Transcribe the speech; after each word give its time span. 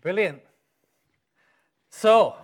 Brilliant. 0.00 0.40
So, 1.90 2.34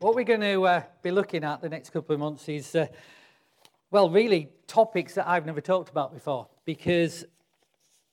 what 0.00 0.16
we're 0.16 0.24
going 0.24 0.40
to 0.40 0.64
uh, 0.64 0.82
be 1.02 1.12
looking 1.12 1.44
at 1.44 1.62
the 1.62 1.68
next 1.68 1.90
couple 1.90 2.14
of 2.14 2.18
months 2.18 2.48
is, 2.48 2.74
uh, 2.74 2.88
well, 3.92 4.10
really 4.10 4.48
topics 4.66 5.14
that 5.14 5.28
I've 5.28 5.46
never 5.46 5.60
talked 5.60 5.88
about 5.88 6.12
before 6.12 6.48
because 6.64 7.26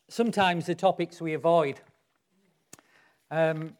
sometimes 0.09 0.68
the 0.68 0.75
topics 0.75 1.20
we 1.20 1.34
avoid. 1.34 1.79
Um, 3.32 3.75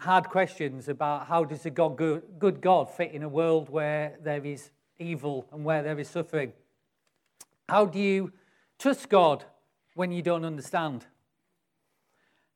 hard 0.00 0.24
questions 0.28 0.88
about 0.88 1.28
how 1.28 1.44
does 1.44 1.64
a 1.64 1.70
God, 1.70 1.96
good 1.96 2.60
God 2.60 2.90
fit 2.90 3.12
in 3.12 3.22
a 3.22 3.28
world 3.28 3.68
where 3.68 4.16
there 4.24 4.44
is 4.44 4.72
evil 4.98 5.46
and 5.52 5.64
where 5.64 5.84
there 5.84 6.00
is 6.00 6.08
suffering? 6.08 6.52
How 7.68 7.86
do 7.86 8.00
you 8.00 8.32
trust 8.76 9.08
God 9.08 9.44
when 9.94 10.10
you 10.10 10.20
don't 10.20 10.44
understand? 10.44 11.06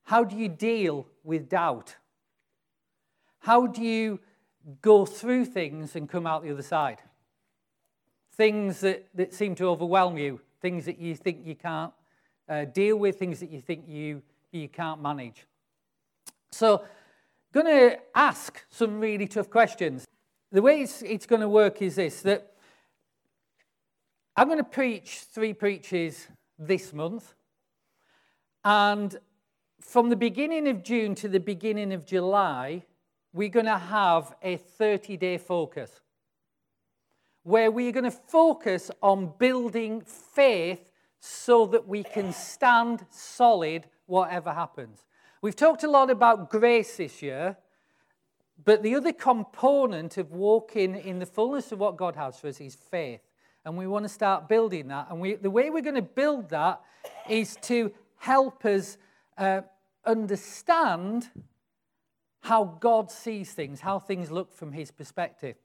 How 0.04 0.24
do 0.24 0.36
you 0.36 0.48
deal 0.48 1.06
with 1.22 1.48
doubt? 1.48 1.96
How 3.40 3.66
do 3.66 3.82
you 3.82 4.20
go 4.80 5.04
through 5.04 5.46
things 5.46 5.96
and 5.96 6.08
come 6.08 6.26
out 6.26 6.42
the 6.42 6.52
other 6.52 6.62
side? 6.62 7.00
Things 8.32 8.80
that, 8.80 9.06
that 9.14 9.34
seem 9.34 9.54
to 9.56 9.66
overwhelm 9.68 10.16
you, 10.16 10.40
things 10.60 10.86
that 10.86 10.98
you 10.98 11.14
think 11.14 11.46
you 11.46 11.54
can't 11.54 11.92
uh, 12.48 12.64
deal 12.66 12.96
with, 12.96 13.18
things 13.18 13.40
that 13.40 13.50
you 13.50 13.60
think 13.60 13.84
you, 13.88 14.22
you 14.52 14.68
can't 14.68 15.00
manage. 15.00 15.46
So, 16.50 16.84
going 17.52 17.66
to 17.66 17.98
ask 18.14 18.64
some 18.70 19.00
really 19.00 19.26
tough 19.26 19.48
questions. 19.48 20.04
The 20.50 20.60
way 20.60 20.82
it's, 20.82 21.02
it's 21.02 21.26
going 21.26 21.40
to 21.40 21.48
work 21.48 21.82
is 21.82 21.96
this 21.96 22.22
that 22.22 22.52
I'm 24.36 24.48
going 24.48 24.58
to 24.58 24.64
preach 24.64 25.20
three 25.32 25.52
preaches 25.52 26.26
this 26.58 26.92
month. 26.92 27.34
And 28.64 29.16
from 29.84 30.08
the 30.08 30.16
beginning 30.16 30.66
of 30.66 30.82
June 30.82 31.14
to 31.16 31.28
the 31.28 31.38
beginning 31.38 31.92
of 31.92 32.04
July, 32.06 32.82
we're 33.32 33.50
going 33.50 33.66
to 33.66 33.78
have 33.78 34.34
a 34.42 34.56
30 34.56 35.16
day 35.18 35.38
focus 35.38 36.00
where 37.42 37.70
we're 37.70 37.92
going 37.92 38.04
to 38.04 38.10
focus 38.10 38.90
on 39.02 39.34
building 39.38 40.00
faith 40.00 40.90
so 41.20 41.66
that 41.66 41.86
we 41.86 42.02
can 42.02 42.32
stand 42.32 43.04
solid 43.10 43.84
whatever 44.06 44.52
happens. 44.52 45.04
We've 45.42 45.54
talked 45.54 45.84
a 45.84 45.90
lot 45.90 46.10
about 46.10 46.50
grace 46.50 46.96
this 46.96 47.20
year, 47.20 47.58
but 48.64 48.82
the 48.82 48.94
other 48.94 49.12
component 49.12 50.16
of 50.16 50.32
walking 50.32 50.94
in 50.94 51.18
the 51.18 51.26
fullness 51.26 51.70
of 51.70 51.78
what 51.78 51.98
God 51.98 52.16
has 52.16 52.40
for 52.40 52.48
us 52.48 52.60
is 52.60 52.74
faith. 52.74 53.20
And 53.66 53.76
we 53.76 53.86
want 53.86 54.06
to 54.06 54.08
start 54.08 54.48
building 54.48 54.88
that. 54.88 55.08
And 55.10 55.20
we, 55.20 55.34
the 55.34 55.50
way 55.50 55.68
we're 55.68 55.82
going 55.82 55.94
to 55.94 56.02
build 56.02 56.48
that 56.50 56.80
is 57.28 57.56
to 57.62 57.92
help 58.16 58.64
us 58.64 58.96
uh, 59.36 59.60
understand 60.06 61.30
how 62.40 62.64
God 62.80 63.10
sees 63.10 63.52
things, 63.52 63.80
how 63.80 63.98
things 63.98 64.30
look 64.30 64.52
from 64.52 64.72
his 64.72 64.90
perspective. 64.90 65.56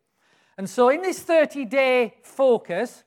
And 0.57 0.69
so, 0.69 0.89
in 0.89 1.01
this 1.01 1.19
30 1.19 1.65
day 1.65 2.15
focus, 2.21 3.03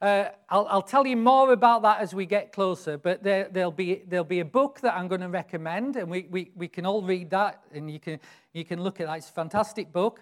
uh, 0.00 0.26
I'll, 0.50 0.66
I'll, 0.68 0.82
tell 0.82 1.06
you 1.06 1.16
more 1.16 1.52
about 1.52 1.82
that 1.82 2.00
as 2.00 2.14
we 2.14 2.26
get 2.26 2.52
closer, 2.52 2.98
but 2.98 3.22
there, 3.22 3.48
will 3.52 3.70
be, 3.70 4.02
there'll 4.06 4.24
be 4.24 4.40
a 4.40 4.44
book 4.44 4.80
that 4.82 4.94
I'm 4.94 5.08
going 5.08 5.22
to 5.22 5.28
recommend, 5.28 5.96
and 5.96 6.10
we, 6.10 6.26
we, 6.30 6.50
we 6.54 6.68
can 6.68 6.84
all 6.84 7.02
read 7.02 7.30
that, 7.30 7.62
and 7.72 7.90
you 7.90 7.98
can, 7.98 8.20
you 8.52 8.64
can 8.64 8.82
look 8.82 9.00
at 9.00 9.06
that. 9.06 9.16
It's 9.18 9.30
a 9.30 9.32
fantastic 9.32 9.92
book. 9.92 10.20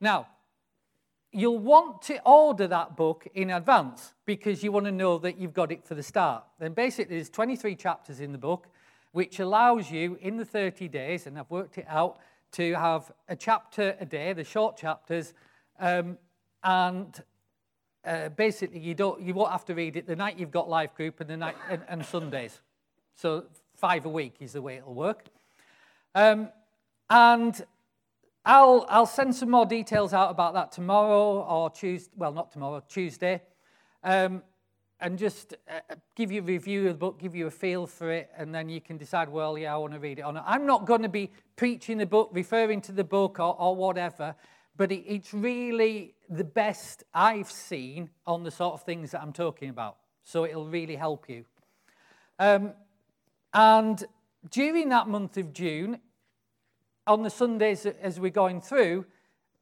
Now, 0.00 0.26
you'll 1.32 1.58
want 1.58 2.02
to 2.02 2.20
order 2.24 2.66
that 2.66 2.96
book 2.96 3.26
in 3.34 3.50
advance 3.50 4.14
because 4.26 4.62
you 4.62 4.70
want 4.70 4.86
to 4.86 4.92
know 4.92 5.18
that 5.18 5.38
you've 5.38 5.54
got 5.54 5.72
it 5.72 5.84
for 5.84 5.94
the 5.94 6.02
start. 6.02 6.44
Then 6.58 6.72
basically, 6.72 7.16
there's 7.16 7.30
23 7.30 7.74
chapters 7.74 8.20
in 8.20 8.32
the 8.32 8.38
book, 8.38 8.68
which 9.16 9.40
allows 9.40 9.90
you 9.90 10.18
in 10.20 10.36
the 10.36 10.44
30 10.44 10.88
days, 10.88 11.26
and 11.26 11.38
I've 11.38 11.50
worked 11.50 11.78
it 11.78 11.86
out, 11.88 12.18
to 12.52 12.74
have 12.74 13.10
a 13.30 13.34
chapter 13.34 13.96
a 13.98 14.04
day, 14.04 14.34
the 14.34 14.44
short 14.44 14.76
chapters, 14.76 15.32
um, 15.80 16.18
and 16.62 17.22
uh, 18.06 18.28
basically 18.28 18.78
you 18.78 18.94
don't 18.94 19.22
you 19.22 19.32
won't 19.32 19.50
have 19.50 19.64
to 19.64 19.74
read 19.74 19.96
it 19.96 20.06
the 20.06 20.14
night 20.14 20.38
you've 20.38 20.50
got 20.50 20.68
life 20.68 20.94
group 20.94 21.18
and 21.20 21.30
the 21.30 21.36
night 21.38 21.56
and, 21.70 21.80
and 21.88 22.04
Sundays. 22.04 22.60
So 23.14 23.46
five 23.74 24.04
a 24.04 24.10
week 24.10 24.34
is 24.40 24.52
the 24.52 24.60
way 24.60 24.76
it'll 24.76 24.92
work. 24.92 25.24
Um, 26.14 26.50
and 27.08 27.64
I'll 28.44 28.84
I'll 28.90 29.06
send 29.06 29.34
some 29.34 29.50
more 29.50 29.64
details 29.64 30.12
out 30.12 30.30
about 30.30 30.52
that 30.52 30.72
tomorrow 30.72 31.40
or 31.40 31.70
Tuesday. 31.70 32.12
Well, 32.18 32.32
not 32.32 32.52
tomorrow, 32.52 32.82
Tuesday. 32.86 33.40
Um, 34.04 34.42
and 35.00 35.18
just 35.18 35.54
uh, 35.68 35.94
give 36.14 36.32
you 36.32 36.40
a 36.40 36.44
review 36.44 36.88
of 36.88 36.94
the 36.94 36.98
book, 36.98 37.18
give 37.18 37.34
you 37.34 37.46
a 37.46 37.50
feel 37.50 37.86
for 37.86 38.10
it, 38.10 38.30
and 38.36 38.54
then 38.54 38.68
you 38.68 38.80
can 38.80 38.96
decide, 38.96 39.28
well, 39.28 39.58
yeah, 39.58 39.74
I 39.74 39.76
want 39.76 39.92
to 39.92 39.98
read 39.98 40.18
it 40.18 40.22
or 40.22 40.32
not. 40.32 40.44
I'm 40.46 40.66
not 40.66 40.86
going 40.86 41.02
to 41.02 41.08
be 41.08 41.30
preaching 41.56 41.98
the 41.98 42.06
book, 42.06 42.30
referring 42.32 42.80
to 42.82 42.92
the 42.92 43.04
book, 43.04 43.38
or, 43.38 43.54
or 43.60 43.76
whatever, 43.76 44.34
but 44.76 44.90
it, 44.90 45.04
it's 45.06 45.34
really 45.34 46.14
the 46.28 46.44
best 46.44 47.04
I've 47.12 47.50
seen 47.50 48.10
on 48.26 48.42
the 48.42 48.50
sort 48.50 48.74
of 48.74 48.82
things 48.84 49.10
that 49.10 49.22
I'm 49.22 49.32
talking 49.32 49.68
about. 49.68 49.96
So 50.24 50.44
it'll 50.44 50.66
really 50.66 50.96
help 50.96 51.28
you. 51.28 51.44
Um, 52.38 52.72
and 53.52 54.02
during 54.50 54.88
that 54.90 55.08
month 55.08 55.36
of 55.36 55.52
June, 55.52 56.00
on 57.06 57.22
the 57.22 57.30
Sundays 57.30 57.86
as 57.86 58.18
we're 58.18 58.30
going 58.30 58.60
through, 58.60 59.06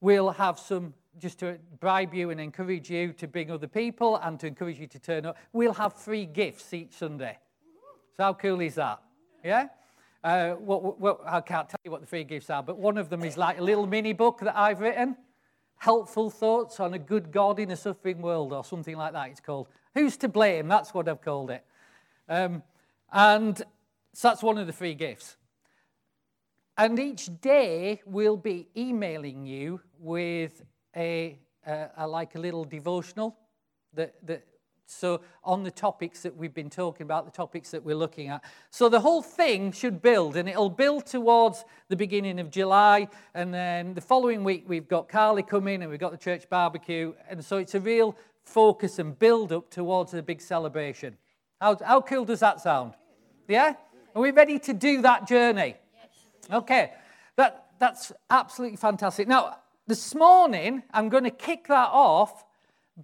we'll 0.00 0.30
have 0.30 0.58
some 0.58 0.94
just 1.18 1.38
to 1.40 1.58
bribe 1.80 2.14
you 2.14 2.30
and 2.30 2.40
encourage 2.40 2.90
you 2.90 3.12
to 3.14 3.28
bring 3.28 3.50
other 3.50 3.68
people 3.68 4.16
and 4.16 4.38
to 4.40 4.46
encourage 4.46 4.78
you 4.78 4.86
to 4.88 4.98
turn 4.98 5.26
up, 5.26 5.36
we'll 5.52 5.74
have 5.74 5.94
free 5.94 6.26
gifts 6.26 6.72
each 6.72 6.92
Sunday. 6.92 7.38
So, 8.16 8.24
how 8.24 8.34
cool 8.34 8.60
is 8.60 8.74
that? 8.76 9.00
Yeah? 9.42 9.68
Uh, 10.22 10.52
what, 10.52 10.98
what, 11.00 11.20
I 11.26 11.40
can't 11.40 11.68
tell 11.68 11.80
you 11.84 11.90
what 11.90 12.00
the 12.00 12.06
free 12.06 12.24
gifts 12.24 12.48
are, 12.48 12.62
but 12.62 12.78
one 12.78 12.96
of 12.96 13.10
them 13.10 13.24
is 13.24 13.36
like 13.36 13.58
a 13.58 13.62
little 13.62 13.86
mini 13.86 14.12
book 14.12 14.40
that 14.40 14.56
I've 14.56 14.80
written 14.80 15.16
Helpful 15.76 16.30
Thoughts 16.30 16.80
on 16.80 16.94
a 16.94 16.98
Good 16.98 17.30
God 17.30 17.58
in 17.58 17.70
a 17.70 17.76
Suffering 17.76 18.22
World, 18.22 18.52
or 18.52 18.64
something 18.64 18.96
like 18.96 19.12
that, 19.12 19.28
it's 19.30 19.40
called. 19.40 19.68
Who's 19.92 20.16
to 20.18 20.28
blame? 20.28 20.66
That's 20.68 20.94
what 20.94 21.08
I've 21.08 21.20
called 21.20 21.50
it. 21.50 21.64
Um, 22.28 22.62
and 23.12 23.58
so 24.14 24.28
that's 24.28 24.42
one 24.42 24.56
of 24.56 24.66
the 24.66 24.72
free 24.72 24.94
gifts. 24.94 25.36
And 26.76 26.98
each 26.98 27.28
day 27.40 28.00
we'll 28.06 28.36
be 28.36 28.68
emailing 28.76 29.44
you 29.44 29.80
with 29.98 30.62
a, 30.96 31.38
a, 31.66 31.88
a 31.98 32.08
like 32.08 32.34
a 32.34 32.38
little 32.38 32.64
devotional 32.64 33.36
that, 33.94 34.14
that 34.26 34.44
so 34.86 35.22
on 35.42 35.62
the 35.62 35.70
topics 35.70 36.22
that 36.22 36.36
we've 36.36 36.52
been 36.54 36.70
talking 36.70 37.04
about, 37.04 37.24
the 37.24 37.30
topics 37.30 37.70
that 37.70 37.82
we're 37.82 37.96
looking 37.96 38.28
at. 38.28 38.44
So 38.70 38.88
the 38.88 39.00
whole 39.00 39.22
thing 39.22 39.72
should 39.72 40.02
build, 40.02 40.36
and 40.36 40.48
it'll 40.48 40.70
build 40.70 41.06
towards 41.06 41.64
the 41.88 41.96
beginning 41.96 42.38
of 42.38 42.50
July. 42.50 43.08
And 43.34 43.52
then 43.52 43.94
the 43.94 44.00
following 44.00 44.44
week, 44.44 44.64
we've 44.66 44.88
got 44.88 45.08
Carly 45.08 45.42
coming, 45.42 45.82
and 45.82 45.90
we've 45.90 46.00
got 46.00 46.12
the 46.12 46.18
church 46.18 46.48
barbecue. 46.50 47.14
And 47.28 47.44
so 47.44 47.56
it's 47.56 47.74
a 47.74 47.80
real 47.80 48.16
focus 48.42 48.98
and 48.98 49.18
build 49.18 49.52
up 49.52 49.70
towards 49.70 50.12
a 50.12 50.22
big 50.22 50.40
celebration. 50.40 51.16
How, 51.60 51.78
how 51.82 52.00
cool 52.02 52.26
does 52.26 52.40
that 52.40 52.60
sound? 52.60 52.92
Yeah? 53.48 53.74
Are 54.14 54.22
we 54.22 54.32
ready 54.32 54.58
to 54.60 54.74
do 54.74 55.00
that 55.02 55.26
journey? 55.26 55.76
Okay. 56.52 56.92
That, 57.36 57.70
that's 57.78 58.12
absolutely 58.28 58.76
fantastic. 58.76 59.26
Now, 59.26 59.56
this 59.86 60.14
morning, 60.14 60.82
I'm 60.92 61.08
going 61.08 61.24
to 61.24 61.30
kick 61.30 61.68
that 61.68 61.90
off 61.92 62.44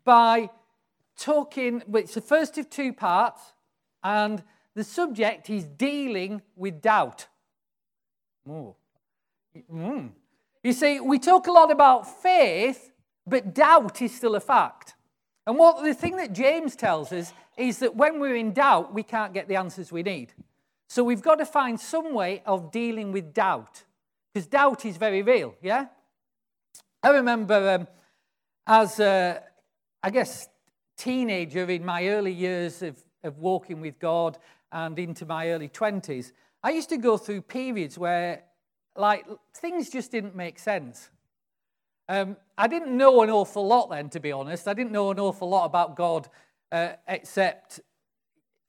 by 0.04 0.50
talking, 1.18 1.82
it's 1.94 2.14
the 2.14 2.20
first 2.20 2.56
of 2.58 2.70
two 2.70 2.92
parts, 2.92 3.40
and 4.02 4.42
the 4.74 4.84
subject 4.84 5.50
is 5.50 5.64
dealing 5.64 6.42
with 6.56 6.80
doubt. 6.80 7.26
Oh. 8.48 8.76
Mm. 9.72 10.10
You 10.62 10.72
see, 10.72 11.00
we 11.00 11.18
talk 11.18 11.46
a 11.46 11.52
lot 11.52 11.70
about 11.70 12.22
faith, 12.22 12.92
but 13.26 13.54
doubt 13.54 14.00
is 14.00 14.14
still 14.14 14.36
a 14.36 14.40
fact. 14.40 14.94
And 15.46 15.58
what 15.58 15.82
the 15.82 15.94
thing 15.94 16.16
that 16.16 16.32
James 16.32 16.76
tells 16.76 17.12
us 17.12 17.32
is 17.56 17.78
that 17.78 17.96
when 17.96 18.20
we're 18.20 18.36
in 18.36 18.52
doubt, 18.52 18.94
we 18.94 19.02
can't 19.02 19.34
get 19.34 19.48
the 19.48 19.56
answers 19.56 19.92
we 19.92 20.02
need. 20.02 20.32
So 20.88 21.04
we've 21.04 21.22
got 21.22 21.36
to 21.36 21.46
find 21.46 21.78
some 21.78 22.14
way 22.14 22.42
of 22.46 22.72
dealing 22.72 23.12
with 23.12 23.34
doubt, 23.34 23.84
because 24.32 24.46
doubt 24.46 24.84
is 24.84 24.96
very 24.96 25.22
real, 25.22 25.54
yeah? 25.60 25.86
I 27.02 27.10
remember 27.10 27.70
um, 27.70 27.88
as, 28.66 29.00
a, 29.00 29.42
I 30.02 30.10
guess, 30.10 30.48
teenager 30.98 31.68
in 31.70 31.84
my 31.84 32.08
early 32.08 32.32
years 32.32 32.82
of, 32.82 33.02
of 33.24 33.38
walking 33.38 33.80
with 33.80 33.98
God 33.98 34.36
and 34.70 34.98
into 34.98 35.24
my 35.24 35.48
early 35.48 35.68
20s, 35.68 36.32
I 36.62 36.70
used 36.70 36.90
to 36.90 36.98
go 36.98 37.16
through 37.16 37.42
periods 37.42 37.96
where, 37.96 38.42
like, 38.96 39.26
things 39.56 39.88
just 39.88 40.12
didn't 40.12 40.36
make 40.36 40.58
sense. 40.58 41.08
Um, 42.08 42.36
I 42.58 42.66
didn't 42.66 42.94
know 42.94 43.22
an 43.22 43.30
awful 43.30 43.66
lot 43.66 43.88
then, 43.88 44.10
to 44.10 44.20
be 44.20 44.30
honest. 44.30 44.68
I 44.68 44.74
didn't 44.74 44.92
know 44.92 45.10
an 45.10 45.18
awful 45.18 45.48
lot 45.48 45.64
about 45.64 45.96
God, 45.96 46.28
uh, 46.70 46.90
except 47.08 47.80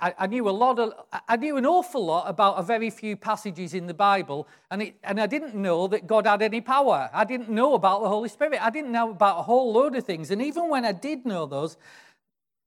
I, 0.02 0.16
I, 0.18 0.28
knew 0.28 0.50
a 0.50 0.52
lot 0.52 0.80
of, 0.80 0.94
I 1.28 1.38
knew 1.38 1.58
an 1.58 1.66
awful 1.66 2.04
lot 2.04 2.28
about 2.28 2.58
a 2.58 2.64
very 2.64 2.90
few 2.90 3.16
passages 3.16 3.76
in 3.76 3.86
the 3.86 3.94
Bible, 3.94 4.48
and, 4.72 4.82
it, 4.82 4.96
and 5.04 5.22
I 5.22 5.28
didn't 5.28 5.54
know 5.54 5.88
that 5.88 6.08
God 6.08 6.26
had 6.26 6.42
any 6.42 6.60
power. 6.60 7.10
I 7.14 7.24
didn't 7.24 7.50
know 7.50 7.76
about 7.76 8.02
the 8.02 8.10
Holy 8.10 8.28
Spirit. 8.28 8.60
I 8.62 8.72
didn't 8.72 8.92
know 8.92 9.12
about 9.12 9.40
a 9.40 9.44
whole 9.44 9.72
load 9.72 9.96
of 9.96 10.04
things. 10.04 10.32
And 10.32 10.42
even 10.42 10.70
when 10.70 10.86
I 10.86 10.92
did 10.92 11.26
know 11.26 11.46
those, 11.46 11.78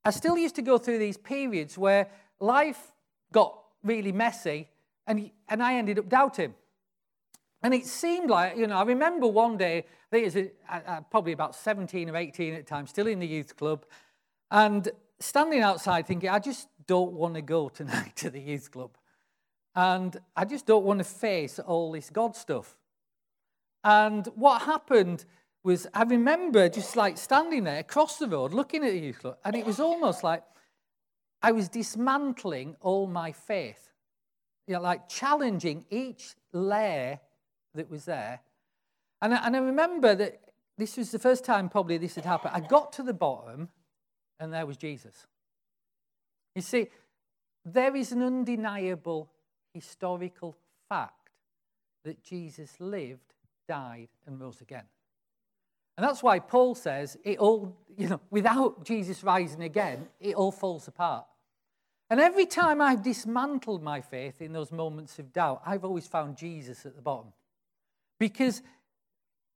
I 0.05 0.11
still 0.11 0.39
used 0.39 0.55
to 0.57 0.63
go 0.63 0.79
through 0.79 0.99
these 0.99 1.17
periods 1.17 1.77
where 1.77 2.09
life 2.39 2.93
got 3.33 3.59
really 3.83 4.13
messy, 4.13 4.69
and, 5.07 5.31
and 5.49 5.63
I 5.63 5.75
ended 5.75 5.99
up 5.99 6.09
doubting. 6.09 6.55
And 7.65 7.75
it 7.75 7.87
seemed 7.87 8.31
like, 8.31 8.57
you 8.57 8.67
know, 8.69 8.77
I 8.77 8.85
remember 8.85 9.27
one 9.27 9.57
day, 9.57 9.79
I 9.79 10.11
think 10.11 10.27
it 10.27 10.35
was 10.35 10.83
uh, 10.87 11.01
probably 11.11 11.33
about 11.33 11.57
17 11.57 12.11
or 12.11 12.17
18 12.17 12.55
at 12.55 12.65
the 12.65 12.69
time, 12.69 12.87
still 12.87 13.09
in 13.09 13.19
the 13.19 13.27
youth 13.27 13.57
club, 13.57 13.85
and 14.51 14.89
standing 15.19 15.61
outside 15.61 16.07
thinking, 16.07 16.29
I 16.29 16.39
just 16.39 16.69
don't 16.87 17.13
want 17.13 17.35
to 17.35 17.43
go 17.43 17.69
tonight 17.69 18.17
to 18.17 18.31
the 18.31 18.41
youth 18.41 18.71
club. 18.71 18.91
And 19.75 20.17
I 20.37 20.45
just 20.45 20.67
don't 20.67 20.85
want 20.85 20.99
to 21.01 21.05
face 21.05 21.59
all 21.59 21.93
this 21.93 22.11
God 22.11 22.37
stuff. 22.37 22.77
And 23.83 24.27
what 24.35 24.63
happened 24.63 25.25
was, 25.63 25.87
I 25.93 26.05
remember 26.05 26.69
just 26.69 26.97
like 26.97 27.19
standing 27.19 27.65
there 27.65 27.81
across 27.81 28.19
the 28.19 28.29
road 28.29 28.53
looking 28.53 28.85
at 28.85 28.93
the 28.93 28.99
youth 28.99 29.19
club, 29.19 29.39
and 29.45 29.57
it 29.57 29.67
was 29.67 29.81
almost 29.81 30.23
like 30.23 30.43
I 31.43 31.53
was 31.53 31.69
dismantling 31.69 32.77
all 32.81 33.07
my 33.07 33.33
faith, 33.33 33.91
you 34.67 34.75
know, 34.75 34.81
like 34.81 35.09
challenging 35.09 35.85
each 35.91 36.35
layer 36.53 37.21
that 37.75 37.91
was 37.91 38.05
there. 38.05 38.41
And 39.21 39.35
I, 39.35 39.47
and 39.47 39.57
I 39.57 39.59
remember 39.59 40.15
that 40.15 40.41
this 40.79 40.97
was 40.97 41.11
the 41.11 41.19
first 41.19 41.45
time 41.45 41.69
probably 41.69 41.99
this 41.99 42.15
had 42.15 42.25
happened. 42.25 42.55
I 42.55 42.61
got 42.61 42.93
to 42.95 43.03
the 43.03 43.13
bottom, 43.13 43.69
and 44.39 44.53
there 44.53 44.67
was 44.67 44.77
Jesus. 44.77 45.27
You 46.55 46.63
see, 46.63 46.89
there 47.65 47.97
is 47.97 48.13
an 48.13 48.23
undeniable 48.23 49.31
historical 49.73 50.57
fact 50.89 51.31
that 52.05 52.23
Jesus 52.23 52.71
lived, 52.79 53.35
died, 53.67 54.09
and 54.27 54.41
rose 54.41 54.61
again. 54.61 54.85
And 55.97 56.07
that's 56.07 56.23
why 56.23 56.39
Paul 56.41 56.75
says 56.75 57.17
it 57.25 57.39
all, 57.39 57.77
you 57.97 58.09
know, 58.09 58.21
without 58.31 58.85
Jesus 58.85 59.23
rising 59.23 59.63
again, 59.63 60.09
it 60.21 60.35
all 60.35 60.53
falls 60.53 60.89
apart. 60.89 61.25
And 62.11 62.21
every 62.21 62.47
time 62.47 62.81
I've 62.81 63.03
dismantled 63.03 63.83
my 63.83 64.01
faith 64.01 64.43
in 64.43 64.53
those 64.53 64.71
moments 64.71 65.19
of 65.19 65.33
doubt, 65.33 65.63
I've 65.65 65.85
always 65.85 66.07
found 66.07 66.37
Jesus 66.37 66.85
at 66.85 66.97
the 66.97 67.03
bottom. 67.03 67.33
Because 68.19 68.63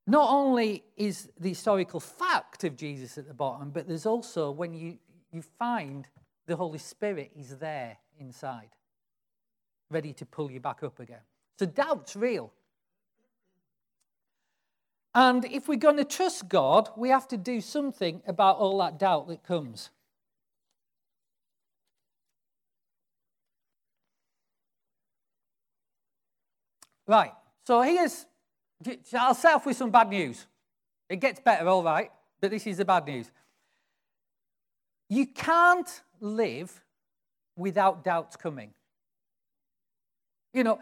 not 0.06 0.30
only 0.30 0.84
is 0.96 1.28
the 1.38 1.50
historical 1.50 2.00
fact 2.00 2.64
of 2.64 2.76
Jesus 2.76 3.18
at 3.18 3.28
the 3.28 3.34
bottom, 3.34 3.70
but 3.70 3.86
there's 3.86 4.06
also 4.06 4.50
when 4.50 4.72
you, 4.72 4.98
you 5.30 5.42
find 5.42 6.08
the 6.48 6.56
Holy 6.56 6.78
Spirit 6.78 7.30
is 7.36 7.58
there 7.58 7.98
inside, 8.18 8.70
ready 9.90 10.12
to 10.14 10.26
pull 10.26 10.50
you 10.50 10.58
back 10.58 10.82
up 10.82 10.98
again. 10.98 11.20
So 11.58 11.66
doubt's 11.66 12.16
real. 12.16 12.52
And 15.14 15.44
if 15.44 15.68
we're 15.68 15.76
going 15.76 15.98
to 15.98 16.04
trust 16.04 16.48
God, 16.48 16.88
we 16.96 17.10
have 17.10 17.28
to 17.28 17.36
do 17.36 17.60
something 17.60 18.22
about 18.26 18.56
all 18.56 18.78
that 18.78 18.98
doubt 18.98 19.28
that 19.28 19.44
comes. 19.44 19.90
Right, 27.06 27.32
so 27.66 27.82
here's, 27.82 28.26
I'll 29.14 29.34
start 29.34 29.56
off 29.56 29.66
with 29.66 29.76
some 29.76 29.90
bad 29.90 30.08
news. 30.08 30.46
It 31.08 31.16
gets 31.16 31.40
better, 31.40 31.68
all 31.68 31.82
right, 31.82 32.10
but 32.40 32.50
this 32.50 32.66
is 32.66 32.78
the 32.78 32.84
bad 32.84 33.06
news. 33.06 33.30
You 35.08 35.26
can't 35.26 36.02
live 36.20 36.82
without 37.56 38.04
doubts 38.04 38.36
coming. 38.36 38.72
You 40.54 40.64
know, 40.64 40.80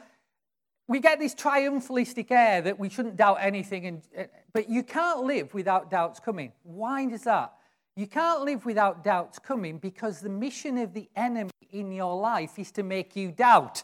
we 0.88 1.00
get 1.00 1.18
this 1.18 1.34
triumphalistic 1.34 2.30
air 2.30 2.62
that 2.62 2.78
we 2.78 2.88
shouldn't 2.88 3.16
doubt 3.16 3.38
anything, 3.40 3.86
and, 3.86 4.02
uh, 4.16 4.24
but 4.52 4.68
you 4.70 4.82
can't 4.82 5.24
live 5.24 5.52
without 5.52 5.90
doubts 5.90 6.20
coming. 6.20 6.52
Why 6.62 7.02
is 7.02 7.24
that? 7.24 7.52
You 7.96 8.06
can't 8.06 8.42
live 8.42 8.64
without 8.66 9.02
doubts 9.02 9.38
coming 9.38 9.78
because 9.78 10.20
the 10.20 10.28
mission 10.28 10.78
of 10.78 10.92
the 10.92 11.08
enemy 11.16 11.50
in 11.72 11.90
your 11.90 12.14
life 12.20 12.58
is 12.58 12.70
to 12.72 12.82
make 12.82 13.16
you 13.16 13.32
doubt. 13.32 13.82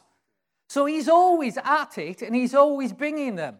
So 0.69 0.84
he's 0.84 1.08
always 1.08 1.58
at 1.58 1.98
it 1.98 2.22
and 2.22 2.34
he's 2.34 2.55
always 2.55 2.93
bringing 2.93 3.37
them. 3.37 3.56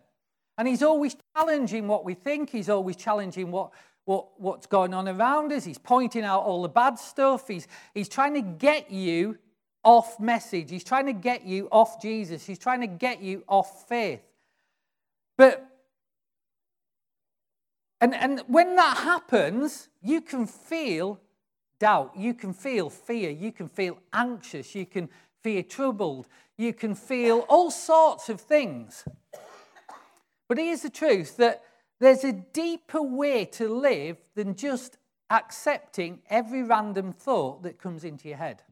And 0.59 0.69
he's 0.69 0.83
always 0.83 1.17
challenging 1.35 1.89
what 1.89 2.05
we 2.05 2.15
think, 2.15 2.51
he's 2.51 2.69
always 2.69 2.97
challenging 2.97 3.51
what, 3.51 3.73
what, 4.05 4.41
what's 4.41 4.67
going 4.67 4.95
on 4.95 5.09
around 5.09 5.53
us. 5.53 5.65
He's 5.65 5.79
pointing 5.79 6.25
out 6.25 6.43
all 6.43 6.63
the 6.63 6.69
bad 6.69 6.99
stuff. 6.99 7.49
He's, 7.49 7.69
he's 7.95 8.09
trying 8.09 8.35
to 8.35 8.43
get 8.43 8.91
you 8.91 9.39
off 9.85 10.19
message. 10.19 10.71
He's 10.71 10.85
trying 10.85 11.07
to 11.07 11.13
get 11.13 11.45
you 11.45 11.69
off 11.71 12.01
Jesus. 12.01 12.45
He's 12.45 12.59
trying 12.59 12.81
to 12.81 12.87
get 12.87 13.23
you 13.23 13.45
off 13.49 13.89
faith. 13.89 14.23
But, 15.37 15.67
and, 18.01 18.15
and 18.15 18.43
when 18.47 18.77
that 18.77 18.99
happens, 18.99 19.89
you 20.03 20.21
can 20.21 20.47
feel 20.47 21.21
doubt. 21.79 22.13
You 22.17 22.35
can 22.35 22.53
feel 22.53 22.91
fear. 22.91 23.31
You 23.31 23.53
can 23.53 23.69
feel 23.69 23.99
anxious. 24.13 24.75
You 24.75 24.87
can 24.87 25.09
feel 25.43 25.63
troubled. 25.63 26.29
You 26.57 26.73
can 26.73 26.95
feel 26.95 27.41
all 27.49 27.71
sorts 27.71 28.29
of 28.29 28.41
things. 28.41 29.05
But 30.49 30.59
here's 30.59 30.83
the 30.83 30.91
truth 30.91 31.37
that 31.39 31.63
there's 32.03 32.25
a 32.25 32.33
deeper 32.33 33.01
way 33.01 33.45
to 33.45 33.69
live 33.69 34.17
than 34.35 34.57
just 34.57 34.99
accepting 35.31 36.21
every 36.29 36.65
random 36.65 37.13
thought 37.13 37.63
that 37.63 37.79
comes 37.79 38.03
into 38.03 38.29
your 38.29 38.39
head. 38.39 38.63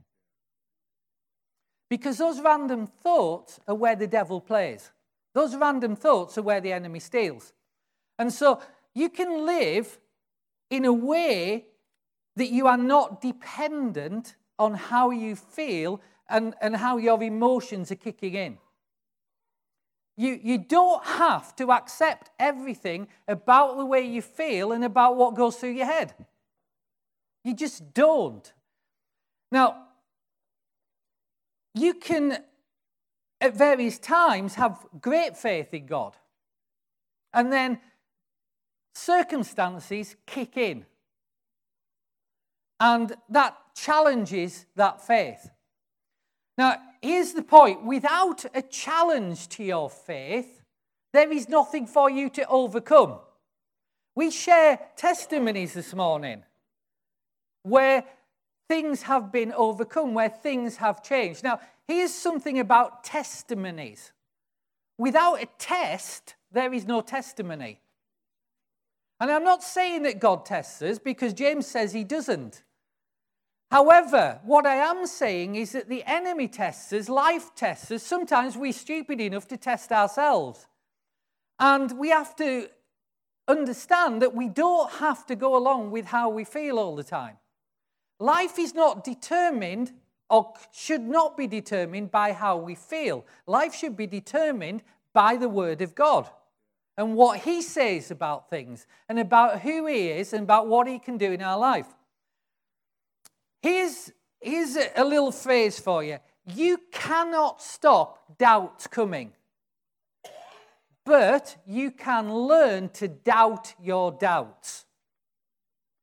Because 1.89 2.19
those 2.19 2.41
random 2.41 2.89
thoughts 2.89 3.61
are 3.69 3.75
where 3.77 3.95
the 3.95 4.09
devil 4.09 4.41
plays. 4.41 4.91
Those 5.33 5.55
random 5.55 5.95
thoughts 5.95 6.39
are 6.39 6.43
where 6.43 6.61
the 6.61 6.73
enemy 6.73 6.99
steals. 6.99 7.53
And 8.19 8.33
so 8.33 8.61
you 8.95 9.09
can 9.09 9.47
live 9.47 10.01
in 10.69 10.85
a 10.85 10.93
way 10.93 11.67
that 12.35 12.51
you 12.51 12.67
are 12.67 12.77
not 12.77 13.21
dependent 13.21 14.35
on 14.59 14.75
how 14.75 15.11
you 15.11 15.37
feel 15.37 16.01
and, 16.29 16.55
and 16.61 16.77
how 16.77 16.97
your 16.97 17.23
emotions 17.23 17.93
are 17.93 17.97
kicking 17.97 18.35
in. 18.35 18.59
You, 20.21 20.39
you 20.43 20.59
don't 20.59 21.03
have 21.03 21.57
to 21.57 21.73
accept 21.73 22.29
everything 22.39 23.09
about 23.27 23.79
the 23.79 23.87
way 23.87 24.03
you 24.03 24.21
feel 24.21 24.73
and 24.73 24.85
about 24.85 25.17
what 25.17 25.35
goes 25.35 25.57
through 25.57 25.71
your 25.71 25.87
head. 25.87 26.13
You 27.43 27.55
just 27.55 27.95
don't. 27.95 28.53
Now, 29.51 29.77
you 31.73 31.95
can, 31.95 32.37
at 33.41 33.57
various 33.57 33.99
times, 33.99 34.57
have 34.57 34.85
great 35.01 35.39
faith 35.39 35.73
in 35.73 35.87
God. 35.87 36.19
And 37.33 37.51
then 37.51 37.81
circumstances 38.95 40.17
kick 40.27 40.59
in. 40.59 40.85
And 42.79 43.15
that 43.31 43.57
challenges 43.75 44.67
that 44.77 45.01
faith. 45.01 45.49
Now, 46.61 46.77
here's 47.01 47.33
the 47.33 47.43
point 47.43 47.87
without 47.87 48.45
a 48.55 48.61
challenge 48.61 49.49
to 49.57 49.65
your 49.65 49.89
faith, 49.89 50.61
there 51.15 51.33
is 51.33 51.49
nothing 51.49 51.87
for 51.87 52.11
you 52.11 52.29
to 52.29 52.47
overcome. 52.49 53.19
We 54.15 54.31
share 54.31 54.79
testimonies 54.95 55.73
this 55.73 55.95
morning 55.95 56.43
where 57.63 58.05
things 58.69 59.01
have 59.05 59.33
been 59.33 59.55
overcome, 59.55 60.13
where 60.13 60.29
things 60.29 60.77
have 60.77 61.03
changed. 61.03 61.43
Now, 61.43 61.61
here's 61.89 62.13
something 62.13 62.59
about 62.59 63.05
testimonies 63.05 64.13
without 64.99 65.43
a 65.43 65.47
test, 65.57 66.35
there 66.53 66.75
is 66.75 66.87
no 66.87 67.01
testimony. 67.01 67.81
And 69.19 69.31
I'm 69.31 69.45
not 69.45 69.63
saying 69.63 70.03
that 70.03 70.21
God 70.21 70.45
tests 70.45 70.83
us 70.83 70.99
because 70.99 71.33
James 71.33 71.67
says 71.67 71.95
he 71.95 72.05
doesn't. 72.05 72.65
However, 73.71 74.41
what 74.45 74.67
I 74.67 74.77
am 74.77 75.07
saying 75.07 75.55
is 75.55 75.73
that 75.73 75.89
the 75.89 76.03
enemy 76.05 76.49
tests 76.49 76.93
us, 76.93 77.09
life 77.09 77.55
tests 77.55 77.91
us. 77.93 78.03
Sometimes 78.03 78.57
we're 78.57 78.73
stupid 78.73 79.21
enough 79.21 79.47
to 79.49 79.57
test 79.57 79.93
ourselves. 79.93 80.67
And 81.61 81.97
we 81.99 82.09
have 82.09 82.35
to 82.37 82.69
understand 83.47 84.23
that 84.23 84.35
we 84.35 84.49
don't 84.49 84.91
have 84.95 85.25
to 85.27 85.37
go 85.37 85.57
along 85.57 85.93
with 85.93 86.07
how 86.07 86.31
we 86.31 86.45
feel 86.45 86.79
all 86.79 86.97
the 86.97 87.05
time. 87.05 87.37
Life 88.19 88.59
is 88.59 88.75
not 88.75 89.05
determined 89.05 89.93
or 90.29 90.53
should 90.73 91.03
not 91.03 91.37
be 91.37 91.47
determined 91.47 92.11
by 92.11 92.33
how 92.33 92.57
we 92.57 92.75
feel. 92.75 93.25
Life 93.47 93.75
should 93.75 93.97
be 93.97 94.07
determined 94.07 94.83
by 95.13 95.37
the 95.37 95.49
Word 95.49 95.81
of 95.81 95.95
God 95.95 96.29
and 96.97 97.15
what 97.15 97.41
He 97.41 97.63
says 97.63 98.11
about 98.11 98.51
things 98.51 98.87
and 99.09 99.19
about 99.19 99.61
who 99.61 99.87
He 99.87 100.09
is 100.09 100.33
and 100.33 100.43
about 100.43 100.67
what 100.67 100.89
He 100.89 100.99
can 100.99 101.19
do 101.19 101.31
in 101.33 101.43
our 101.43 101.59
life. 101.59 101.87
Here's, 103.63 104.13
here's 104.41 104.77
a 104.97 105.05
little 105.05 105.33
phrase 105.33 105.79
for 105.79 106.03
you 106.03 106.19
you 106.47 106.81
cannot 106.91 107.63
stop 107.63 108.39
doubt 108.39 108.87
coming, 108.91 109.33
but 111.05 111.57
you 111.67 111.91
can 111.91 112.33
learn 112.33 112.89
to 112.91 113.09
doubt 113.09 113.75
your 113.81 114.13
doubts. 114.13 114.87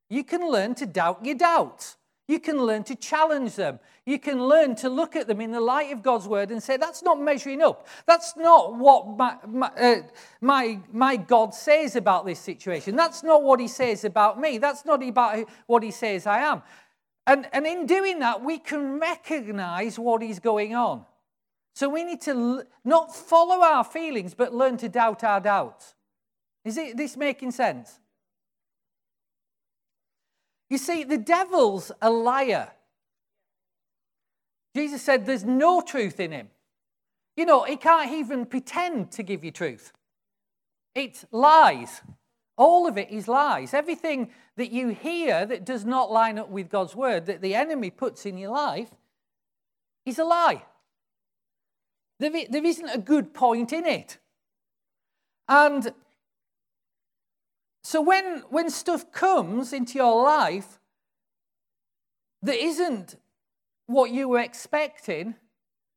You 0.08 0.24
can 0.24 0.48
learn 0.50 0.74
to 0.76 0.86
doubt 0.86 1.24
your 1.24 1.34
doubts. 1.34 1.96
You 2.28 2.40
can 2.40 2.58
learn 2.58 2.84
to 2.84 2.94
challenge 2.94 3.56
them. 3.56 3.80
You 4.04 4.18
can 4.18 4.42
learn 4.42 4.74
to 4.76 4.90
look 4.90 5.16
at 5.16 5.26
them 5.26 5.40
in 5.40 5.50
the 5.50 5.60
light 5.60 5.92
of 5.92 6.02
God's 6.02 6.28
word 6.28 6.50
and 6.50 6.62
say, 6.62 6.76
that's 6.76 7.02
not 7.02 7.20
measuring 7.20 7.62
up. 7.62 7.86
That's 8.06 8.36
not 8.36 8.74
what 8.74 9.06
my, 9.16 9.36
my, 9.46 9.66
uh, 9.68 10.02
my, 10.42 10.78
my 10.92 11.16
God 11.16 11.54
says 11.54 11.96
about 11.96 12.26
this 12.26 12.38
situation. 12.38 12.96
That's 12.96 13.22
not 13.22 13.42
what 13.42 13.60
he 13.60 13.68
says 13.68 14.04
about 14.04 14.38
me. 14.38 14.58
That's 14.58 14.84
not 14.84 15.02
about 15.06 15.48
what 15.66 15.82
he 15.82 15.90
says 15.90 16.26
I 16.26 16.40
am. 16.40 16.62
And, 17.28 17.46
and 17.52 17.66
in 17.66 17.84
doing 17.84 18.20
that, 18.20 18.42
we 18.42 18.58
can 18.58 18.98
recognize 18.98 19.98
what 19.98 20.22
is 20.22 20.40
going 20.40 20.74
on. 20.74 21.04
So 21.74 21.90
we 21.90 22.02
need 22.02 22.22
to 22.22 22.30
l- 22.30 22.62
not 22.86 23.14
follow 23.14 23.62
our 23.62 23.84
feelings, 23.84 24.32
but 24.32 24.54
learn 24.54 24.78
to 24.78 24.88
doubt 24.88 25.22
our 25.22 25.38
doubts. 25.38 25.94
Is 26.64 26.78
it, 26.78 26.96
this 26.96 27.18
making 27.18 27.50
sense? 27.50 28.00
You 30.70 30.78
see, 30.78 31.04
the 31.04 31.18
devil's 31.18 31.92
a 32.00 32.08
liar. 32.08 32.70
Jesus 34.74 35.02
said 35.02 35.26
there's 35.26 35.44
no 35.44 35.82
truth 35.82 36.20
in 36.20 36.32
him. 36.32 36.48
You 37.36 37.44
know, 37.44 37.64
he 37.64 37.76
can't 37.76 38.10
even 38.10 38.46
pretend 38.46 39.12
to 39.12 39.22
give 39.22 39.44
you 39.44 39.50
truth. 39.50 39.92
It's 40.94 41.26
lies. 41.30 42.00
All 42.56 42.88
of 42.88 42.96
it 42.96 43.10
is 43.10 43.28
lies. 43.28 43.74
Everything 43.74 44.30
that 44.58 44.72
you 44.72 44.88
hear 44.88 45.46
that 45.46 45.64
does 45.64 45.84
not 45.84 46.10
line 46.10 46.36
up 46.36 46.50
with 46.50 46.68
God's 46.68 46.96
word, 46.96 47.26
that 47.26 47.40
the 47.40 47.54
enemy 47.54 47.90
puts 47.90 48.26
in 48.26 48.36
your 48.36 48.50
life, 48.50 48.90
is 50.04 50.18
a 50.18 50.24
lie. 50.24 50.64
There, 52.18 52.32
there 52.50 52.64
isn't 52.64 52.88
a 52.88 52.98
good 52.98 53.32
point 53.32 53.72
in 53.72 53.86
it. 53.86 54.18
And 55.48 55.94
so 57.84 58.02
when, 58.02 58.42
when 58.50 58.68
stuff 58.68 59.12
comes 59.12 59.72
into 59.72 59.96
your 59.96 60.24
life 60.24 60.80
that 62.42 62.56
isn't 62.56 63.14
what 63.86 64.10
you 64.10 64.28
were 64.28 64.40
expecting 64.40 65.36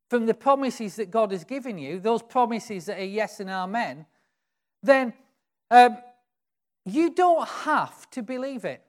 from 0.07 0.27
the 0.27 0.35
promises 0.35 0.97
that 0.97 1.09
God 1.09 1.31
has 1.31 1.43
given 1.43 1.79
you, 1.79 1.99
those 1.99 2.21
promises 2.21 2.85
that 2.85 2.99
are 2.99 3.03
yes 3.03 3.39
and 3.39 3.49
amen, 3.49 4.05
then 4.83 5.13
um, 5.71 5.97
you 6.85 7.13
don't 7.13 7.47
have 7.47 8.09
to 8.11 8.21
believe 8.21 8.65
it. 8.65 8.83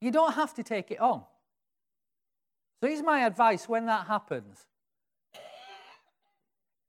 You 0.00 0.10
don't 0.10 0.34
have 0.34 0.54
to 0.54 0.62
take 0.62 0.90
it 0.90 1.00
on. 1.00 1.22
So 2.80 2.88
here's 2.88 3.02
my 3.02 3.20
advice 3.20 3.68
when 3.68 3.86
that 3.86 4.06
happens 4.06 4.66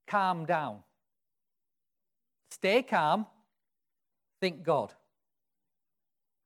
calm 0.07 0.45
down. 0.45 0.79
Stay 2.49 2.81
calm. 2.81 3.25
Think 4.39 4.63
God. 4.63 4.93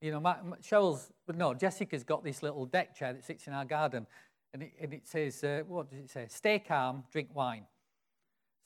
You 0.02 0.12
know, 0.12 0.20
my, 0.20 0.36
my, 0.44 0.58
Cheryl's, 0.58 1.12
no, 1.34 1.54
Jessica's 1.54 2.04
got 2.04 2.24
this 2.24 2.42
little 2.42 2.66
deck 2.66 2.96
chair 2.96 3.14
that 3.14 3.24
sits 3.24 3.46
in 3.48 3.54
our 3.54 3.66
garden, 3.66 4.08
and 4.54 4.64
it, 4.64 4.74
and 4.82 4.94
it 4.94 5.08
says, 5.08 5.44
uh, 5.44 5.62
what 5.68 5.90
does 5.90 6.00
it 6.00 6.10
say? 6.10 6.26
Stay 6.28 6.58
calm, 6.60 7.04
drink 7.12 7.30
wine. 7.34 7.66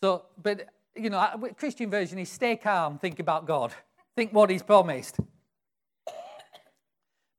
So, 0.01 0.25
but, 0.41 0.69
you 0.95 1.09
know, 1.09 1.49
Christian 1.57 1.89
version 1.89 2.19
is 2.19 2.29
stay 2.29 2.55
calm, 2.55 2.97
think 2.97 3.19
about 3.19 3.45
God, 3.45 3.73
think 4.15 4.33
what 4.33 4.49
He's 4.49 4.63
promised. 4.63 5.19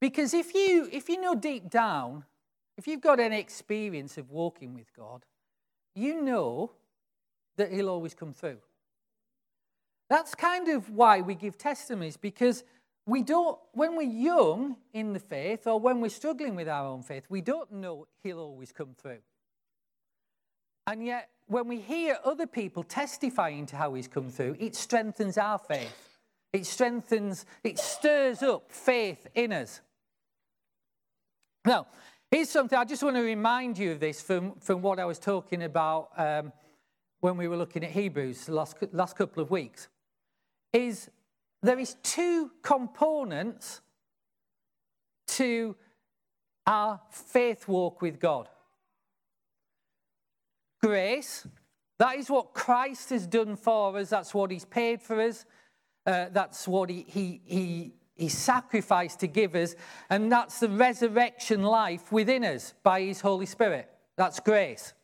Because 0.01 0.35
if 0.35 0.55
you, 0.55 0.89
if 0.93 1.09
you 1.09 1.21
know 1.21 1.35
deep 1.35 1.71
down, 1.71 2.25
if 2.77 2.87
you've 2.87 3.01
got 3.01 3.19
any 3.19 3.41
experience 3.41 4.19
of 4.19 4.31
walking 4.31 4.75
with 4.75 4.95
God, 4.95 5.25
you 5.95 6.21
know 6.21 6.73
that 7.57 7.73
He'll 7.73 7.89
always 7.89 8.15
come 8.15 8.33
through. 8.33 8.59
That's 10.09 10.35
kind 10.35 10.69
of 10.69 10.91
why 10.91 11.21
we 11.21 11.35
give 11.35 11.59
testimonies 11.59 12.17
because 12.17 12.63
we 13.07 13.23
don't, 13.23 13.59
when 13.73 13.97
we're 13.97 14.03
young 14.03 14.77
in 14.93 15.13
the 15.13 15.19
faith 15.19 15.67
or 15.67 15.81
when 15.81 16.01
we're 16.01 16.09
struggling 16.09 16.55
with 16.55 16.69
our 16.69 16.87
own 16.87 17.03
faith, 17.03 17.25
we 17.29 17.41
don't 17.41 17.73
know 17.73 18.07
He'll 18.23 18.39
always 18.39 18.73
come 18.73 18.95
through. 19.01 19.19
And 20.87 21.05
yet, 21.05 21.31
when 21.47 21.67
we 21.67 21.81
hear 21.81 22.19
other 22.25 22.47
people 22.47 22.83
testifying 22.83 23.67
to 23.67 23.77
how 23.77 23.95
He's 23.95 24.07
come 24.07 24.29
through, 24.29 24.57
it 24.61 24.77
strengthens 24.77 25.39
our 25.39 25.59
faith. 25.59 26.06
It 26.57 26.65
strengthens, 26.65 27.45
it 27.63 27.79
stirs 27.79 28.43
up 28.43 28.73
faith 28.73 29.27
in 29.35 29.53
us. 29.53 29.83
Now, 31.67 31.87
here's 32.31 32.49
something 32.49 32.79
I 32.79 32.87
just 32.87 33.03
want 33.03 33.17
to 33.17 33.23
remind 33.23 33.77
you 33.77 33.93
of 33.93 34.01
this 34.01 34.23
from, 34.23 34.55
from 34.61 34.81
what 34.81 34.99
I 34.99 35.05
was 35.05 35.19
talking 35.19 35.65
about 35.65 36.09
um, 36.17 36.55
when 37.21 37.37
we 37.37 37.47
were 37.47 37.59
looking 37.59 37.85
at 37.85 37.91
Hebrews 37.91 38.47
the 38.47 38.55
last, 38.55 38.79
last 38.93 39.17
couple 39.17 39.43
of 39.43 39.51
weeks 39.51 39.89
is 40.73 41.11
there 41.63 41.79
is 41.79 41.97
two 42.03 42.51
components 42.63 43.83
to 45.27 45.77
our 46.67 47.03
faith 47.11 47.69
walk 47.69 48.01
with 48.01 48.19
God. 48.19 48.49
Grace, 50.83 51.47
that 51.99 52.17
is 52.17 52.31
what 52.31 52.55
Christ 52.55 53.11
has 53.11 53.27
done 53.27 53.57
for 53.57 53.99
us, 53.99 54.09
that's 54.09 54.33
what 54.33 54.51
he's 54.51 54.65
paid 54.65 55.03
for 55.03 55.21
us, 55.21 55.45
uh, 56.07 56.27
that's 56.33 56.67
what 56.69 56.89
he, 56.89 57.05
he, 57.09 57.41
he, 57.45 57.93
he 58.15 58.29
sacrificed 58.29 59.21
to 59.21 59.27
give 59.27 59.55
us, 59.55 59.75
and 60.09 60.31
that's 60.31 60.61
the 60.61 60.69
resurrection 60.69 61.63
life 61.63 62.13
within 62.13 62.45
us 62.45 62.75
by 62.83 63.01
his 63.03 63.21
Holy 63.21 63.47
Spirit. 63.47 63.91
That's 64.17 64.41
grace. 64.41 64.95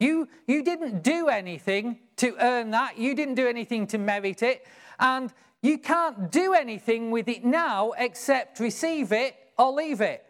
You, 0.00 0.28
you 0.46 0.62
didn't 0.62 1.02
do 1.02 1.28
anything 1.28 2.00
to 2.16 2.34
earn 2.40 2.70
that. 2.72 2.98
You 2.98 3.14
didn't 3.14 3.36
do 3.36 3.46
anything 3.46 3.86
to 3.88 3.98
merit 3.98 4.42
it. 4.42 4.66
And 4.98 5.32
you 5.62 5.78
can't 5.78 6.30
do 6.30 6.52
anything 6.52 7.10
with 7.10 7.28
it 7.28 7.44
now 7.44 7.92
except 7.96 8.60
receive 8.60 9.12
it 9.12 9.36
or 9.56 9.72
leave 9.72 10.00
it. 10.00 10.24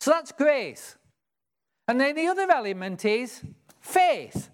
So 0.00 0.10
that's 0.10 0.32
grace. 0.32 0.96
And 1.88 2.00
then 2.00 2.14
the 2.14 2.26
other 2.26 2.50
element 2.50 3.04
is 3.04 3.42
faith. 3.80 4.50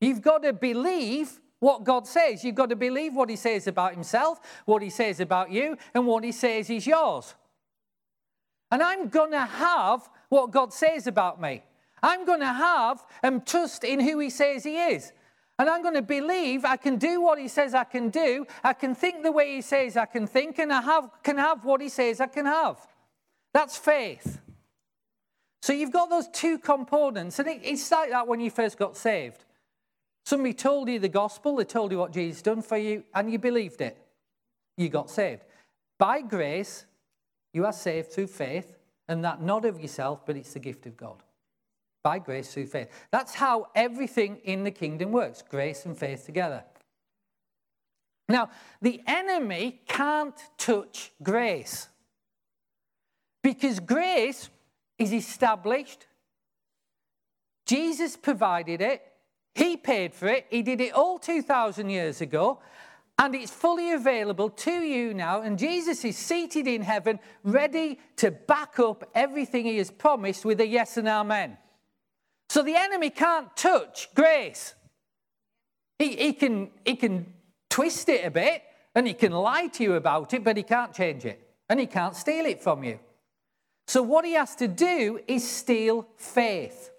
You've 0.00 0.22
got 0.22 0.42
to 0.42 0.52
believe 0.52 1.39
what 1.60 1.84
God 1.84 2.06
says. 2.06 2.42
You've 2.42 2.56
got 2.56 2.70
to 2.70 2.76
believe 2.76 3.14
what 3.14 3.30
He 3.30 3.36
says 3.36 3.66
about 3.66 3.94
Himself, 3.94 4.40
what 4.64 4.82
He 4.82 4.90
says 4.90 5.20
about 5.20 5.50
you, 5.50 5.76
and 5.94 6.06
what 6.06 6.24
He 6.24 6.32
says 6.32 6.68
is 6.68 6.86
yours. 6.86 7.34
And 8.70 8.82
I'm 8.82 9.08
going 9.08 9.32
to 9.32 9.44
have 9.44 10.08
what 10.28 10.50
God 10.50 10.72
says 10.72 11.06
about 11.06 11.40
me. 11.40 11.62
I'm 12.02 12.24
going 12.24 12.40
to 12.40 12.46
have 12.46 13.04
and 13.22 13.46
trust 13.46 13.84
in 13.84 14.00
who 14.00 14.18
He 14.18 14.30
says 14.30 14.64
He 14.64 14.76
is. 14.76 15.12
And 15.58 15.68
I'm 15.68 15.82
going 15.82 15.94
to 15.94 16.02
believe 16.02 16.64
I 16.64 16.76
can 16.76 16.96
do 16.96 17.20
what 17.20 17.38
He 17.38 17.46
says 17.46 17.74
I 17.74 17.84
can 17.84 18.08
do. 18.08 18.46
I 18.64 18.72
can 18.72 18.94
think 18.94 19.22
the 19.22 19.32
way 19.32 19.54
He 19.56 19.60
says 19.60 19.96
I 19.96 20.06
can 20.06 20.26
think, 20.26 20.58
and 20.58 20.72
I 20.72 20.80
have, 20.80 21.10
can 21.22 21.36
have 21.36 21.64
what 21.64 21.80
He 21.80 21.90
says 21.90 22.20
I 22.20 22.26
can 22.26 22.46
have. 22.46 22.78
That's 23.52 23.76
faith. 23.76 24.40
So 25.62 25.74
you've 25.74 25.92
got 25.92 26.08
those 26.08 26.28
two 26.28 26.58
components, 26.58 27.38
and 27.38 27.46
it, 27.46 27.60
it's 27.62 27.90
like 27.90 28.10
that 28.10 28.26
when 28.26 28.40
you 28.40 28.50
first 28.50 28.78
got 28.78 28.96
saved. 28.96 29.44
Somebody 30.24 30.54
told 30.54 30.88
you 30.88 30.98
the 30.98 31.08
gospel, 31.08 31.56
they 31.56 31.64
told 31.64 31.92
you 31.92 31.98
what 31.98 32.12
Jesus 32.12 32.42
done 32.42 32.62
for 32.62 32.76
you, 32.76 33.04
and 33.14 33.30
you 33.32 33.38
believed 33.38 33.80
it. 33.80 33.96
You 34.76 34.88
got 34.88 35.10
saved. 35.10 35.42
By 35.98 36.20
grace, 36.20 36.86
you 37.52 37.66
are 37.66 37.72
saved 37.72 38.12
through 38.12 38.28
faith, 38.28 38.76
and 39.08 39.24
that 39.24 39.42
not 39.42 39.64
of 39.64 39.80
yourself, 39.80 40.24
but 40.24 40.36
it's 40.36 40.52
the 40.52 40.60
gift 40.60 40.86
of 40.86 40.96
God 40.96 41.22
by 42.02 42.18
grace 42.18 42.52
through 42.52 42.66
faith. 42.66 42.88
That's 43.10 43.34
how 43.34 43.68
everything 43.74 44.36
in 44.44 44.64
the 44.64 44.70
kingdom 44.70 45.12
works 45.12 45.42
grace 45.42 45.84
and 45.84 45.96
faith 45.96 46.24
together. 46.24 46.64
Now, 48.28 48.50
the 48.80 49.02
enemy 49.06 49.80
can't 49.88 50.38
touch 50.56 51.12
grace 51.22 51.88
because 53.42 53.80
grace 53.80 54.48
is 54.98 55.12
established. 55.12 56.06
Jesus 57.66 58.16
provided 58.16 58.80
it, 58.80 59.02
He 59.54 59.76
paid 59.76 60.14
for 60.14 60.28
it, 60.28 60.46
He 60.50 60.62
did 60.62 60.80
it 60.80 60.92
all 60.92 61.18
2,000 61.18 61.90
years 61.90 62.20
ago. 62.20 62.60
And 63.18 63.34
it's 63.34 63.52
fully 63.52 63.92
available 63.92 64.48
to 64.48 64.70
you 64.70 65.12
now. 65.12 65.42
And 65.42 65.58
Jesus 65.58 66.06
is 66.06 66.16
seated 66.16 66.66
in 66.66 66.80
heaven, 66.80 67.18
ready 67.44 67.98
to 68.16 68.30
back 68.30 68.78
up 68.78 69.10
everything 69.14 69.66
he 69.66 69.76
has 69.76 69.90
promised 69.90 70.46
with 70.46 70.58
a 70.58 70.66
yes 70.66 70.96
and 70.96 71.06
amen. 71.06 71.58
So 72.48 72.62
the 72.62 72.74
enemy 72.74 73.10
can't 73.10 73.54
touch 73.54 74.08
grace. 74.14 74.74
He, 75.98 76.16
he, 76.16 76.32
can, 76.32 76.70
he 76.86 76.96
can 76.96 77.26
twist 77.68 78.08
it 78.08 78.24
a 78.24 78.30
bit 78.30 78.62
and 78.94 79.06
he 79.06 79.12
can 79.12 79.32
lie 79.32 79.66
to 79.66 79.82
you 79.82 79.94
about 79.94 80.32
it, 80.32 80.42
but 80.42 80.56
he 80.56 80.62
can't 80.62 80.94
change 80.94 81.26
it 81.26 81.46
and 81.68 81.78
he 81.78 81.84
can't 81.84 82.16
steal 82.16 82.46
it 82.46 82.62
from 82.62 82.82
you. 82.82 82.98
So 83.86 84.02
what 84.02 84.24
he 84.24 84.32
has 84.32 84.56
to 84.56 84.66
do 84.66 85.20
is 85.28 85.48
steal 85.48 86.08
faith. 86.16 86.90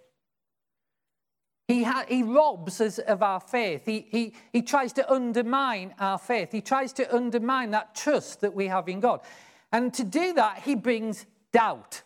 He, 1.72 1.84
ha- 1.84 2.04
he 2.06 2.22
robs 2.22 2.82
us 2.82 3.00
of 3.00 3.24
our 3.24 3.40
faith. 3.40 3.86
He, 3.86 4.06
he, 4.10 4.34
he 4.52 4.62
tries 4.62 4.92
to 4.94 5.10
undermine 5.10 5.96
our 6.00 6.18
faith. 6.18 6.52
He 6.52 6.60
tries 6.60 6.92
to 6.94 7.16
undermine 7.16 7.72
that 7.72 7.96
trust 7.96 8.42
that 8.42 8.54
we 8.54 8.68
have 8.68 8.90
in 8.90 9.00
God. 9.00 9.22
And 9.72 9.94
to 9.94 10.04
do 10.04 10.34
that, 10.34 10.64
he 10.66 10.76
brings 10.76 11.26
doubt. 11.54 12.02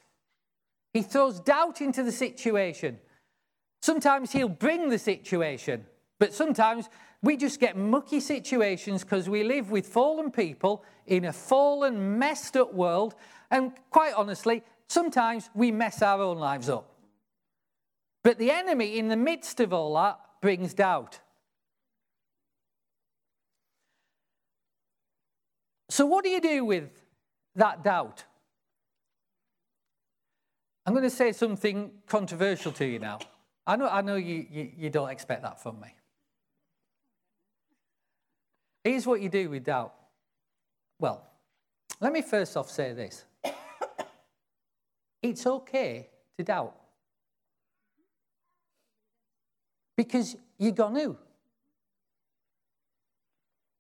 He 0.94 1.02
throws 1.02 1.40
doubt 1.40 1.82
into 1.82 2.04
the 2.04 2.12
situation. 2.12 3.00
Sometimes 3.82 4.32
he'll 4.32 4.50
bring 4.50 4.90
the 4.90 5.00
situation, 5.00 5.86
but 6.20 6.32
sometimes 6.32 6.88
we 7.24 7.36
just 7.36 7.60
get 7.60 7.76
mucky 7.76 8.20
situations 8.20 9.04
because 9.04 9.28
we 9.28 9.44
live 9.44 9.72
with 9.72 9.88
fallen 9.88 10.30
people 10.30 10.84
in 11.08 11.26
a 11.26 11.34
fallen, 11.34 12.20
messed 12.20 12.56
up 12.56 12.72
world. 12.72 13.16
And 13.50 13.72
quite 13.90 14.14
honestly, 14.14 14.62
sometimes 14.88 15.50
we 15.56 15.72
mess 15.72 16.04
our 16.04 16.22
own 16.22 16.38
lives 16.38 16.70
up. 16.70 16.95
But 18.26 18.40
the 18.40 18.50
enemy, 18.50 18.98
in 18.98 19.08
the 19.08 19.16
midst 19.16 19.60
of 19.60 19.72
all 19.72 19.94
that, 19.94 20.20
brings 20.42 20.74
doubt. 20.74 21.20
So, 25.92 26.08
what 26.08 26.24
do 26.24 26.32
you 26.32 26.42
do 26.42 26.66
with 26.66 26.90
that 27.56 27.84
doubt? 27.84 28.24
I'm 30.88 30.94
going 30.94 31.04
to 31.04 31.10
say 31.12 31.34
something 31.34 31.92
controversial 32.08 32.72
to 32.72 32.86
you 32.88 32.98
now. 32.98 33.20
I 33.68 33.76
know, 33.76 33.88
I 33.88 34.02
know 34.02 34.16
you, 34.16 34.48
you, 34.50 34.72
you 34.76 34.90
don't 34.90 35.12
expect 35.12 35.44
that 35.44 35.62
from 35.62 35.80
me. 35.80 35.94
Here's 38.84 39.06
what 39.06 39.22
you 39.22 39.30
do 39.30 39.52
with 39.52 39.66
doubt. 39.66 39.94
Well, 41.00 41.24
let 42.02 42.12
me 42.12 42.24
first 42.24 42.58
off 42.58 42.72
say 42.72 42.92
this 42.94 43.24
it's 45.22 45.46
okay 45.46 46.10
to 46.40 46.44
doubt 46.44 46.76
because 49.96 50.36
you're 50.58 50.72
going 50.72 50.96
to. 50.96 51.18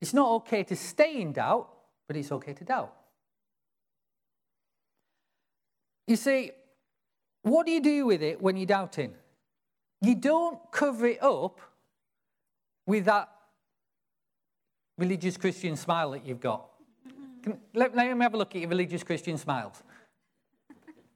It's 0.02 0.14
not 0.14 0.30
okay 0.36 0.64
to 0.64 0.76
stay 0.76 1.22
in 1.22 1.34
doubt, 1.34 1.70
but 2.08 2.16
it's 2.16 2.32
okay 2.32 2.54
to 2.54 2.64
doubt. 2.64 2.94
You 6.08 6.16
see, 6.16 6.52
what 7.42 7.66
do 7.66 7.72
you 7.72 7.82
do 7.82 8.06
with 8.06 8.22
it 8.22 8.42
when 8.42 8.58
you're 8.58 8.66
doubting? 8.66 9.14
You 10.02 10.16
don't 10.16 10.60
cover 10.72 11.08
it 11.08 11.24
up 11.24 11.60
with 12.86 13.06
that 13.06 13.30
religious 14.98 15.38
Christian 15.38 15.76
smile 15.76 16.12
that 16.12 16.26
you've 16.26 16.40
got. 16.40 16.68
Can, 17.44 17.60
let, 17.74 17.96
let 17.96 18.16
me 18.16 18.24
have 18.24 18.34
a 18.34 18.38
look 18.38 18.56
at 18.56 18.62
your 18.62 18.70
religious 18.70 19.04
Christian 19.04 19.38
smiles. 19.38 19.82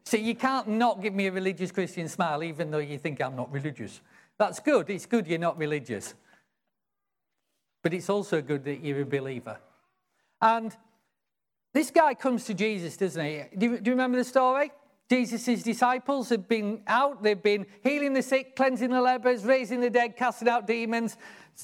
See, 0.06 0.18
you 0.18 0.34
can't 0.34 0.68
not 0.68 1.02
give 1.02 1.14
me 1.14 1.28
a 1.28 1.32
religious 1.32 1.72
Christian 1.72 2.08
smile 2.08 2.44
even 2.44 2.72
though 2.72 2.80
you 2.80 2.98
think 2.98 3.22
I'm 3.22 3.36
not 3.36 3.52
religious. 3.52 4.02
That's 4.40 4.62
good. 4.62 4.90
It's 4.90 5.06
good 5.06 5.28
you're 5.28 5.38
not 5.38 5.58
religious. 5.58 6.16
But 7.84 7.94
it's 7.94 8.10
also 8.10 8.42
good 8.42 8.64
that 8.64 8.84
you're 8.84 9.02
a 9.02 9.06
believer. 9.06 9.60
And 10.42 10.76
this 11.74 11.92
guy 11.92 12.14
comes 12.14 12.46
to 12.46 12.54
Jesus, 12.54 12.98
doesn't 12.98 13.24
he? 13.24 13.44
Do 13.58 13.66
you, 13.66 13.80
do 13.80 13.92
you 13.92 13.96
remember 13.96 14.18
the 14.18 14.24
story? 14.24 14.72
Jesus' 15.10 15.64
disciples 15.64 16.30
have 16.30 16.48
been 16.48 16.82
out, 16.88 17.24
they've 17.24 17.42
been 17.42 17.66
healing 17.84 18.14
the 18.14 18.22
sick, 18.22 18.56
cleansing 18.56 18.92
the 18.92 19.02
lepers, 19.02 19.44
raising 19.44 19.82
the 19.82 19.90
dead, 19.90 20.16
casting 20.16 20.48
out 20.48 20.68
demons. 20.68 21.18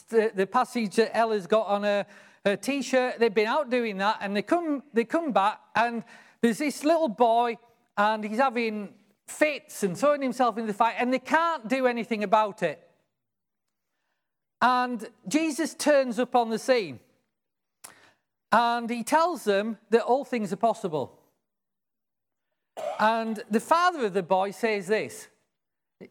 The, 0.09 0.31
the 0.33 0.47
passage 0.47 0.95
that 0.95 1.15
Ella's 1.15 1.45
got 1.45 1.67
on 1.67 1.83
her, 1.83 2.05
her 2.43 2.55
t 2.55 2.81
shirt, 2.81 3.19
they've 3.19 3.33
been 3.33 3.47
out 3.47 3.69
doing 3.69 3.97
that, 3.99 4.17
and 4.19 4.35
they 4.35 4.41
come, 4.41 4.81
they 4.93 5.05
come 5.05 5.31
back, 5.31 5.59
and 5.75 6.03
there's 6.41 6.57
this 6.57 6.83
little 6.83 7.07
boy, 7.07 7.57
and 7.97 8.23
he's 8.23 8.39
having 8.39 8.95
fits 9.27 9.83
and 9.83 9.97
throwing 9.97 10.21
himself 10.21 10.57
into 10.57 10.67
the 10.67 10.77
fight, 10.77 10.95
and 10.99 11.13
they 11.13 11.19
can't 11.19 11.67
do 11.67 11.87
anything 11.87 12.23
about 12.23 12.63
it. 12.63 12.81
And 14.61 15.07
Jesus 15.27 15.73
turns 15.73 16.19
up 16.19 16.35
on 16.35 16.49
the 16.49 16.59
scene, 16.59 16.99
and 18.51 18.89
he 18.89 19.03
tells 19.03 19.43
them 19.43 19.77
that 19.89 20.03
all 20.03 20.25
things 20.25 20.53
are 20.53 20.57
possible. 20.57 21.19
And 22.99 23.41
the 23.49 23.59
father 23.59 24.05
of 24.05 24.13
the 24.13 24.23
boy 24.23 24.51
says 24.51 24.87
this 24.87 25.27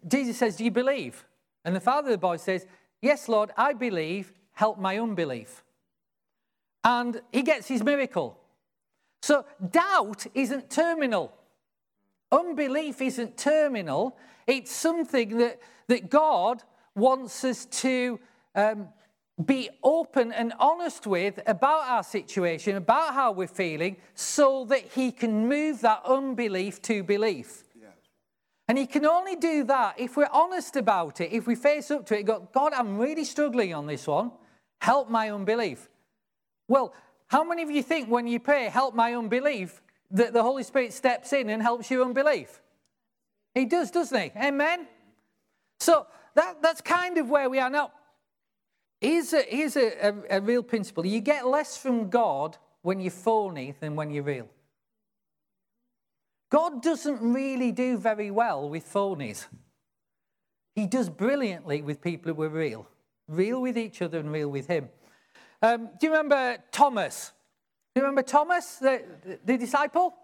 Jesus 0.07 0.39
says, 0.39 0.57
Do 0.57 0.65
you 0.65 0.71
believe? 0.71 1.25
And 1.65 1.75
the 1.75 1.81
father 1.81 2.09
of 2.09 2.13
the 2.13 2.19
boy 2.19 2.37
says, 2.37 2.67
Yes, 3.01 3.29
Lord, 3.29 3.51
I 3.57 3.73
believe, 3.73 4.33
help 4.53 4.79
my 4.79 4.99
unbelief. 4.99 5.63
And 6.83 7.21
he 7.33 7.43
gets 7.43 7.69
his 7.69 7.83
miracle. 7.83 8.39
So 9.23 9.47
doubt 9.71 10.27
isn't 10.35 10.71
terminal. 10.71 11.33
Unbelief 12.35 13.01
isn't 13.01 13.37
terminal. 13.37 14.17
It's 14.47 14.75
something 14.75 15.39
that, 15.39 15.61
that 15.87 16.11
God 16.11 16.63
wants 16.95 17.45
us 17.45 17.65
to 17.67 18.19
um, 18.55 18.89
be 19.45 19.71
open 19.83 20.33
and 20.33 20.53
honest 20.59 21.07
with 21.07 21.41
about 21.47 21.89
our 21.89 22.03
situation, 22.03 22.77
about 22.77 23.15
how 23.15 23.33
we're 23.33 23.47
feeling, 23.47 23.97
so 24.15 24.65
that 24.67 24.83
He 24.95 25.13
can 25.13 25.49
move 25.49 25.81
that 25.83 26.03
unbelief 26.05 26.83
to 26.83 27.03
belief. 27.03 27.65
And 28.67 28.79
He 28.79 28.87
can 28.87 29.05
only 29.05 29.37
do 29.37 29.65
that 29.65 29.99
if 29.99 30.17
we're 30.17 30.29
honest 30.33 30.77
about 30.77 31.21
it, 31.21 31.33
if 31.33 31.47
we 31.47 31.55
face 31.55 31.91
up 31.91 32.07
to 32.07 32.19
it, 32.19 32.25
go, 32.25 32.49
God, 32.53 32.73
I'm 32.73 32.99
really 32.99 33.25
struggling 33.25 33.75
on 33.75 33.87
this 33.87 34.07
one. 34.07 34.33
Help 34.81 35.11
my 35.11 35.31
unbelief. 35.31 35.89
Well, 36.69 36.95
how 37.27 37.45
many 37.45 37.63
of 37.63 37.71
you 37.71 37.83
think 37.83 38.09
when 38.09 38.27
you 38.27 38.41
pray, 38.41 38.69
help 38.69 38.95
my 38.95 39.15
unbelief, 39.15 39.83
that 40.15 40.33
the 40.33 40.43
Holy 40.43 40.63
Spirit 40.63 40.93
steps 40.93 41.33
in 41.33 41.51
and 41.51 41.63
helps 41.63 41.91
your 41.91 42.05
unbelief? 42.05 42.61
He 43.55 43.67
does, 43.67 43.91
doesn't 43.91 44.19
he? 44.19 44.33
Amen? 44.37 44.89
So 45.79 46.07
that, 46.35 46.63
that's 46.63 46.81
kind 46.81 47.19
of 47.19 47.29
where 47.29 47.51
we 47.51 47.59
are 47.59 47.71
now. 47.71 47.93
Here's, 49.01 49.33
a, 49.33 49.43
here's 49.43 49.77
a, 49.77 50.09
a, 50.09 50.39
a 50.39 50.41
real 50.41 50.63
principle 50.63 51.05
you 51.05 51.21
get 51.21 51.47
less 51.47 51.77
from 51.77 52.09
God 52.09 52.57
when 52.83 53.01
you're 53.01 53.11
phony 53.11 53.75
than 53.81 53.97
when 53.97 54.11
you're 54.11 54.25
real. 54.25 54.49
God 56.51 56.83
doesn't 56.83 57.21
really 57.21 57.73
do 57.73 57.99
very 57.99 58.31
well 58.31 58.69
with 58.69 58.91
phonies. 58.91 59.47
He 60.75 60.87
does 60.87 61.09
brilliantly 61.09 61.83
with 61.83 62.01
people 62.01 62.33
who 62.33 62.43
are 62.43 62.49
real, 62.49 62.89
real 63.29 63.61
with 63.61 63.77
each 63.77 64.03
other 64.03 64.19
and 64.19 64.31
real 64.31 64.49
with 64.49 64.67
Him. 64.67 64.89
Um, 65.63 65.89
do 65.99 66.07
you 66.07 66.13
remember 66.13 66.59
Thomas? 66.73 67.33
You 67.95 68.03
remember 68.03 68.23
Thomas, 68.23 68.77
the, 68.77 69.03
the 69.45 69.57
disciple? 69.57 70.15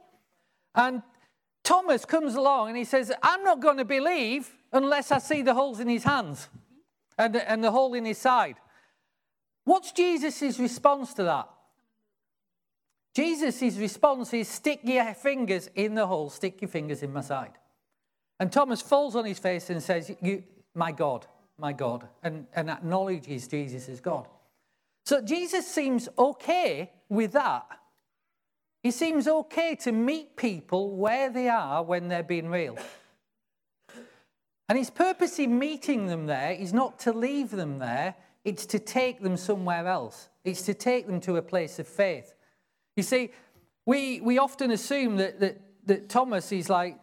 And 0.74 1.02
Thomas 1.62 2.04
comes 2.04 2.34
along 2.34 2.68
and 2.68 2.76
he 2.76 2.84
says, 2.84 3.12
I'm 3.22 3.44
not 3.44 3.60
going 3.60 3.76
to 3.76 3.84
believe 3.84 4.50
unless 4.72 5.12
I 5.12 5.18
see 5.18 5.42
the 5.42 5.54
holes 5.54 5.80
in 5.80 5.88
his 5.88 6.04
hands 6.04 6.48
and 7.18 7.34
the, 7.34 7.50
and 7.50 7.62
the 7.62 7.70
hole 7.70 7.94
in 7.94 8.04
his 8.04 8.18
side. 8.18 8.56
What's 9.64 9.92
Jesus' 9.92 10.58
response 10.58 11.14
to 11.14 11.24
that? 11.24 11.48
Jesus' 13.14 13.76
response 13.76 14.32
is 14.34 14.48
stick 14.48 14.80
your 14.84 15.14
fingers 15.14 15.68
in 15.74 15.94
the 15.94 16.06
hole, 16.06 16.30
stick 16.30 16.60
your 16.60 16.68
fingers 16.68 17.02
in 17.02 17.12
my 17.12 17.20
side. 17.20 17.52
And 18.38 18.50
Thomas 18.50 18.80
falls 18.80 19.16
on 19.16 19.24
his 19.24 19.38
face 19.38 19.68
and 19.68 19.82
says, 19.82 20.10
My 20.74 20.92
God, 20.92 21.26
my 21.58 21.72
God, 21.72 22.08
and, 22.22 22.46
and 22.54 22.70
acknowledges 22.70 23.48
Jesus 23.48 23.88
as 23.88 24.00
God. 24.00 24.28
So 25.10 25.20
Jesus 25.20 25.66
seems 25.66 26.08
okay 26.16 26.92
with 27.08 27.32
that. 27.32 27.66
He 28.80 28.92
seems 28.92 29.26
okay 29.26 29.74
to 29.80 29.90
meet 29.90 30.36
people 30.36 30.94
where 30.94 31.30
they 31.30 31.48
are 31.48 31.82
when 31.82 32.06
they're 32.06 32.22
being 32.22 32.48
real. 32.48 32.78
And 34.68 34.78
his 34.78 34.88
purpose 34.88 35.40
in 35.40 35.58
meeting 35.58 36.06
them 36.06 36.26
there 36.26 36.52
is 36.52 36.72
not 36.72 37.00
to 37.00 37.12
leave 37.12 37.50
them 37.50 37.80
there, 37.80 38.14
it's 38.44 38.66
to 38.66 38.78
take 38.78 39.20
them 39.20 39.36
somewhere 39.36 39.88
else. 39.88 40.28
It's 40.44 40.62
to 40.62 40.74
take 40.74 41.08
them 41.08 41.20
to 41.22 41.38
a 41.38 41.42
place 41.42 41.80
of 41.80 41.88
faith. 41.88 42.32
You 42.94 43.02
see, 43.02 43.32
we, 43.86 44.20
we 44.20 44.38
often 44.38 44.70
assume 44.70 45.16
that, 45.16 45.40
that, 45.40 45.60
that 45.86 46.08
Thomas 46.08 46.52
is 46.52 46.70
like, 46.70 47.00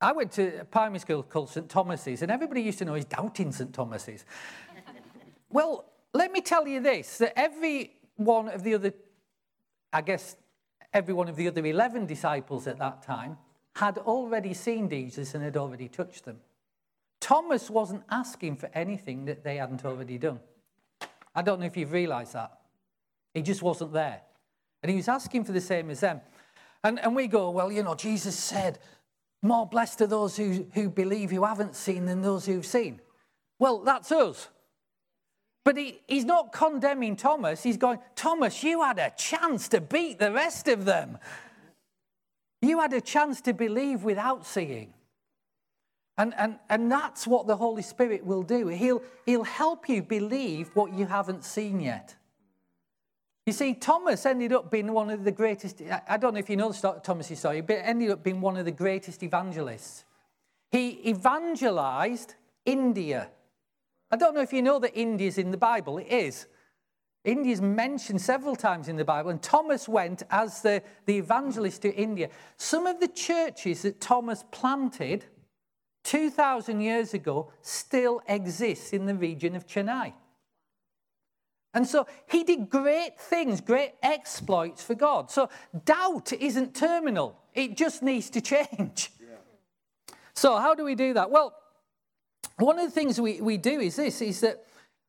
I 0.00 0.10
went 0.10 0.32
to 0.32 0.62
a 0.62 0.64
primary 0.64 0.98
school 0.98 1.22
called 1.22 1.50
St. 1.50 1.68
Thomas's, 1.68 2.22
and 2.22 2.32
everybody 2.32 2.62
used 2.62 2.78
to 2.78 2.84
know 2.84 2.94
he's 2.94 3.04
doubting 3.04 3.52
St. 3.52 3.72
Thomas's. 3.72 4.24
well, 5.48 5.84
let 6.16 6.32
me 6.32 6.40
tell 6.40 6.66
you 6.66 6.80
this 6.80 7.18
that 7.18 7.38
every 7.38 7.92
one 8.16 8.48
of 8.48 8.62
the 8.62 8.74
other, 8.74 8.92
I 9.92 10.02
guess, 10.02 10.36
every 10.92 11.14
one 11.14 11.28
of 11.28 11.36
the 11.36 11.48
other 11.48 11.64
11 11.64 12.06
disciples 12.06 12.66
at 12.66 12.78
that 12.78 13.02
time 13.02 13.36
had 13.74 13.98
already 13.98 14.54
seen 14.54 14.88
Jesus 14.88 15.34
and 15.34 15.44
had 15.44 15.56
already 15.56 15.88
touched 15.88 16.24
them. 16.24 16.38
Thomas 17.20 17.68
wasn't 17.68 18.02
asking 18.10 18.56
for 18.56 18.70
anything 18.74 19.24
that 19.26 19.44
they 19.44 19.56
hadn't 19.56 19.84
already 19.84 20.18
done. 20.18 20.40
I 21.34 21.42
don't 21.42 21.60
know 21.60 21.66
if 21.66 21.76
you've 21.76 21.92
realized 21.92 22.32
that. 22.32 22.58
He 23.34 23.42
just 23.42 23.62
wasn't 23.62 23.92
there. 23.92 24.22
And 24.82 24.90
he 24.90 24.96
was 24.96 25.08
asking 25.08 25.44
for 25.44 25.52
the 25.52 25.60
same 25.60 25.90
as 25.90 26.00
them. 26.00 26.20
And, 26.82 26.98
and 27.00 27.14
we 27.14 27.26
go, 27.26 27.50
well, 27.50 27.70
you 27.70 27.82
know, 27.82 27.94
Jesus 27.94 28.36
said, 28.36 28.78
more 29.42 29.66
blessed 29.66 30.00
are 30.02 30.06
those 30.06 30.36
who, 30.36 30.66
who 30.72 30.88
believe 30.88 31.30
who 31.30 31.44
haven't 31.44 31.74
seen 31.74 32.06
than 32.06 32.22
those 32.22 32.46
who've 32.46 32.64
seen. 32.64 33.00
Well, 33.58 33.80
that's 33.80 34.10
us. 34.12 34.48
But 35.66 35.76
he, 35.76 35.98
he's 36.06 36.24
not 36.24 36.52
condemning 36.52 37.16
Thomas. 37.16 37.64
He's 37.64 37.76
going, 37.76 37.98
Thomas, 38.14 38.62
you 38.62 38.82
had 38.82 39.00
a 39.00 39.10
chance 39.16 39.66
to 39.70 39.80
beat 39.80 40.20
the 40.20 40.30
rest 40.30 40.68
of 40.68 40.84
them. 40.84 41.18
You 42.62 42.78
had 42.78 42.92
a 42.92 43.00
chance 43.00 43.40
to 43.40 43.52
believe 43.52 44.04
without 44.04 44.46
seeing. 44.46 44.94
And, 46.16 46.34
and, 46.38 46.60
and 46.70 46.90
that's 46.90 47.26
what 47.26 47.48
the 47.48 47.56
Holy 47.56 47.82
Spirit 47.82 48.24
will 48.24 48.44
do. 48.44 48.68
He'll, 48.68 49.02
he'll 49.26 49.42
help 49.42 49.88
you 49.88 50.04
believe 50.04 50.70
what 50.74 50.92
you 50.92 51.04
haven't 51.04 51.44
seen 51.44 51.80
yet. 51.80 52.14
You 53.44 53.52
see, 53.52 53.74
Thomas 53.74 54.24
ended 54.24 54.52
up 54.52 54.70
being 54.70 54.92
one 54.92 55.10
of 55.10 55.24
the 55.24 55.32
greatest, 55.32 55.82
I 56.08 56.16
don't 56.16 56.34
know 56.34 56.38
if 56.38 56.48
you 56.48 56.56
know 56.56 56.70
Thomas' 56.70 57.36
story, 57.40 57.60
but 57.60 57.80
ended 57.82 58.10
up 58.10 58.22
being 58.22 58.40
one 58.40 58.56
of 58.56 58.66
the 58.66 58.70
greatest 58.70 59.24
evangelists. 59.24 60.04
He 60.70 61.10
evangelized 61.10 62.36
India. 62.64 63.30
I 64.16 64.18
don't 64.18 64.34
know 64.34 64.40
if 64.40 64.54
you 64.54 64.62
know 64.62 64.78
that 64.78 64.98
India's 64.98 65.36
in 65.36 65.50
the 65.50 65.58
Bible. 65.58 65.98
It 65.98 66.06
is. 66.06 66.46
India's 67.22 67.60
mentioned 67.60 68.18
several 68.18 68.56
times 68.56 68.88
in 68.88 68.96
the 68.96 69.04
Bible, 69.04 69.28
and 69.28 69.42
Thomas 69.42 69.86
went 69.86 70.22
as 70.30 70.62
the, 70.62 70.82
the 71.04 71.18
evangelist 71.18 71.82
to 71.82 71.94
India. 71.94 72.30
Some 72.56 72.86
of 72.86 72.98
the 72.98 73.08
churches 73.08 73.82
that 73.82 74.00
Thomas 74.00 74.42
planted 74.50 75.26
2,000 76.04 76.80
years 76.80 77.12
ago 77.12 77.52
still 77.60 78.22
exists 78.26 78.94
in 78.94 79.04
the 79.04 79.14
region 79.14 79.54
of 79.54 79.66
Chennai. 79.66 80.14
And 81.74 81.86
so 81.86 82.06
he 82.26 82.42
did 82.42 82.70
great 82.70 83.20
things, 83.20 83.60
great 83.60 83.96
exploits 84.02 84.82
for 84.82 84.94
God. 84.94 85.30
So 85.30 85.50
doubt 85.84 86.32
isn't 86.32 86.74
terminal, 86.74 87.38
it 87.52 87.76
just 87.76 88.02
needs 88.02 88.30
to 88.30 88.40
change. 88.54 89.10
Yeah. 89.20 90.14
So, 90.32 90.56
how 90.56 90.74
do 90.74 90.84
we 90.84 90.94
do 90.94 91.12
that? 91.12 91.30
Well, 91.30 91.54
one 92.58 92.78
of 92.78 92.84
the 92.84 92.90
things 92.90 93.20
we, 93.20 93.40
we 93.40 93.56
do 93.56 93.80
is 93.80 93.96
this, 93.96 94.22
is 94.22 94.40
that 94.40 94.64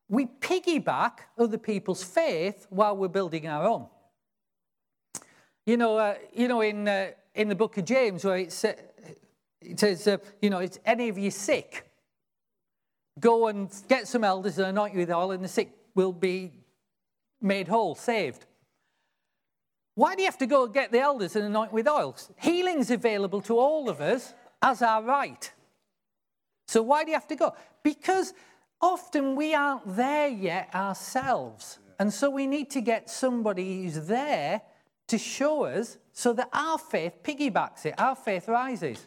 we 0.08 0.26
piggyback 0.26 1.20
other 1.38 1.58
people's 1.58 2.02
faith 2.02 2.66
while 2.70 2.96
we're 2.96 3.08
building 3.08 3.46
our 3.46 3.66
own. 3.66 3.86
You 5.66 5.76
know, 5.76 5.98
uh, 5.98 6.14
you 6.32 6.48
know 6.48 6.60
in, 6.62 6.88
uh, 6.88 7.10
in 7.34 7.48
the 7.48 7.54
book 7.54 7.76
of 7.76 7.84
James 7.84 8.24
where 8.24 8.38
it's, 8.38 8.64
uh, 8.64 8.74
it 9.60 9.78
says, 9.78 10.06
uh, 10.06 10.18
you 10.40 10.50
know, 10.50 10.58
it's 10.58 10.78
any 10.84 11.08
of 11.08 11.18
you 11.18 11.30
sick, 11.30 11.90
go 13.20 13.48
and 13.48 13.70
get 13.88 14.08
some 14.08 14.24
elders 14.24 14.58
and 14.58 14.68
anoint 14.68 14.94
you 14.94 15.00
with 15.00 15.10
oil 15.10 15.32
and 15.32 15.44
the 15.44 15.48
sick 15.48 15.70
will 15.94 16.12
be 16.12 16.52
made 17.40 17.68
whole, 17.68 17.94
saved. 17.94 18.46
Why 19.94 20.14
do 20.14 20.22
you 20.22 20.28
have 20.28 20.38
to 20.38 20.46
go 20.46 20.64
and 20.64 20.72
get 20.72 20.92
the 20.92 21.00
elders 21.00 21.34
and 21.34 21.44
anoint 21.44 21.72
with 21.72 21.88
oil? 21.88 22.16
Healing's 22.36 22.90
available 22.90 23.40
to 23.42 23.58
all 23.58 23.88
of 23.88 24.00
us 24.00 24.32
as 24.62 24.80
our 24.80 25.02
right. 25.02 25.52
So 26.68 26.82
why 26.82 27.02
do 27.02 27.10
you 27.10 27.16
have 27.16 27.26
to 27.28 27.36
go? 27.36 27.54
Because 27.82 28.34
often 28.80 29.34
we 29.34 29.54
aren't 29.54 29.96
there 29.96 30.28
yet 30.28 30.68
ourselves. 30.74 31.78
And 31.98 32.12
so 32.12 32.30
we 32.30 32.46
need 32.46 32.70
to 32.70 32.82
get 32.82 33.10
somebody 33.10 33.82
who's 33.82 34.06
there 34.06 34.60
to 35.08 35.18
show 35.18 35.64
us 35.64 35.96
so 36.12 36.34
that 36.34 36.50
our 36.52 36.78
faith 36.78 37.22
piggybacks 37.24 37.86
it, 37.86 37.94
our 37.98 38.14
faith 38.14 38.48
rises. 38.48 39.06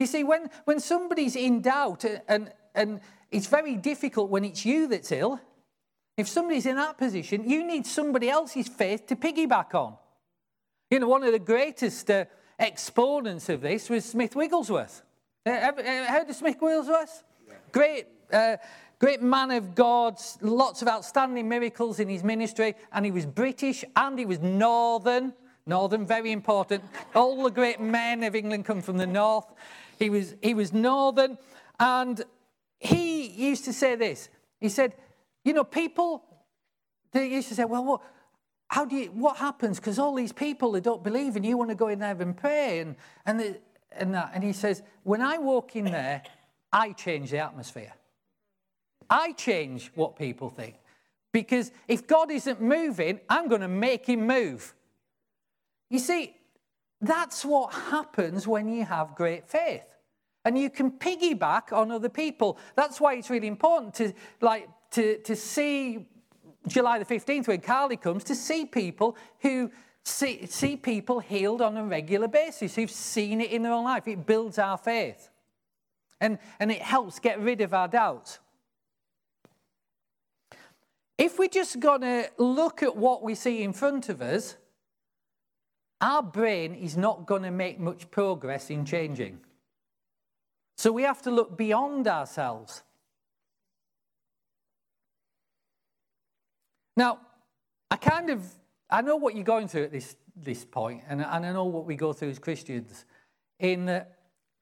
You 0.00 0.06
see, 0.06 0.24
when, 0.24 0.48
when 0.64 0.80
somebody's 0.80 1.36
in 1.36 1.60
doubt, 1.60 2.04
and, 2.28 2.50
and 2.74 3.00
it's 3.30 3.46
very 3.46 3.76
difficult 3.76 4.30
when 4.30 4.44
it's 4.44 4.64
you 4.64 4.88
that's 4.88 5.12
ill, 5.12 5.38
if 6.16 6.26
somebody's 6.26 6.64
in 6.64 6.76
that 6.76 6.96
position, 6.96 7.48
you 7.48 7.66
need 7.66 7.86
somebody 7.86 8.30
else's 8.30 8.68
faith 8.68 9.06
to 9.08 9.16
piggyback 9.16 9.74
on. 9.74 9.96
You 10.90 11.00
know, 11.00 11.08
one 11.08 11.24
of 11.24 11.32
the 11.32 11.38
greatest 11.38 12.10
uh, 12.10 12.24
exponents 12.58 13.50
of 13.50 13.60
this 13.60 13.90
was 13.90 14.06
Smith 14.06 14.34
Wigglesworth. 14.34 15.02
Uh, 15.46 15.50
ever, 15.50 15.80
uh, 15.80 16.04
heard 16.06 16.28
of 16.28 16.34
Smith 16.34 16.60
Wigglesworth? 16.60 17.22
Yeah. 17.46 17.54
Great, 17.70 18.06
uh, 18.32 18.56
great 18.98 19.22
man 19.22 19.52
of 19.52 19.76
God, 19.76 20.20
lots 20.40 20.82
of 20.82 20.88
outstanding 20.88 21.48
miracles 21.48 22.00
in 22.00 22.08
his 22.08 22.24
ministry, 22.24 22.74
and 22.92 23.04
he 23.04 23.12
was 23.12 23.26
British 23.26 23.84
and 23.94 24.18
he 24.18 24.26
was 24.26 24.40
Northern. 24.40 25.32
Northern, 25.64 26.04
very 26.04 26.32
important. 26.32 26.82
All 27.14 27.44
the 27.44 27.50
great 27.52 27.80
men 27.80 28.24
of 28.24 28.34
England 28.34 28.64
come 28.64 28.80
from 28.80 28.96
the 28.96 29.06
north. 29.06 29.46
He 30.00 30.10
was, 30.10 30.34
he 30.42 30.52
was 30.52 30.72
Northern, 30.72 31.38
and 31.78 32.24
he 32.80 33.28
used 33.28 33.64
to 33.66 33.72
say 33.72 33.94
this. 33.94 34.28
He 34.60 34.68
said, 34.68 34.94
You 35.44 35.52
know, 35.52 35.64
people, 35.64 36.24
they 37.12 37.28
used 37.28 37.48
to 37.48 37.54
say, 37.54 37.64
Well, 37.64 37.84
what? 37.84 38.00
How 38.68 38.84
do 38.84 38.96
you, 38.96 39.06
what 39.12 39.36
happens? 39.36 39.78
Because 39.78 39.96
all 40.00 40.14
these 40.16 40.32
people, 40.32 40.72
they 40.72 40.80
don't 40.80 41.04
believe, 41.04 41.36
and 41.36 41.46
you 41.46 41.56
want 41.56 41.70
to 41.70 41.76
go 41.76 41.86
in 41.86 42.00
there 42.00 42.20
and 42.20 42.36
pray. 42.36 42.80
And, 42.80 42.96
and, 43.24 43.38
the, 43.38 43.60
and, 43.92 44.14
that. 44.14 44.32
and 44.34 44.42
he 44.44 44.52
says, 44.52 44.82
When 45.02 45.20
I 45.22 45.38
walk 45.38 45.76
in 45.76 45.86
there, 45.86 46.22
I 46.72 46.92
change 46.92 47.30
the 47.30 47.38
atmosphere. 47.38 47.92
I 49.08 49.32
change 49.32 49.90
what 49.94 50.16
people 50.16 50.50
think. 50.50 50.76
Because 51.32 51.70
if 51.86 52.06
God 52.06 52.30
isn't 52.30 52.60
moving, 52.60 53.20
I'm 53.28 53.48
going 53.48 53.60
to 53.60 53.68
make 53.68 54.06
him 54.06 54.26
move. 54.26 54.74
You 55.90 55.98
see, 55.98 56.34
that's 57.00 57.44
what 57.44 57.72
happens 57.72 58.46
when 58.46 58.68
you 58.68 58.84
have 58.84 59.14
great 59.14 59.48
faith. 59.48 59.84
And 60.44 60.58
you 60.58 60.70
can 60.70 60.92
piggyback 60.92 61.72
on 61.72 61.90
other 61.90 62.08
people. 62.08 62.58
That's 62.74 63.00
why 63.00 63.14
it's 63.14 63.30
really 63.30 63.48
important 63.48 63.94
to 63.94 64.12
like 64.40 64.68
to, 64.92 65.18
to 65.18 65.36
see 65.36 66.06
July 66.66 66.98
the 66.98 67.04
15th 67.04 67.48
when 67.48 67.60
Carly 67.60 67.96
comes, 67.96 68.24
to 68.24 68.34
see 68.34 68.64
people 68.64 69.16
who 69.40 69.70
see, 70.06 70.46
see 70.46 70.76
people 70.76 71.20
healed 71.20 71.60
on 71.60 71.76
a 71.76 71.84
regular 71.84 72.28
basis, 72.28 72.74
who've 72.74 72.90
seen 72.90 73.40
it 73.40 73.50
in 73.50 73.62
their 73.62 73.72
own 73.72 73.84
life. 73.84 74.06
It 74.06 74.26
builds 74.26 74.58
our 74.58 74.78
faith. 74.78 75.30
And, 76.20 76.38
and 76.58 76.70
it 76.70 76.80
helps 76.80 77.18
get 77.18 77.40
rid 77.40 77.60
of 77.60 77.74
our 77.74 77.88
doubts. 77.88 78.38
If 81.18 81.38
we're 81.38 81.48
just 81.48 81.80
going 81.80 82.02
to 82.02 82.30
look 82.38 82.82
at 82.82 82.96
what 82.96 83.22
we 83.22 83.34
see 83.34 83.62
in 83.62 83.72
front 83.72 84.08
of 84.08 84.22
us, 84.22 84.56
our 86.00 86.22
brain 86.22 86.74
is 86.74 86.96
not 86.96 87.26
going 87.26 87.42
to 87.42 87.50
make 87.50 87.80
much 87.80 88.10
progress 88.10 88.70
in 88.70 88.84
changing. 88.84 89.40
So 90.76 90.92
we 90.92 91.02
have 91.02 91.22
to 91.22 91.30
look 91.30 91.56
beyond 91.56 92.06
ourselves. 92.06 92.82
Now, 96.96 97.18
I 97.90 97.96
kind 97.96 98.30
of 98.30 98.46
I 98.88 99.02
know 99.02 99.16
what 99.16 99.34
you're 99.34 99.44
going 99.44 99.68
through 99.68 99.84
at 99.84 99.92
this 99.92 100.16
this 100.36 100.64
point, 100.64 101.02
and, 101.08 101.22
and 101.22 101.46
I 101.46 101.52
know 101.52 101.64
what 101.64 101.86
we 101.86 101.96
go 101.96 102.12
through 102.12 102.30
as 102.30 102.38
Christians. 102.38 103.04
In 103.58 103.86
that, 103.86 104.18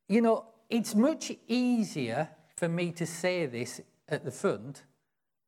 you 0.09 0.21
know, 0.21 0.47
it's 0.71 0.95
much 0.95 1.33
easier 1.49 2.29
for 2.57 2.69
me 2.69 2.93
to 2.93 3.07
say 3.07 3.47
this 3.47 3.81
at 4.09 4.25
the 4.25 4.31
front 4.31 4.85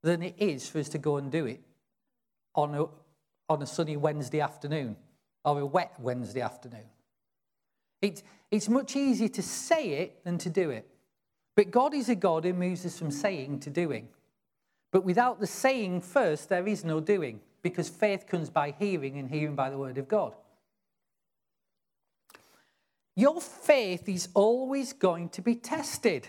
than 0.02 0.22
it 0.22 0.34
is 0.38 0.68
for 0.68 0.78
us 0.78 0.88
to 0.90 0.98
go 0.98 1.16
and 1.16 1.30
do 1.30 1.46
it 1.46 1.60
on 2.54 2.74
a, 2.74 2.86
on 3.48 3.62
a 3.62 3.66
sunny 3.66 3.96
Wednesday 3.96 4.40
afternoon 4.40 4.96
or 5.44 5.60
a 5.60 5.66
wet 5.66 5.94
Wednesday 6.00 6.40
afternoon. 6.40 6.86
It, 8.02 8.22
it's 8.50 8.68
much 8.68 8.96
easier 8.96 9.28
to 9.28 9.42
say 9.42 9.90
it 9.90 10.24
than 10.24 10.38
to 10.38 10.50
do 10.50 10.70
it. 10.70 10.88
But 11.54 11.70
God 11.70 11.94
is 11.94 12.08
a 12.08 12.14
God 12.14 12.44
who 12.44 12.52
moves 12.52 12.84
us 12.84 12.98
from 12.98 13.10
saying 13.10 13.60
to 13.60 13.70
doing. 13.70 14.08
But 14.92 15.04
without 15.04 15.40
the 15.40 15.46
saying 15.46 16.02
first, 16.02 16.48
there 16.48 16.66
is 16.66 16.84
no 16.84 17.00
doing, 17.00 17.40
because 17.68 17.88
faith 17.88 18.29
comes 18.29 18.48
by 18.48 18.72
hearing 18.79 19.18
and 19.18 19.29
hearing 19.29 19.57
by 19.57 19.68
the 19.68 19.76
word 19.76 19.98
of 19.98 20.07
God. 20.07 20.37
Your 23.16 23.40
faith 23.40 24.09
is 24.09 24.29
always 24.35 24.92
going 24.92 25.31
to 25.31 25.42
be 25.42 25.57
tested. 25.57 26.29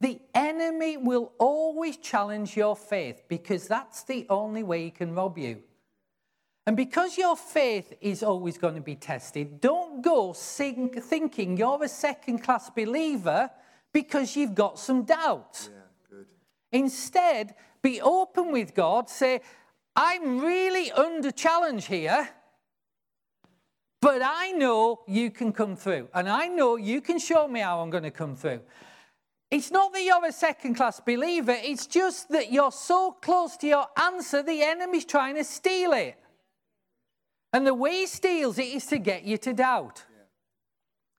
The 0.00 0.18
enemy 0.34 0.96
will 0.96 1.30
always 1.38 1.96
challenge 1.96 2.56
your 2.56 2.74
faith 2.74 3.22
because 3.28 3.68
that's 3.68 4.02
the 4.02 4.26
only 4.28 4.64
way 4.64 4.82
he 4.82 4.90
can 4.90 5.14
rob 5.14 5.38
you. 5.38 5.62
And 6.66 6.76
because 6.76 7.16
your 7.16 7.36
faith 7.36 7.92
is 8.00 8.24
always 8.24 8.58
going 8.58 8.74
to 8.74 8.80
be 8.80 8.96
tested, 8.96 9.60
don't 9.60 10.02
go 10.02 10.32
thinking 10.32 11.56
you're 11.56 11.84
a 11.84 11.88
second 11.88 12.38
class 12.38 12.68
believer 12.68 13.48
because 13.92 14.34
you've 14.34 14.56
got 14.56 14.80
some 14.80 15.04
doubt. 15.04 15.68
Yeah, 15.70 16.18
Instead, 16.72 17.54
be 17.84 18.00
open 18.00 18.50
with 18.50 18.74
God. 18.74 19.08
Say, 19.08 19.42
I'm 19.96 20.40
really 20.40 20.90
under 20.90 21.30
challenge 21.30 21.86
here, 21.86 22.28
but 24.00 24.20
I 24.24 24.50
know 24.50 25.00
you 25.06 25.30
can 25.30 25.52
come 25.52 25.76
through. 25.76 26.08
And 26.12 26.28
I 26.28 26.48
know 26.48 26.76
you 26.76 27.00
can 27.00 27.18
show 27.18 27.46
me 27.46 27.60
how 27.60 27.80
I'm 27.80 27.90
going 27.90 28.02
to 28.02 28.10
come 28.10 28.36
through. 28.36 28.60
It's 29.50 29.70
not 29.70 29.92
that 29.92 30.02
you're 30.02 30.24
a 30.24 30.32
second 30.32 30.74
class 30.74 31.00
believer, 31.00 31.56
it's 31.56 31.86
just 31.86 32.28
that 32.30 32.50
you're 32.50 32.72
so 32.72 33.12
close 33.12 33.56
to 33.58 33.68
your 33.68 33.86
answer, 33.96 34.42
the 34.42 34.62
enemy's 34.62 35.04
trying 35.04 35.36
to 35.36 35.44
steal 35.44 35.92
it. 35.92 36.18
And 37.52 37.64
the 37.64 37.74
way 37.74 38.00
he 38.00 38.06
steals 38.06 38.58
it 38.58 38.66
is 38.66 38.86
to 38.86 38.98
get 38.98 39.22
you 39.22 39.38
to 39.38 39.52
doubt. 39.52 40.04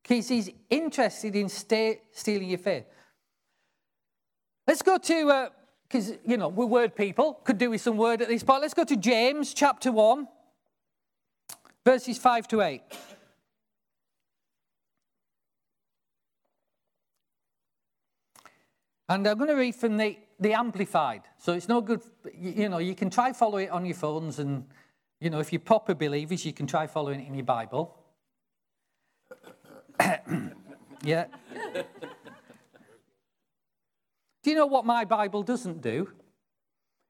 Because 0.03 0.27
he's 0.27 0.49
interested 0.69 1.33
in 1.35 1.47
stealing 1.47 2.49
your 2.49 2.59
faith. 2.59 2.85
Let's 4.67 4.81
go 4.81 4.97
to, 4.97 5.29
uh, 5.29 5.49
because, 5.87 6.13
you 6.25 6.37
know, 6.37 6.47
we're 6.47 6.65
word 6.65 6.95
people, 6.95 7.35
could 7.43 7.57
do 7.57 7.69
with 7.69 7.81
some 7.81 7.97
word 7.97 8.21
at 8.21 8.27
this 8.27 8.43
point. 8.43 8.61
Let's 8.61 8.73
go 8.73 8.83
to 8.83 8.95
James 8.95 9.53
chapter 9.53 9.91
1, 9.91 10.27
verses 11.85 12.17
5 12.17 12.47
to 12.49 12.61
8. 12.61 12.81
And 19.07 19.27
I'm 19.27 19.37
going 19.37 19.49
to 19.49 19.55
read 19.55 19.75
from 19.75 19.97
the, 19.97 20.17
the 20.39 20.53
Amplified. 20.53 21.21
So 21.37 21.53
it's 21.53 21.67
no 21.67 21.81
good, 21.81 22.01
you 22.33 22.69
know, 22.69 22.79
you 22.79 22.95
can 22.95 23.09
try 23.11 23.33
follow 23.33 23.57
it 23.57 23.69
on 23.69 23.85
your 23.85 23.95
phones 23.95 24.39
and 24.39 24.65
you 25.19 25.29
know, 25.29 25.39
if 25.39 25.53
you're 25.53 25.59
proper 25.59 25.95
believers, 25.95 26.45
you 26.45 26.53
can 26.53 26.67
try 26.67 26.87
following 26.87 27.21
it 27.21 27.27
in 27.27 27.35
your 27.35 27.45
Bible. 27.45 27.97
yeah. 31.03 31.25
Do 34.45 34.51
you 34.51 34.55
know 34.55 34.67
what 34.67 34.85
my 34.85 35.05
Bible 35.05 35.41
doesn't 35.41 35.81
do? 35.81 36.07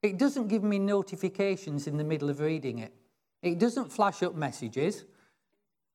It 0.02 0.18
doesn't 0.18 0.48
give 0.48 0.64
me 0.64 0.80
notifications 0.80 1.86
in 1.86 1.98
the 1.98 2.04
middle 2.06 2.30
of 2.30 2.40
reading 2.40 2.80
it. 2.80 2.94
It 3.44 3.60
doesn't 3.60 3.92
flash 3.92 4.24
up 4.24 4.36
messages, 4.36 5.04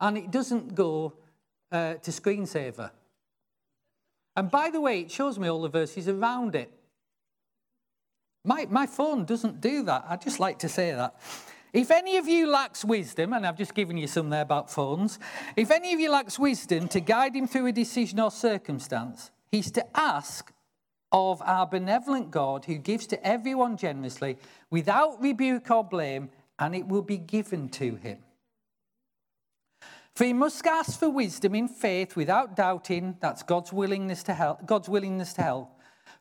and 0.02 0.18
it 0.18 0.30
doesn't 0.30 0.74
go 0.74 1.14
uh, 1.72 1.94
to 1.94 2.10
screensaver. 2.10 2.90
And 4.36 4.50
by 4.50 4.68
the 4.68 4.82
way, 4.82 5.00
it 5.00 5.10
shows 5.10 5.38
me 5.38 5.48
all 5.48 5.62
the 5.62 5.70
verses 5.70 6.10
around 6.10 6.54
it. 6.54 6.70
My, 8.44 8.66
my 8.68 8.86
phone 8.86 9.24
doesn't 9.24 9.62
do 9.62 9.82
that. 9.84 10.04
I 10.06 10.16
just 10.16 10.40
like 10.40 10.58
to 10.58 10.68
say 10.68 10.92
that. 10.92 11.18
If 11.72 11.90
any 11.90 12.18
of 12.18 12.28
you 12.28 12.50
lacks 12.50 12.84
wisdom, 12.84 13.32
and 13.32 13.46
I've 13.46 13.56
just 13.56 13.74
given 13.74 13.96
you 13.96 14.08
some 14.08 14.28
there 14.28 14.42
about 14.42 14.70
phones, 14.70 15.18
if 15.56 15.70
any 15.70 15.94
of 15.94 16.00
you 16.00 16.10
lacks 16.10 16.38
wisdom 16.38 16.86
to 16.88 17.00
guide 17.00 17.34
him 17.34 17.46
through 17.46 17.68
a 17.68 17.72
decision 17.72 18.20
or 18.20 18.30
circumstance, 18.30 19.30
he's 19.50 19.70
to 19.70 19.86
ask 19.98 20.52
of 21.12 21.42
our 21.42 21.66
benevolent 21.66 22.30
God 22.30 22.64
who 22.64 22.76
gives 22.76 23.06
to 23.08 23.26
everyone 23.26 23.76
generously 23.76 24.38
without 24.70 25.20
rebuke 25.20 25.70
or 25.70 25.84
blame, 25.84 26.30
and 26.58 26.74
it 26.74 26.86
will 26.86 27.02
be 27.02 27.16
given 27.16 27.68
to 27.70 27.96
him. 27.96 28.18
For 30.14 30.24
he 30.24 30.32
must 30.32 30.66
ask 30.66 30.98
for 30.98 31.08
wisdom 31.08 31.54
in 31.54 31.68
faith 31.68 32.16
without 32.16 32.54
doubting. 32.54 33.16
That's 33.20 33.42
God's 33.42 33.72
willingness 33.72 34.22
to 34.24 34.34
help. 34.34 34.66
God's 34.66 34.88
willingness 34.88 35.32
to 35.34 35.42
help. 35.42 35.70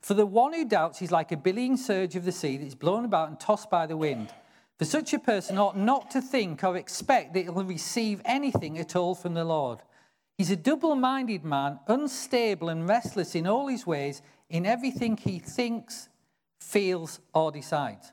For 0.02 0.13
the 0.13 0.25
one 0.25 0.54
who 0.54 0.65
doubts 0.65 1.02
is 1.02 1.12
like 1.12 1.32
a 1.32 1.38
billowy 1.38 1.75
surge 1.75 2.15
of 2.15 2.23
the 2.23 2.32
sea 2.32 2.58
that 2.58 2.65
is 2.65 2.75
blown 2.75 3.04
about 3.04 3.30
and 3.30 3.39
tossed 3.39 3.69
by 3.69 3.86
the 3.86 3.97
wind. 3.97 4.34
For 4.78 4.86
such 4.86 5.13
a 5.13 5.19
person 5.19 5.58
ought 5.58 5.78
not 5.78 6.10
to 6.12 6.21
think 6.21 6.63
or 6.63 6.78
expect 6.78 7.34
that 7.34 7.43
he'll 7.43 7.65
receive 7.65 8.21
anything 8.23 8.78
at 8.78 8.95
all 8.95 9.13
from 9.13 9.34
the 9.34 9.43
Lord. 9.43 9.80
He's 10.38 10.52
a 10.52 10.56
double 10.56 10.95
minded 10.95 11.43
man, 11.43 11.80
unstable 11.86 12.69
and 12.69 12.88
restless 12.88 13.36
in 13.36 13.45
all 13.45 13.67
his 13.67 13.86
ways, 13.86 14.21
in 14.49 14.65
everything 14.65 15.17
he 15.17 15.39
thinks, 15.39 16.09
feels, 16.59 17.19
or 17.33 17.51
decides. 17.51 18.12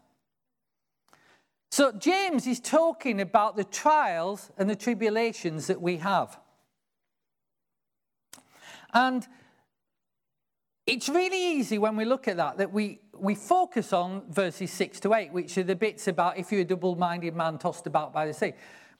So, 1.70 1.92
James 1.92 2.46
is 2.46 2.60
talking 2.60 3.20
about 3.20 3.56
the 3.56 3.64
trials 3.64 4.50
and 4.56 4.70
the 4.70 4.76
tribulations 4.76 5.66
that 5.66 5.80
we 5.80 5.96
have. 5.98 6.38
And 8.94 9.26
it's 10.86 11.08
really 11.08 11.58
easy 11.58 11.78
when 11.78 11.96
we 11.96 12.04
look 12.04 12.28
at 12.28 12.36
that 12.36 12.58
that 12.58 12.72
we, 12.72 13.00
we 13.12 13.34
focus 13.34 13.92
on 13.92 14.22
verses 14.30 14.70
6 14.70 15.00
to 15.00 15.14
8, 15.14 15.32
which 15.32 15.58
are 15.58 15.64
the 15.64 15.74
bits 15.74 16.06
about 16.06 16.38
if 16.38 16.52
you're 16.52 16.60
a 16.60 16.64
double 16.64 16.94
minded 16.94 17.34
man 17.34 17.58
tossed 17.58 17.86
about 17.86 18.12
by 18.12 18.26
the 18.26 18.32
sea. 18.32 18.52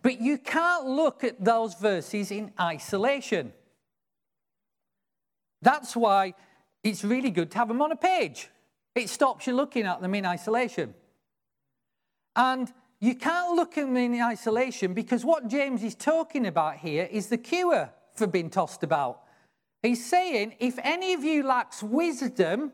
But 0.03 0.21
you 0.21 0.39
can't 0.39 0.87
look 0.87 1.25
at 1.25 1.43
those 1.43 1.75
verses 1.75 2.31
in 2.31 2.53
isolation. 2.61 3.53
That's 5.63 5.97
why 5.97 6.35
it's 6.87 7.05
really 7.05 7.31
good 7.31 7.51
to 7.51 7.59
have 7.59 7.69
them 7.69 7.83
on 7.83 7.93
a 7.93 7.97
page. 7.97 8.49
It 8.95 9.11
stops 9.11 9.47
you 9.47 9.55
looking 9.55 9.85
at 9.85 10.01
them 10.01 10.15
in 10.15 10.25
isolation. 10.25 10.95
And 12.35 12.73
you 13.01 13.15
can't 13.15 13.57
look 13.57 13.77
at 13.77 13.87
them 13.87 13.97
in 13.97 14.21
isolation 14.21 14.95
because 14.95 15.25
what 15.25 15.49
James 15.49 15.83
is 15.83 15.95
talking 15.95 16.47
about 16.47 16.77
here 16.77 17.09
is 17.11 17.27
the 17.27 17.39
cure 17.39 17.91
for 18.15 18.27
being 18.27 18.51
tossed 18.51 18.83
about. 18.83 19.23
He's 19.83 20.05
saying 20.05 20.55
if 20.59 20.79
any 20.83 21.13
of 21.13 21.25
you 21.25 21.43
lacks 21.43 21.83
wisdom 21.83 22.73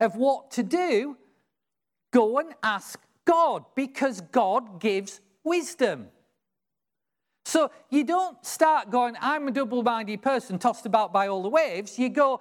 of 0.00 0.16
what 0.16 0.50
to 0.52 0.62
do, 0.62 1.16
go 2.12 2.38
and 2.38 2.54
ask 2.62 3.00
God 3.24 3.64
because 3.74 4.20
God 4.20 4.80
gives 4.80 5.20
wisdom. 5.44 6.08
So 7.44 7.70
you 7.90 8.04
don't 8.04 8.44
start 8.44 8.90
going, 8.90 9.16
I'm 9.20 9.48
a 9.48 9.50
double 9.50 9.82
minded 9.82 10.22
person 10.22 10.58
tossed 10.58 10.86
about 10.86 11.12
by 11.12 11.28
all 11.28 11.42
the 11.42 11.48
waves. 11.48 11.98
You 11.98 12.08
go, 12.08 12.40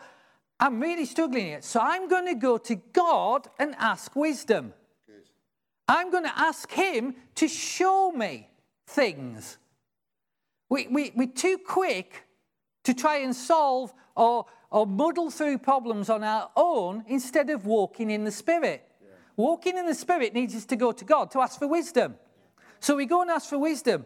I'm 0.62 0.80
really 0.80 1.06
struggling 1.06 1.46
here. 1.46 1.62
So 1.62 1.80
I'm 1.82 2.08
going 2.08 2.28
to 2.28 2.36
go 2.36 2.60
to 2.60 2.76
God 2.76 3.48
and 3.58 3.74
ask 3.80 4.16
wisdom. 4.16 4.74
Good. 5.08 5.24
I'm 5.88 6.12
going 6.12 6.24
to 6.24 6.40
ask 6.40 6.72
Him 6.72 7.16
to 7.36 7.48
show 7.48 8.12
me 8.12 8.48
things. 8.86 9.58
We, 10.70 10.88
we, 10.88 11.12
we're 11.16 11.28
too 11.28 11.58
quick 11.58 12.28
to 12.84 12.94
try 12.94 13.18
and 13.18 13.36
solve 13.36 13.92
or, 14.16 14.46
or 14.70 14.86
muddle 14.86 15.32
through 15.32 15.58
problems 15.58 16.12
on 16.12 16.24
our 16.24 16.52
own 16.56 17.06
instead 17.08 17.50
of 17.50 17.66
walking 17.66 18.12
in 18.12 18.24
the 18.24 18.32
Spirit. 18.32 18.88
Yeah. 19.02 19.08
Walking 19.38 19.78
in 19.78 19.88
the 19.88 19.96
Spirit 19.96 20.36
needs 20.36 20.56
us 20.56 20.66
to 20.66 20.76
go 20.76 20.92
to 20.92 21.04
God 21.04 21.32
to 21.32 21.42
ask 21.42 21.58
for 21.58 21.68
wisdom. 21.68 22.16
So 22.80 22.96
we 22.96 23.08
go 23.08 23.24
and 23.24 23.32
ask 23.32 23.50
for 23.50 23.58
wisdom. 23.58 24.06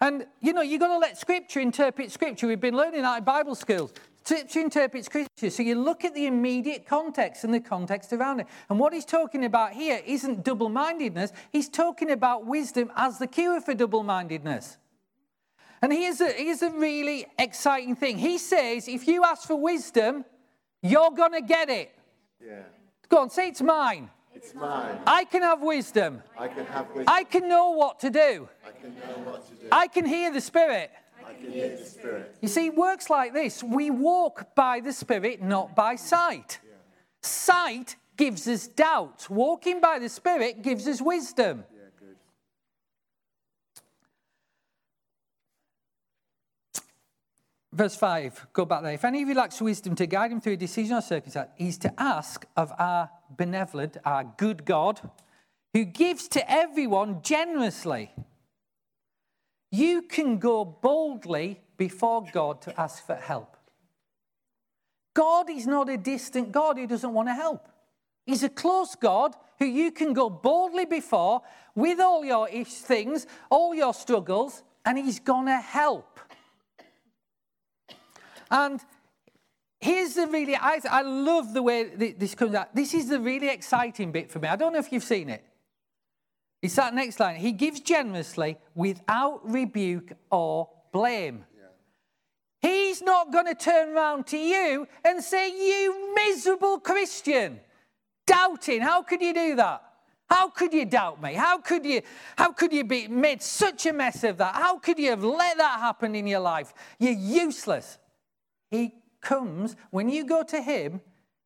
And, 0.00 0.26
you 0.40 0.52
know, 0.52 0.62
you've 0.62 0.80
got 0.80 0.88
to 0.88 0.98
let 0.98 1.18
Scripture 1.18 1.60
interpret 1.60 2.12
Scripture. 2.12 2.46
We've 2.46 2.60
been 2.60 2.76
learning 2.76 3.02
that 3.02 3.18
in 3.18 3.24
Bible 3.24 3.56
schools. 3.56 3.92
Scripture 4.26 4.58
interprets 4.58 5.06
Scripture. 5.06 5.50
So 5.50 5.62
you 5.62 5.76
look 5.76 6.04
at 6.04 6.12
the 6.12 6.26
immediate 6.26 6.84
context 6.84 7.44
and 7.44 7.54
the 7.54 7.60
context 7.60 8.12
around 8.12 8.40
it. 8.40 8.48
And 8.68 8.76
what 8.76 8.92
he's 8.92 9.04
talking 9.04 9.44
about 9.44 9.72
here 9.72 10.00
isn't 10.04 10.42
double 10.42 10.68
mindedness, 10.68 11.30
he's 11.52 11.68
talking 11.68 12.10
about 12.10 12.44
wisdom 12.44 12.90
as 12.96 13.18
the 13.20 13.28
cure 13.28 13.60
for 13.60 13.72
double 13.72 14.02
mindedness. 14.02 14.78
And 15.80 15.92
here's 15.92 16.20
a, 16.20 16.32
here's 16.32 16.62
a 16.62 16.70
really 16.70 17.26
exciting 17.38 17.94
thing. 17.94 18.18
He 18.18 18.38
says, 18.38 18.88
if 18.88 19.06
you 19.06 19.22
ask 19.22 19.46
for 19.46 19.54
wisdom, 19.54 20.24
you're 20.82 21.12
going 21.12 21.32
to 21.32 21.42
get 21.42 21.70
it. 21.70 21.94
Yeah. 22.44 22.62
Go 23.08 23.18
on, 23.18 23.30
say 23.30 23.48
it's 23.48 23.62
mine. 23.62 24.10
It's 24.34 24.54
mine. 24.54 24.98
I 25.06 25.24
can 25.24 25.42
have 25.42 25.62
wisdom. 25.62 26.22
I 26.36 26.48
can 26.48 26.66
have 26.66 26.88
wisdom. 26.88 27.04
I 27.06 27.22
can 27.22 27.48
know 27.48 27.70
what 27.70 28.00
to 28.00 28.10
do. 28.10 28.48
I 28.66 28.70
can 28.72 28.94
know 28.96 29.30
what 29.30 29.46
to 29.46 29.54
do. 29.54 29.68
I 29.70 29.86
can 29.86 30.04
hear 30.04 30.32
the 30.32 30.40
Spirit. 30.40 30.90
I 31.36 31.42
can 31.42 31.52
hear 31.52 31.76
the 31.76 31.84
Spirit. 31.84 32.36
You 32.40 32.48
see, 32.48 32.66
it 32.66 32.74
works 32.74 33.10
like 33.10 33.32
this. 33.32 33.62
We 33.62 33.90
walk 33.90 34.54
by 34.54 34.80
the 34.80 34.92
Spirit, 34.92 35.42
not 35.42 35.76
by 35.76 35.96
sight. 35.96 36.60
Yeah. 36.64 36.74
Sight 37.22 37.96
gives 38.16 38.48
us 38.48 38.66
doubt. 38.66 39.28
Walking 39.28 39.80
by 39.80 39.98
the 39.98 40.08
Spirit 40.08 40.62
gives 40.62 40.86
us 40.86 41.00
wisdom. 41.02 41.64
verse 47.76 47.94
5, 47.94 48.46
go 48.54 48.64
back 48.64 48.82
there. 48.82 48.92
If 48.92 49.04
any 49.04 49.22
of 49.22 49.28
you 49.28 49.34
lacks 49.34 49.60
wisdom 49.60 49.94
to 49.96 50.06
guide 50.06 50.32
him 50.32 50.40
through 50.40 50.54
a 50.54 50.56
decision 50.56 50.96
or 50.96 51.02
circumstance, 51.02 51.50
he's 51.56 51.76
to 51.78 51.92
ask 52.00 52.46
of 52.56 52.72
our 52.78 53.10
benevolent, 53.36 53.98
our 54.04 54.24
good 54.24 54.64
God, 54.64 55.00
who 55.74 55.84
gives 55.84 56.26
to 56.28 56.50
everyone 56.50 57.20
generously. 57.22 58.12
You 59.70 60.02
can 60.02 60.38
go 60.38 60.64
boldly 60.64 61.60
before 61.76 62.24
God 62.32 62.62
to 62.62 62.80
ask 62.80 63.04
for 63.04 63.14
help. 63.14 63.56
God 65.14 65.48
is 65.50 65.66
not 65.66 65.88
a 65.88 65.96
distant 65.96 66.52
God 66.52 66.76
who 66.76 66.86
doesn't 66.86 67.12
want 67.12 67.28
to 67.28 67.34
help. 67.34 67.68
He's 68.26 68.42
a 68.42 68.48
close 68.48 68.94
God 68.94 69.34
who 69.58 69.64
you 69.64 69.90
can 69.90 70.12
go 70.12 70.28
boldly 70.28 70.84
before 70.84 71.42
with 71.74 72.00
all 72.00 72.24
your 72.24 72.48
things, 72.48 73.26
all 73.50 73.74
your 73.74 73.94
struggles, 73.94 74.62
and 74.84 74.98
He's 74.98 75.20
going 75.20 75.46
to 75.46 75.56
help. 75.56 76.20
And 78.50 78.80
here's 79.80 80.14
the 80.14 80.26
really, 80.26 80.56
I, 80.56 80.80
I 80.90 81.02
love 81.02 81.54
the 81.54 81.62
way 81.62 81.84
this 82.12 82.34
comes 82.34 82.54
out. 82.54 82.74
This 82.74 82.94
is 82.94 83.08
the 83.08 83.20
really 83.20 83.48
exciting 83.48 84.12
bit 84.12 84.30
for 84.30 84.38
me. 84.38 84.48
I 84.48 84.56
don't 84.56 84.72
know 84.72 84.78
if 84.78 84.92
you've 84.92 85.04
seen 85.04 85.30
it. 85.30 85.44
It's 86.66 86.74
that 86.74 86.94
next 86.94 87.20
line. 87.20 87.36
He 87.36 87.52
gives 87.52 87.78
generously 87.78 88.58
without 88.74 89.48
rebuke 89.48 90.10
or 90.32 90.68
blame. 90.92 91.44
Yeah. 91.56 92.68
He's 92.68 93.00
not 93.00 93.32
going 93.32 93.46
to 93.46 93.54
turn 93.54 93.90
around 93.90 94.26
to 94.28 94.36
you 94.36 94.88
and 95.04 95.22
say, 95.22 95.48
You 95.48 96.12
miserable 96.16 96.80
Christian, 96.80 97.60
doubting. 98.26 98.80
How 98.80 99.02
could 99.02 99.22
you 99.22 99.32
do 99.32 99.54
that? 99.54 99.80
How 100.28 100.48
could 100.48 100.74
you 100.74 100.84
doubt 100.84 101.22
me? 101.22 101.34
How 101.34 101.58
could 101.58 101.86
you, 101.86 102.02
how 102.36 102.50
could 102.50 102.72
you 102.72 102.82
be 102.82 103.06
made 103.06 103.42
such 103.42 103.86
a 103.86 103.92
mess 103.92 104.24
of 104.24 104.38
that? 104.38 104.56
How 104.56 104.76
could 104.76 104.98
you 104.98 105.10
have 105.10 105.22
let 105.22 105.58
that 105.58 105.78
happen 105.78 106.16
in 106.16 106.26
your 106.26 106.40
life? 106.40 106.74
You're 106.98 107.12
useless. 107.12 107.96
He 108.72 108.92
comes, 109.20 109.76
when 109.90 110.08
you 110.08 110.24
go 110.24 110.42
to 110.42 110.60
Him, 110.60 111.00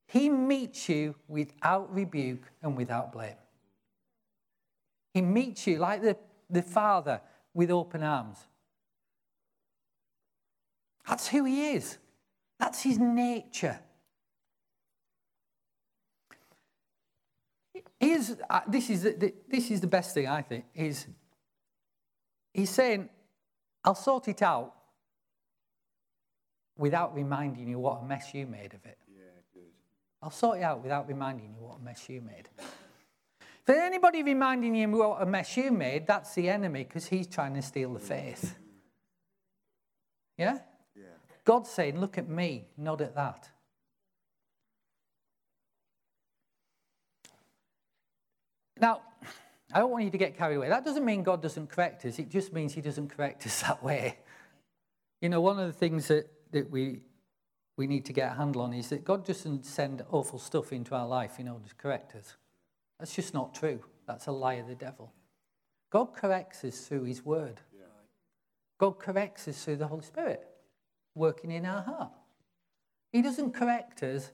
He 0.07 0.31
meets 0.31 0.89
you 0.89 1.15
without 1.29 1.95
rebuke 1.95 2.51
and 2.63 2.75
without 2.75 3.13
blame. 3.13 3.37
He 5.13 5.23
meets 5.23 5.67
you 5.67 5.79
like 5.79 6.03
the, 6.03 6.17
the 6.49 6.63
Father 6.63 7.21
with 7.53 7.71
open 7.71 8.03
arms. 8.03 8.39
That's 11.09 11.29
who 11.29 11.45
He 11.45 11.73
is, 11.73 11.99
that's 12.59 12.83
His 12.83 12.99
nature. 12.99 13.81
Here's, 17.99 18.35
uh, 18.49 18.61
this, 18.67 18.89
is 18.89 19.03
the, 19.03 19.35
this 19.47 19.71
is 19.71 19.83
the 19.83 19.87
best 19.87 20.15
thing, 20.15 20.27
I 20.27 20.41
think, 20.41 20.65
is 20.75 21.07
he's 22.55 22.71
saying, 22.71 23.11
I'll 23.85 23.95
sort 23.95 24.27
it 24.29 24.41
out 24.41 24.75
without 26.79 27.15
reminding 27.15 27.69
you 27.69 27.79
what 27.79 28.01
a 28.01 28.05
mess 28.05 28.33
you 28.33 28.47
made 28.47 28.73
of 28.73 28.87
it. 28.87 28.97
Yeah, 29.07 29.25
good. 29.53 29.63
I'll 30.23 30.31
sort 30.31 30.59
it 30.59 30.63
out 30.63 30.83
without 30.83 31.09
reminding 31.09 31.51
you 31.51 31.63
what 31.63 31.77
a 31.77 31.83
mess 31.83 32.09
you 32.09 32.23
made. 32.23 32.49
For 33.65 33.75
anybody 33.75 34.23
reminding 34.23 34.75
you 34.75 34.89
what 34.91 35.23
a 35.23 35.27
mess 35.27 35.57
you 35.57 35.71
made, 35.71 36.07
that's 36.07 36.35
the 36.35 36.49
enemy 36.49 36.85
because 36.85 37.07
he's 37.07 37.27
trying 37.27 37.55
to 37.55 37.63
steal 37.63 37.93
the 37.93 38.01
faith. 38.01 38.57
Yeah? 40.39 40.59
yeah? 40.97 41.05
God's 41.45 41.71
saying, 41.71 42.01
look 42.01 42.19
at 42.19 42.29
me, 42.29 42.67
not 42.77 43.01
at 43.01 43.15
that. 43.15 43.51
Now, 48.81 49.03
I 49.73 49.79
don't 49.79 49.91
want 49.91 50.05
you 50.05 50.11
to 50.11 50.19
get 50.19 50.37
carried 50.37 50.57
away. 50.57 50.69
That 50.69 50.85
doesn't 50.85 51.05
mean 51.05 51.23
God 51.23 51.43
doesn't 51.43 51.69
correct 51.69 52.05
us, 52.07 52.19
it 52.19 52.31
just 52.31 52.53
means 52.53 52.73
he 52.73 52.81
doesn't 52.81 53.09
correct 53.09 53.47
us 53.47 53.61
that 53.67 53.83
way. 53.83 54.19
You 55.21 55.29
know, 55.29 55.41
one 55.41 55.59
of 55.59 55.67
the 55.67 55.73
things 55.73 56.09
that 56.09 56.31
that 56.53 56.71
we 56.71 57.03
we 57.77 57.87
need 57.87 58.05
to 58.07 58.13
get 58.13 58.33
a 58.33 58.35
handle 58.35 58.63
on 58.63 58.75
is 58.75 58.89
that 58.89 59.05
God 59.05 59.25
doesn't 59.25 59.65
send 59.65 60.05
awful 60.11 60.39
stuff 60.39 60.73
into 60.73 60.95
our 60.95 61.07
life 61.07 61.39
in 61.39 61.49
order 61.49 61.67
to 61.67 61.75
correct 61.77 62.15
us. 62.15 62.37
That's 63.01 63.15
just 63.15 63.35
not 63.35 63.55
true. 63.55 63.81
That's 64.07 64.27
a 64.27 64.33
lie 64.33 64.55
of 64.55 64.69
the 64.69 64.75
devil. 64.75 65.13
God 65.91 66.15
corrects 66.15 66.63
us 66.65 66.87
through 66.87 67.05
his 67.05 67.25
word. 67.25 67.61
God 68.79 68.99
corrects 68.99 69.49
us 69.49 69.65
through 69.65 69.77
the 69.77 69.87
Holy 69.87 70.05
Spirit 70.05 70.47
working 71.15 71.51
in 71.51 71.67
our 71.67 71.83
heart. 71.83 72.13
He 73.13 73.23
doesn't 73.23 73.53
correct 73.53 74.03
us 74.03 74.31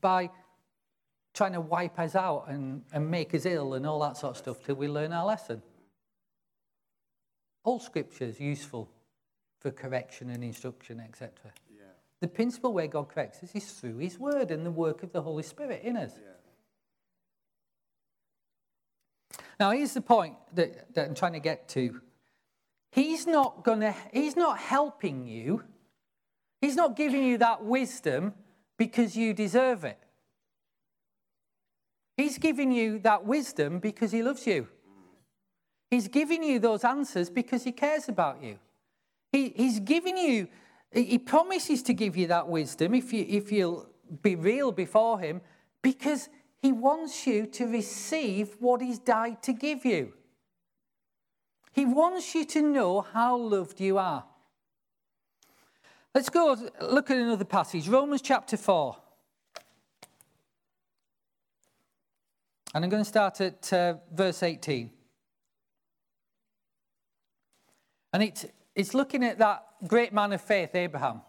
by 0.00 0.30
trying 1.32 1.52
to 1.52 1.60
wipe 1.60 1.98
us 1.98 2.14
out 2.14 2.46
and, 2.48 2.82
and 2.92 3.10
make 3.10 3.34
us 3.34 3.44
ill 3.46 3.74
and 3.74 3.86
all 3.86 4.00
that 4.00 4.16
sort 4.16 4.32
of 4.32 4.36
stuff 4.36 4.64
till 4.64 4.76
we 4.76 4.88
learn 4.88 5.12
our 5.12 5.26
lesson. 5.26 5.62
All 7.64 7.80
scripture 7.80 8.24
is 8.24 8.40
useful 8.40 8.90
for 9.60 9.70
correction 9.70 10.30
and 10.30 10.42
instruction, 10.44 11.00
etc. 11.00 11.30
Yeah. 11.70 11.84
The 12.20 12.28
principal 12.28 12.72
way 12.72 12.86
God 12.86 13.08
corrects 13.08 13.42
us 13.42 13.54
is 13.54 13.72
through 13.72 13.98
His 13.98 14.18
Word 14.18 14.50
and 14.50 14.64
the 14.64 14.70
work 14.70 15.02
of 15.02 15.12
the 15.12 15.22
Holy 15.22 15.42
Spirit 15.42 15.82
in 15.82 15.96
us. 15.96 16.12
Yeah. 16.16 16.33
Now, 19.60 19.70
here's 19.70 19.94
the 19.94 20.00
point 20.00 20.36
that, 20.54 20.94
that 20.94 21.08
I'm 21.08 21.14
trying 21.14 21.34
to 21.34 21.40
get 21.40 21.68
to. 21.70 22.00
He's 22.90 23.26
not 23.26 23.64
gonna, 23.64 23.94
he's 24.12 24.36
not 24.36 24.58
helping 24.58 25.26
you. 25.26 25.62
He's 26.60 26.76
not 26.76 26.96
giving 26.96 27.24
you 27.24 27.38
that 27.38 27.64
wisdom 27.64 28.34
because 28.78 29.16
you 29.16 29.34
deserve 29.34 29.84
it. 29.84 29.98
He's 32.16 32.38
giving 32.38 32.70
you 32.70 33.00
that 33.00 33.24
wisdom 33.24 33.80
because 33.80 34.12
he 34.12 34.22
loves 34.22 34.46
you. 34.46 34.68
He's 35.90 36.08
giving 36.08 36.42
you 36.42 36.58
those 36.58 36.84
answers 36.84 37.30
because 37.30 37.64
he 37.64 37.72
cares 37.72 38.08
about 38.08 38.42
you. 38.42 38.58
He, 39.32 39.52
he's 39.56 39.80
giving 39.80 40.16
you, 40.16 40.48
he 40.92 41.18
promises 41.18 41.82
to 41.84 41.94
give 41.94 42.16
you 42.16 42.28
that 42.28 42.48
wisdom 42.48 42.94
if, 42.94 43.12
you, 43.12 43.26
if 43.28 43.50
you'll 43.50 43.88
be 44.22 44.36
real 44.36 44.70
before 44.70 45.20
him 45.20 45.40
because 45.82 46.28
he 46.64 46.72
wants 46.72 47.26
you 47.26 47.44
to 47.44 47.66
receive 47.66 48.56
what 48.58 48.80
he's 48.80 48.98
died 48.98 49.42
to 49.42 49.52
give 49.52 49.84
you. 49.84 50.14
He 51.72 51.84
wants 51.84 52.34
you 52.34 52.46
to 52.46 52.62
know 52.62 53.02
how 53.02 53.36
loved 53.36 53.82
you 53.82 53.98
are. 53.98 54.24
Let's 56.14 56.30
go 56.30 56.56
look 56.80 57.10
at 57.10 57.18
another 57.18 57.44
passage 57.44 57.86
Romans 57.86 58.22
chapter 58.22 58.56
4. 58.56 58.96
And 62.74 62.82
I'm 62.82 62.88
going 62.90 63.02
to 63.04 63.08
start 63.10 63.42
at 63.42 63.70
uh, 63.70 63.96
verse 64.10 64.42
18. 64.42 64.90
And 68.14 68.22
it's, 68.22 68.46
it's 68.74 68.94
looking 68.94 69.22
at 69.22 69.36
that 69.36 69.66
great 69.86 70.14
man 70.14 70.32
of 70.32 70.40
faith, 70.40 70.74
Abraham. 70.74 71.20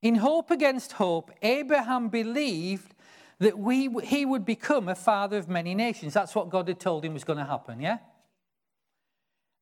In 0.00 0.14
hope 0.14 0.50
against 0.50 0.92
hope, 0.92 1.30
Abraham 1.42 2.08
believed 2.08 2.94
that 3.40 3.58
we, 3.58 3.88
he 4.02 4.24
would 4.24 4.44
become 4.44 4.88
a 4.88 4.94
father 4.94 5.36
of 5.36 5.48
many 5.48 5.74
nations. 5.74 6.14
That's 6.14 6.34
what 6.34 6.50
God 6.50 6.68
had 6.68 6.80
told 6.80 7.04
him 7.04 7.14
was 7.14 7.24
going 7.24 7.38
to 7.38 7.44
happen, 7.44 7.80
yeah? 7.80 7.98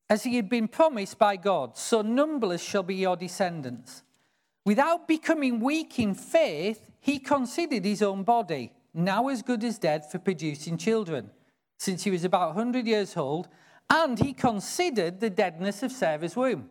As 0.09 0.23
he 0.23 0.35
had 0.35 0.49
been 0.49 0.67
promised 0.67 1.17
by 1.17 1.35
God, 1.35 1.77
so 1.77 2.01
numberless 2.01 2.63
shall 2.63 2.83
be 2.83 2.95
your 2.95 3.15
descendants. 3.15 4.03
Without 4.65 5.07
becoming 5.07 5.59
weak 5.59 5.99
in 5.99 6.13
faith, 6.13 6.89
he 6.99 7.19
considered 7.19 7.83
his 7.83 8.01
own 8.01 8.23
body 8.23 8.71
now 8.93 9.27
as 9.27 9.41
good 9.41 9.63
as 9.63 9.77
dead 9.77 10.09
for 10.09 10.19
producing 10.19 10.77
children, 10.77 11.29
since 11.77 12.03
he 12.03 12.11
was 12.11 12.23
about 12.23 12.55
100 12.55 12.87
years 12.87 13.17
old, 13.17 13.49
and 13.89 14.17
he 14.17 14.33
considered 14.33 15.19
the 15.19 15.29
deadness 15.29 15.83
of 15.83 15.91
Sarah's 15.91 16.35
womb. 16.35 16.69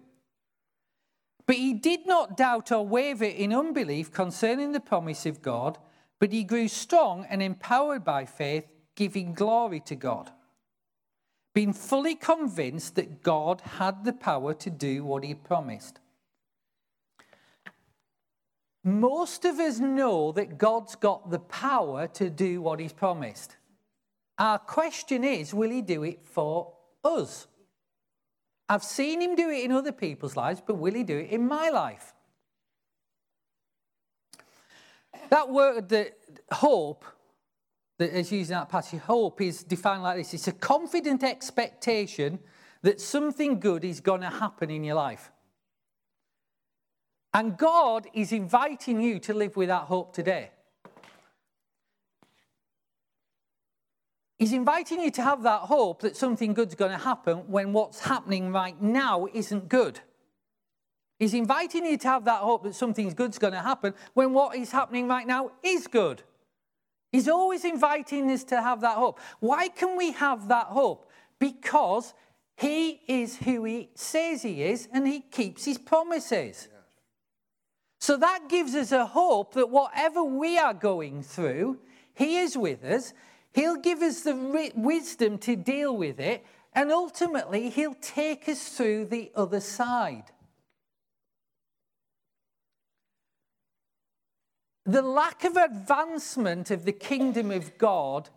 But 1.47 1.57
he 1.57 1.75
did 1.75 2.07
not 2.07 2.37
doubt 2.37 2.73
or 2.73 2.87
waver 2.87 3.25
in 3.25 3.53
unbelief 3.53 4.11
concerning 4.11 4.73
the 4.73 4.81
promise 4.81 5.27
of 5.27 5.43
God, 5.43 5.79
but 6.19 6.33
he 6.33 6.45
grew 6.45 6.69
strong 6.69 7.27
and 7.29 7.43
empowered 7.43 8.05
by 8.05 8.25
faith, 8.25 8.67
giving 8.95 9.35
glory 9.35 9.81
to 9.81 9.95
God, 9.95 10.31
being 11.55 11.73
fully 11.73 12.15
convinced 12.15 12.95
that 12.97 13.23
God 13.23 13.61
had 13.61 14.05
the 14.05 14.13
power 14.13 14.55
to 14.55 14.71
do 14.71 15.05
what 15.05 15.25
he 15.25 15.35
promised. 15.35 16.01
Most 18.85 19.47
of 19.47 19.59
us 19.59 19.79
know 19.79 20.31
that 20.33 20.59
God's 20.59 20.95
got 20.95 21.31
the 21.31 21.39
power 21.39 22.07
to 22.09 22.29
do 22.29 22.61
what 22.61 22.79
He's 22.79 22.93
promised. 22.93 23.57
Our 24.39 24.59
question 24.59 25.25
is 25.25 25.55
will 25.55 25.71
He 25.71 25.81
do 25.81 26.03
it 26.03 26.21
for 26.27 26.75
us? 27.03 27.47
I've 28.69 28.85
seen 28.85 29.23
Him 29.23 29.37
do 29.37 29.49
it 29.49 29.65
in 29.65 29.73
other 29.73 29.93
people's 29.93 30.37
lives, 30.37 30.63
but 30.65 30.75
will 30.75 30.93
He 30.93 31.03
do 31.03 31.17
it 31.17 31.31
in 31.31 31.49
my 31.49 31.71
life? 31.71 32.14
That 35.35 35.51
word, 35.51 35.89
the 35.89 36.13
hope, 36.53 37.05
that 37.99 38.17
is 38.17 38.31
using 38.31 38.55
that 38.55 38.69
passage, 38.69 39.01
hope 39.01 39.41
is 39.41 39.65
defined 39.65 40.05
like 40.05 40.17
this 40.19 40.33
it's 40.33 40.47
a 40.47 40.53
confident 40.53 41.25
expectation 41.25 42.39
that 42.83 43.01
something 43.01 43.59
good 43.59 43.85
is 43.85 43.99
going 43.99 44.21
to 44.21 44.31
happen 44.31 44.71
in 44.71 44.85
your 44.85 44.95
life. 44.95 45.33
And 47.33 47.57
God 47.59 48.07
is 48.15 48.31
inviting 48.31 49.01
you 49.01 49.19
to 49.19 49.35
live 49.35 49.57
with 49.57 49.71
that 49.71 49.87
hope 49.87 50.15
today. 50.15 50.51
He's 54.39 54.53
inviting 54.53 55.01
you 55.01 55.11
to 55.11 55.23
have 55.23 55.43
that 55.43 55.63
hope 55.63 56.03
that 56.03 56.17
something 56.17 56.55
good's 56.55 56.77
going 56.77 56.93
to 56.93 57.05
happen 57.05 57.39
when 57.49 57.73
what's 57.73 57.99
happening 57.99 58.53
right 58.53 58.81
now 58.81 59.27
isn't 59.35 59.69
good. 59.69 59.99
He's 61.19 61.35
inviting 61.35 61.87
you 61.87 61.97
to 61.99 62.09
have 62.09 62.25
that 62.25 62.41
hope 62.41 62.65
that 62.65 62.75
something 62.75 63.09
good's 63.11 63.39
going 63.39 63.53
to 63.53 63.61
happen 63.61 63.95
when 64.15 64.33
what 64.33 64.57
is 64.57 64.73
happening 64.73 65.09
right 65.09 65.27
now 65.27 65.53
is 65.63 65.87
good. 65.87 66.23
He's 67.13 67.29
always 67.29 67.65
inviting 67.65 68.31
us 68.31 68.43
to 68.45 68.61
have 68.61 68.81
that 68.81 68.97
hope. 68.97 69.21
Why 69.39 69.69
can 69.69 69.97
we 69.97 70.13
have 70.13 70.49
that 70.49 70.67
hope? 70.67 71.11
Because 71.39 72.13
he 72.57 73.01
is 73.07 73.37
who 73.37 73.65
he 73.65 73.91
says 73.95 74.43
he 74.43 74.63
is 74.63 74.89
and 74.93 75.07
he 75.07 75.21
keeps 75.21 75.65
his 75.65 75.79
promises. 75.79 76.69
So 78.05 78.19
that 78.19 78.51
gives 78.51 78.75
us 78.75 78.93
a 78.93 79.07
hope 79.07 79.55
that 79.55 79.71
whatever 79.71 80.23
we 80.23 80.59
are 80.59 80.75
going 80.75 81.23
through, 81.23 81.79
He 82.13 82.37
is 82.37 82.55
with 82.55 82.85
us. 82.85 83.15
He'll 83.55 83.77
give 83.77 84.03
us 84.03 84.21
the 84.21 84.73
wisdom 84.77 85.39
to 85.39 85.57
deal 85.57 85.97
with 85.97 86.21
it, 86.21 86.45
and 86.75 86.93
ultimately, 86.93 87.71
He'll 87.71 87.97
take 88.03 88.47
us 88.47 88.69
through 88.69 89.07
the 89.07 89.33
other 89.35 89.61
side. 89.61 90.25
The 94.87 95.03
lack 95.03 95.45
of 95.45 95.57
advancement 95.57 96.71
of 96.71 96.85
the 96.85 96.93
kingdom 96.93 97.51
of 97.51 97.79
God 97.79 98.29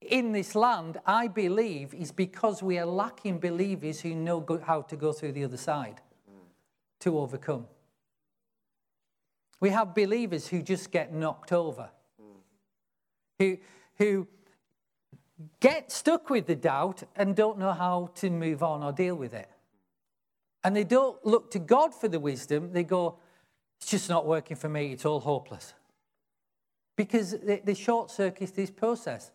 in 0.00 0.32
this 0.32 0.54
land, 0.54 0.98
I 1.06 1.28
believe, 1.28 1.94
is 1.94 2.12
because 2.12 2.62
we 2.62 2.78
are 2.78 2.86
lacking 2.86 3.40
believers 3.40 4.00
who 4.00 4.14
know 4.14 4.44
how 4.64 4.82
to 4.82 4.96
go 4.96 5.12
through 5.12 5.32
the 5.32 5.44
other 5.44 5.56
side 5.56 6.00
to 7.00 7.18
overcome. 7.18 7.66
We 9.60 9.70
have 9.70 9.94
believers 9.94 10.46
who 10.48 10.62
just 10.62 10.90
get 10.90 11.12
knocked 11.12 11.52
over, 11.52 11.90
who, 13.38 13.58
who 13.96 14.28
get 15.60 15.90
stuck 15.90 16.30
with 16.30 16.46
the 16.46 16.54
doubt 16.54 17.02
and 17.16 17.34
don't 17.34 17.58
know 17.58 17.72
how 17.72 18.10
to 18.16 18.30
move 18.30 18.62
on 18.62 18.82
or 18.82 18.92
deal 18.92 19.16
with 19.16 19.34
it. 19.34 19.48
And 20.62 20.76
they 20.76 20.84
don't 20.84 21.24
look 21.24 21.50
to 21.52 21.58
God 21.58 21.94
for 21.94 22.08
the 22.08 22.20
wisdom. 22.20 22.72
They 22.72 22.84
go, 22.84 23.18
it's 23.80 23.90
just 23.90 24.08
not 24.08 24.26
working 24.26 24.56
for 24.56 24.68
me. 24.68 24.92
It's 24.92 25.04
all 25.04 25.20
hopeless. 25.20 25.74
Because 26.96 27.32
they, 27.38 27.60
they 27.64 27.74
short 27.74 28.10
circuit 28.10 28.54
this 28.54 28.70
process. 28.70 29.30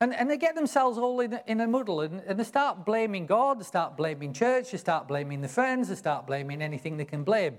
And, 0.00 0.14
and 0.14 0.30
they 0.30 0.36
get 0.36 0.54
themselves 0.54 0.96
all 0.96 1.20
in 1.20 1.32
a, 1.32 1.42
in 1.46 1.60
a 1.60 1.66
muddle 1.66 2.00
and, 2.00 2.22
and 2.26 2.38
they 2.38 2.44
start 2.44 2.84
blaming 2.84 3.26
God, 3.26 3.58
they 3.58 3.64
start 3.64 3.96
blaming 3.96 4.32
church, 4.32 4.70
they 4.70 4.78
start 4.78 5.08
blaming 5.08 5.40
the 5.40 5.48
friends, 5.48 5.88
they 5.88 5.96
start 5.96 6.26
blaming 6.26 6.62
anything 6.62 6.96
they 6.96 7.04
can 7.04 7.24
blame. 7.24 7.58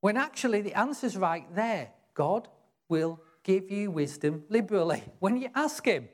When 0.00 0.16
actually 0.16 0.60
the 0.60 0.74
answer's 0.74 1.16
right 1.16 1.46
there. 1.54 1.90
God 2.14 2.48
will 2.88 3.20
give 3.44 3.70
you 3.70 3.90
wisdom 3.90 4.44
liberally 4.48 5.02
when 5.20 5.36
you 5.36 5.48
ask 5.54 5.84
Him. 5.84 6.08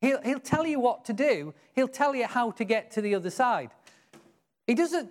He'll, 0.00 0.22
he'll 0.22 0.38
tell 0.38 0.66
you 0.66 0.78
what 0.78 1.04
to 1.06 1.12
do, 1.12 1.54
He'll 1.74 1.88
tell 1.88 2.14
you 2.14 2.26
how 2.26 2.52
to 2.52 2.64
get 2.64 2.90
to 2.92 3.00
the 3.00 3.14
other 3.14 3.30
side. 3.30 3.70
He 4.66 4.74
doesn't, 4.74 5.10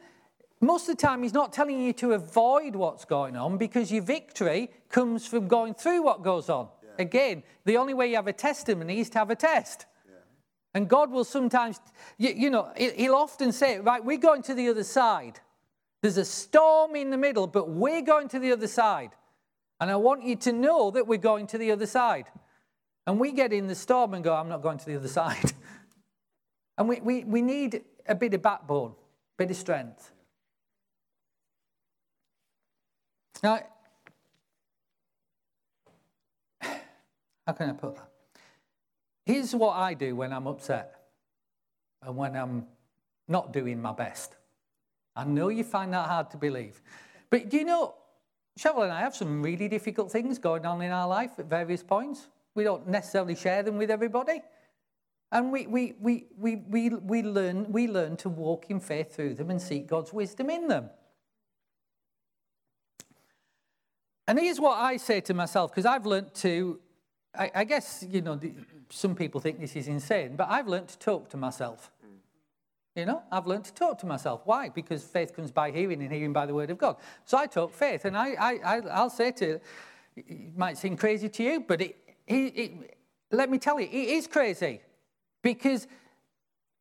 most 0.59 0.89
of 0.89 0.97
the 0.97 1.01
time, 1.01 1.23
He's 1.23 1.33
not 1.33 1.53
telling 1.53 1.81
you 1.81 1.93
to 1.93 2.13
avoid 2.13 2.75
what's 2.75 3.05
going 3.05 3.35
on 3.35 3.57
because 3.57 3.91
your 3.91 4.01
victory 4.01 4.71
comes 4.89 5.27
from 5.27 5.47
going 5.47 5.73
through 5.73 6.03
what 6.03 6.23
goes 6.23 6.49
on. 6.49 6.69
Yeah. 6.83 6.89
Again, 6.99 7.43
the 7.65 7.77
only 7.77 7.93
way 7.93 8.09
you 8.09 8.15
have 8.15 8.27
a 8.27 8.33
testimony 8.33 8.99
is 8.99 9.09
to 9.11 9.19
have 9.19 9.29
a 9.29 9.35
test. 9.35 9.85
Yeah. 10.07 10.15
And 10.73 10.89
God 10.89 11.11
will 11.11 11.23
sometimes, 11.23 11.79
you, 12.17 12.33
you 12.35 12.49
know, 12.49 12.71
He'll 12.75 13.15
often 13.15 13.51
say, 13.51 13.79
right, 13.79 14.03
we're 14.03 14.17
going 14.17 14.41
to 14.43 14.55
the 14.55 14.69
other 14.69 14.83
side. 14.83 15.39
There's 16.01 16.17
a 16.17 16.25
storm 16.25 16.95
in 16.95 17.11
the 17.11 17.17
middle, 17.17 17.47
but 17.47 17.69
we're 17.69 18.01
going 18.01 18.27
to 18.29 18.39
the 18.39 18.51
other 18.51 18.67
side. 18.67 19.11
And 19.79 19.91
I 19.91 19.95
want 19.95 20.23
you 20.23 20.35
to 20.37 20.51
know 20.51 20.89
that 20.91 21.07
we're 21.07 21.17
going 21.17 21.47
to 21.47 21.57
the 21.57 21.71
other 21.71 21.85
side. 21.85 22.25
And 23.05 23.19
we 23.19 23.31
get 23.31 23.53
in 23.53 23.67
the 23.67 23.75
storm 23.75 24.13
and 24.13 24.23
go, 24.23 24.33
I'm 24.33 24.49
not 24.49 24.61
going 24.61 24.79
to 24.79 24.85
the 24.85 24.95
other 24.95 25.07
side. 25.19 25.53
and 26.77 26.89
we, 26.89 26.99
we, 27.01 27.23
we 27.25 27.41
need 27.41 27.83
a 28.07 28.15
bit 28.15 28.33
of 28.33 28.41
backbone, 28.41 28.91
a 28.91 29.37
bit 29.37 29.51
of 29.51 29.57
strength. 29.57 30.11
Now, 33.43 33.59
how 36.61 37.53
can 37.53 37.69
I 37.69 37.73
put 37.73 37.95
that? 37.95 38.09
Here's 39.25 39.53
what 39.53 39.75
I 39.75 39.93
do 39.93 40.15
when 40.15 40.33
I'm 40.33 40.47
upset 40.47 40.95
and 42.01 42.15
when 42.15 42.35
I'm 42.35 42.65
not 43.27 43.53
doing 43.53 43.81
my 43.81 43.93
best. 43.93 44.35
I 45.15 45.25
know 45.25 45.49
you 45.49 45.63
find 45.63 45.93
that 45.93 46.07
hard 46.07 46.31
to 46.31 46.37
believe. 46.37 46.81
But 47.29 47.49
do 47.49 47.57
you 47.57 47.65
know, 47.65 47.95
Cheryl 48.57 48.83
and 48.83 48.91
I 48.91 49.01
have 49.01 49.15
some 49.15 49.41
really 49.43 49.67
difficult 49.67 50.11
things 50.11 50.39
going 50.39 50.65
on 50.65 50.81
in 50.81 50.91
our 50.91 51.07
life 51.07 51.31
at 51.37 51.45
various 51.45 51.83
points. 51.83 52.27
We 52.55 52.63
don't 52.63 52.87
necessarily 52.87 53.35
share 53.35 53.63
them 53.63 53.77
with 53.77 53.91
everybody. 53.91 54.41
And 55.31 55.51
we, 55.51 55.67
we, 55.67 55.93
we, 55.99 56.25
we, 56.37 56.55
we, 56.55 56.89
we, 56.89 57.21
learn, 57.21 57.71
we 57.71 57.87
learn 57.87 58.15
to 58.17 58.29
walk 58.29 58.69
in 58.69 58.79
faith 58.79 59.15
through 59.15 59.33
them 59.35 59.49
and 59.49 59.61
seek 59.61 59.87
God's 59.87 60.13
wisdom 60.13 60.49
in 60.49 60.67
them. 60.67 60.89
And 64.27 64.37
here's 64.37 64.59
what 64.59 64.77
I 64.77 64.97
say 64.97 65.21
to 65.21 65.33
myself, 65.33 65.71
because 65.71 65.85
I've 65.85 66.05
learned 66.05 66.33
to, 66.35 66.79
I, 67.33 67.49
I 67.55 67.63
guess, 67.63 68.05
you 68.09 68.21
know, 68.21 68.35
the, 68.35 68.53
some 68.89 69.15
people 69.15 69.39
think 69.39 69.59
this 69.59 69.75
is 69.75 69.87
insane, 69.87 70.35
but 70.35 70.49
I've 70.49 70.67
learned 70.67 70.89
to 70.89 70.99
talk 70.99 71.29
to 71.29 71.37
myself. 71.37 71.91
You 72.93 73.05
know, 73.05 73.21
I've 73.31 73.45
learned 73.45 73.63
to 73.65 73.73
talk 73.73 73.99
to 73.99 74.07
myself. 74.07 74.41
Why? 74.45 74.69
Because 74.69 75.03
faith 75.03 75.35
comes 75.35 75.51
by 75.51 75.69
hearing 75.69 76.01
and 76.01 76.11
hearing 76.11 76.33
by 76.33 76.47
the 76.47 76.53
word 76.53 76.71
of 76.71 76.79
God. 76.79 76.97
So 77.25 77.37
I 77.37 77.45
talk 77.45 77.73
faith, 77.73 78.05
and 78.05 78.17
I, 78.17 78.31
I, 78.31 78.53
I, 78.65 78.79
I'll 78.91 79.09
say 79.11 79.31
to 79.33 79.45
you, 79.45 79.61
it 80.15 80.57
might 80.57 80.79
seem 80.79 80.97
crazy 80.97 81.29
to 81.29 81.43
you, 81.43 81.59
but 81.59 81.79
it, 81.79 81.95
it, 82.25 82.33
it, 82.35 82.97
let 83.31 83.51
me 83.51 83.59
tell 83.59 83.79
you, 83.79 83.87
it 83.87 84.09
is 84.09 84.25
crazy 84.25 84.81
because 85.43 85.87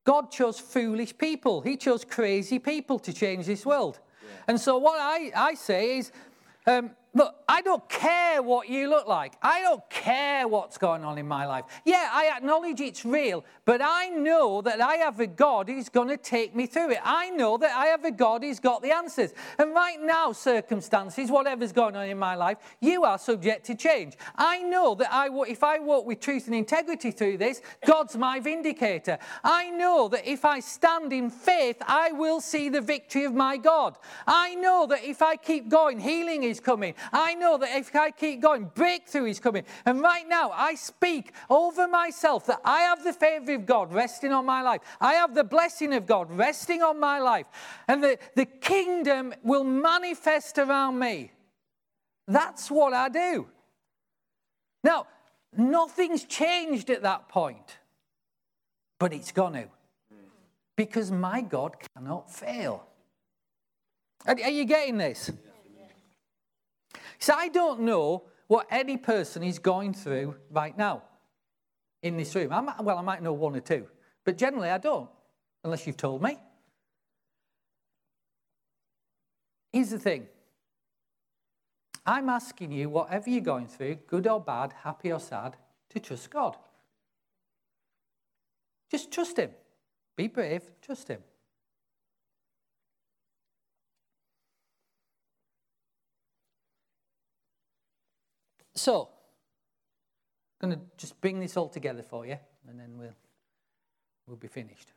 God 0.05 0.33
chose 0.33 0.59
foolish 0.59 1.17
people. 1.17 1.61
He 1.61 1.77
chose 1.77 2.03
crazy 2.03 2.59
people 2.59 2.99
to 3.01 3.13
change 3.13 3.45
this 3.45 3.67
world. 3.67 4.01
Yeah. 4.23 4.29
And 4.49 4.61
so 4.61 4.79
what 4.79 4.99
I, 4.99 5.31
I 5.37 5.55
say 5.55 5.99
is, 5.99 6.13
um, 6.67 6.91
Look, 7.17 7.35
I 7.49 7.63
don't 7.63 7.89
care 7.89 8.43
what 8.43 8.69
you 8.69 8.89
look 8.91 9.07
like. 9.07 9.35
I 9.41 9.61
don't 9.61 9.89
care 9.89 10.49
what's 10.49 10.79
going 10.79 11.05
on 11.05 11.17
in 11.17 11.29
my 11.29 11.47
life. 11.47 11.65
Yeah, 11.85 12.11
I 12.13 12.33
acknowledge 12.37 12.81
it's 12.81 13.05
real, 13.05 13.45
but 13.65 13.81
I 13.81 14.09
know 14.09 14.63
that 14.63 14.81
I 14.81 14.97
have 14.97 15.21
a 15.21 15.29
God 15.29 15.69
who's 15.69 15.89
going 15.89 16.09
to 16.09 16.17
take 16.17 16.57
me 16.57 16.67
through 16.67 16.91
it. 16.91 16.99
I 17.05 17.31
know 17.31 17.57
that 17.59 17.71
I 17.71 17.87
have 17.87 18.05
a 18.05 18.11
God 18.11 18.43
who's 18.43 18.59
got 18.59 18.83
the 18.83 18.91
answers. 18.91 19.33
And 19.59 19.73
right 19.73 20.03
now, 20.03 20.33
circumstances, 20.33 21.31
whatever's 21.31 21.71
going 21.71 21.95
on 21.95 22.09
in 22.09 22.19
my 22.19 22.35
life, 22.35 22.59
you 22.81 23.05
are 23.05 23.17
subject 23.17 23.65
to 23.67 23.77
change. 23.77 24.15
I 24.35 24.65
know 24.65 24.97
that 24.97 25.13
I, 25.13 25.29
if 25.49 25.63
I 25.63 25.79
walk 25.79 26.05
with 26.05 26.19
truth 26.19 26.47
and 26.47 26.55
integrity 26.55 27.13
through 27.13 27.39
this, 27.39 27.63
God's 27.87 28.17
my 28.17 28.41
vindicator. 28.41 29.19
I 29.45 29.71
know 29.71 30.09
that 30.09 30.29
if 30.29 30.45
I 30.45 30.59
stand 30.59 31.13
in 31.13 31.31
faith, 31.31 31.77
I 31.87 32.11
will 32.11 32.41
see 32.41 32.71
the 32.71 32.81
victory 32.81 33.25
of 33.25 33.35
my 33.35 33.57
God. 33.57 33.99
I 34.27 34.57
know 34.57 34.87
that 34.89 35.05
if 35.05 35.23
I 35.23 35.37
keep 35.37 35.69
going, 35.69 36.01
healing 36.01 36.43
is 36.43 36.59
coming. 36.59 36.95
I 37.13 37.36
know 37.39 37.59
that 37.59 37.77
if 37.77 37.95
I 37.95 38.11
keep 38.11 38.41
going, 38.41 38.71
breakthrough 38.75 39.27
is 39.27 39.41
coming. 39.41 39.65
And 39.85 40.01
right 40.01 40.27
now, 40.29 40.51
I 40.51 40.75
speak 40.75 41.33
over 41.49 41.87
myself 41.87 42.47
that 42.47 42.61
I 42.65 42.81
have 42.81 43.05
the 43.05 43.13
favor 43.13 43.55
of 43.55 43.67
God 43.67 43.93
resting 43.93 44.33
on 44.33 44.45
my 44.45 44.63
life. 44.63 44.81
I 45.01 45.15
have 45.15 45.35
the 45.35 45.45
blessing 45.45 45.95
of 45.95 46.07
God 46.07 46.31
resting 46.31 46.83
on 46.83 46.99
my 46.99 47.19
life. 47.19 47.47
And 47.89 48.03
the, 48.03 48.19
the 48.35 48.47
kingdom 48.47 49.35
will 49.43 49.65
manifest 49.65 50.59
around 50.59 50.99
me. 50.99 51.33
That's 52.27 52.71
what 52.71 52.93
I 52.93 53.09
do. 53.09 53.47
Now, 54.83 55.07
nothing's 55.57 56.25
changed 56.25 56.91
at 56.91 57.03
that 57.03 57.29
point, 57.29 57.79
but 58.99 59.13
it's 59.13 59.33
going 59.33 59.55
to. 59.55 59.69
Because 60.77 61.11
my 61.11 61.41
God 61.41 61.77
cannot 61.95 62.31
fail. 62.31 62.87
Are, 64.27 64.37
are 64.43 64.51
you 64.51 64.65
getting 64.65 64.99
this? 64.99 65.31
So 67.19 67.35
I 67.35 67.49
don't 67.49 67.81
know 67.81 68.25
what 68.47 68.67
any 68.71 68.97
person 68.97 69.43
is 69.43 69.59
going 69.59 69.95
through 69.95 70.37
right 70.51 70.77
now 70.77 71.03
in 72.03 72.17
this 72.17 72.35
room. 72.35 72.53
I 72.53 72.61
might, 72.61 72.83
well, 72.83 72.99
I 72.99 73.03
might 73.03 73.23
know 73.23 73.33
one 73.33 73.57
or 73.57 73.61
two, 73.61 73.87
but 74.25 74.39
generally 74.39 74.71
I 74.71 74.79
don't, 74.79 75.09
unless 75.65 75.87
you've 75.87 75.97
told 75.97 76.23
me. 76.23 76.39
Here's 79.73 79.91
the 79.91 79.99
thing 79.99 80.27
I'm 82.07 82.29
asking 82.29 82.73
you, 82.73 82.89
whatever 82.89 83.29
you're 83.29 83.41
going 83.41 83.67
through, 83.67 83.97
good 84.07 84.27
or 84.27 84.41
bad, 84.41 84.73
happy 84.85 85.13
or 85.13 85.21
sad, 85.21 85.57
to 85.91 86.01
trust 86.01 86.31
God. 86.31 86.57
Just 88.91 89.11
trust 89.11 89.37
Him. 89.39 89.51
Be 90.17 90.29
brave, 90.29 90.63
trust 90.81 91.09
Him. 91.09 91.21
So, 98.77 99.09
I'm 100.61 100.71
going 100.71 100.81
to 100.81 100.87
just 100.97 101.21
bring 101.21 101.41
this 101.41 101.57
all 101.57 101.69
together 101.69 102.03
for 102.03 102.27
you, 102.27 102.37
and 102.69 102.79
then 102.79 102.97
we'll, 102.97 103.17
we'll 104.27 104.37
be 104.37 104.49
finished. 104.49 104.93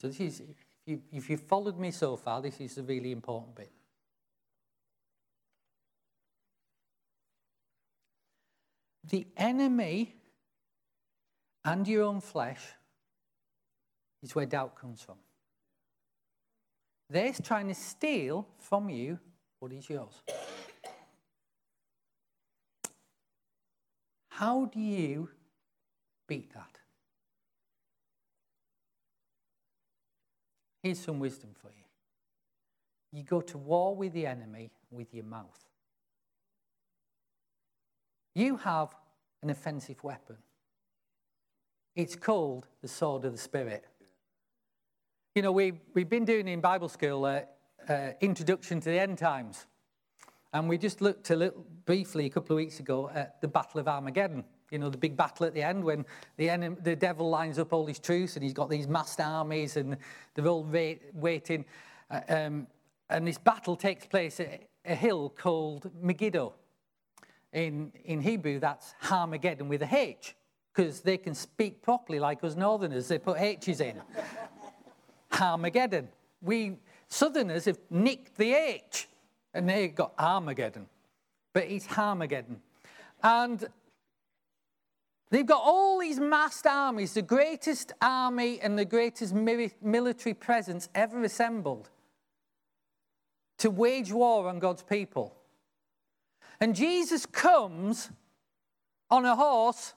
So 0.00 0.08
this 0.08 0.20
is, 0.20 0.40
if, 0.40 0.56
you, 0.86 1.02
if 1.12 1.28
you've 1.28 1.42
followed 1.42 1.78
me 1.78 1.90
so 1.90 2.16
far, 2.16 2.40
this 2.40 2.60
is 2.60 2.78
a 2.78 2.82
really 2.82 3.12
important 3.12 3.54
bit. 3.54 3.70
The 9.04 9.26
enemy 9.36 10.14
and 11.64 11.86
your 11.86 12.04
own 12.04 12.20
flesh 12.20 12.60
is 14.22 14.34
where 14.34 14.46
doubt 14.46 14.76
comes 14.76 15.02
from. 15.02 15.16
They're 17.08 17.32
trying 17.42 17.68
to 17.68 17.74
steal 17.74 18.46
from 18.58 18.88
you 18.88 19.18
what 19.58 19.72
is 19.72 19.90
yours. 19.90 20.22
How 24.40 24.64
do 24.64 24.80
you 24.80 25.28
beat 26.26 26.54
that? 26.54 26.78
Here's 30.82 30.98
some 30.98 31.18
wisdom 31.18 31.50
for 31.60 31.68
you. 31.68 31.84
You 33.12 33.22
go 33.22 33.42
to 33.42 33.58
war 33.58 33.94
with 33.94 34.14
the 34.14 34.24
enemy 34.24 34.70
with 34.90 35.12
your 35.12 35.26
mouth. 35.26 35.62
You 38.34 38.56
have 38.56 38.94
an 39.42 39.50
offensive 39.50 40.02
weapon. 40.02 40.36
It's 41.94 42.16
called 42.16 42.66
the 42.80 42.88
sword 42.88 43.26
of 43.26 43.32
the 43.32 43.38
Spirit. 43.38 43.84
You 45.34 45.42
know, 45.42 45.52
we, 45.52 45.74
we've 45.92 46.08
been 46.08 46.24
doing 46.24 46.48
in 46.48 46.62
Bible 46.62 46.88
school 46.88 47.26
uh, 47.26 47.42
uh, 47.86 48.12
introduction 48.22 48.80
to 48.80 48.88
the 48.88 49.00
end 49.00 49.18
times. 49.18 49.66
And 50.52 50.68
we 50.68 50.78
just 50.78 51.00
looked 51.00 51.30
a 51.30 51.36
little 51.36 51.64
briefly 51.84 52.26
a 52.26 52.30
couple 52.30 52.54
of 52.54 52.56
weeks 52.56 52.80
ago 52.80 53.10
at 53.14 53.40
the 53.40 53.48
Battle 53.48 53.80
of 53.80 53.88
Armageddon. 53.88 54.44
You 54.70 54.78
know, 54.78 54.90
the 54.90 54.98
big 54.98 55.16
battle 55.16 55.46
at 55.46 55.54
the 55.54 55.62
end 55.62 55.82
when 55.82 56.04
the, 56.36 56.48
enemy, 56.48 56.76
the 56.82 56.94
devil 56.94 57.28
lines 57.28 57.58
up 57.58 57.72
all 57.72 57.86
his 57.86 57.98
troops 57.98 58.36
and 58.36 58.44
he's 58.44 58.52
got 58.52 58.70
these 58.70 58.86
massed 58.86 59.20
armies 59.20 59.76
and 59.76 59.96
they're 60.34 60.46
all 60.46 60.64
waiting. 61.14 61.64
Uh, 62.10 62.20
um, 62.28 62.66
and 63.08 63.26
this 63.26 63.38
battle 63.38 63.74
takes 63.74 64.06
place 64.06 64.38
at 64.38 64.62
a 64.84 64.94
hill 64.94 65.32
called 65.36 65.90
Megiddo. 66.00 66.54
In, 67.52 67.92
in 68.04 68.20
Hebrew, 68.20 68.60
that's 68.60 68.94
Armageddon 69.10 69.68
with 69.68 69.82
a 69.82 69.88
H 69.92 70.36
because 70.72 71.00
they 71.00 71.16
can 71.16 71.34
speak 71.34 71.82
properly 71.82 72.20
like 72.20 72.44
us 72.44 72.54
northerners. 72.54 73.08
They 73.08 73.18
put 73.18 73.40
H's 73.40 73.80
in. 73.80 74.00
Armageddon. 75.40 76.08
We 76.40 76.76
southerners 77.08 77.64
have 77.64 77.78
nicked 77.90 78.36
the 78.36 78.54
H 78.54 79.08
and 79.54 79.68
they 79.68 79.88
got 79.88 80.12
Armageddon. 80.18 80.86
But 81.52 81.64
it's 81.64 81.86
Armageddon. 81.98 82.60
And 83.22 83.66
they've 85.30 85.46
got 85.46 85.62
all 85.64 85.98
these 85.98 86.20
massed 86.20 86.66
armies, 86.66 87.14
the 87.14 87.22
greatest 87.22 87.92
army 88.00 88.60
and 88.60 88.78
the 88.78 88.84
greatest 88.84 89.34
military 89.34 90.34
presence 90.34 90.88
ever 90.94 91.22
assembled 91.22 91.90
to 93.58 93.70
wage 93.70 94.12
war 94.12 94.48
on 94.48 94.58
God's 94.58 94.82
people. 94.82 95.36
And 96.60 96.74
Jesus 96.74 97.26
comes 97.26 98.10
on 99.10 99.24
a 99.24 99.34
horse 99.34 99.94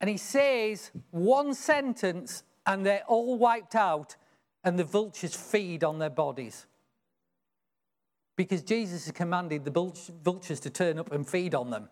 and 0.00 0.10
he 0.10 0.16
says 0.16 0.90
one 1.10 1.54
sentence 1.54 2.42
and 2.66 2.84
they're 2.84 3.04
all 3.06 3.38
wiped 3.38 3.74
out 3.74 4.16
and 4.64 4.78
the 4.78 4.84
vultures 4.84 5.34
feed 5.34 5.84
on 5.84 5.98
their 5.98 6.10
bodies 6.10 6.66
because 8.36 8.62
Jesus 8.62 9.04
has 9.06 9.12
commanded 9.12 9.64
the 9.64 9.70
vultures 9.70 10.60
to 10.60 10.70
turn 10.70 10.98
up 10.98 11.12
and 11.12 11.28
feed 11.28 11.54
on 11.54 11.70
them. 11.70 11.88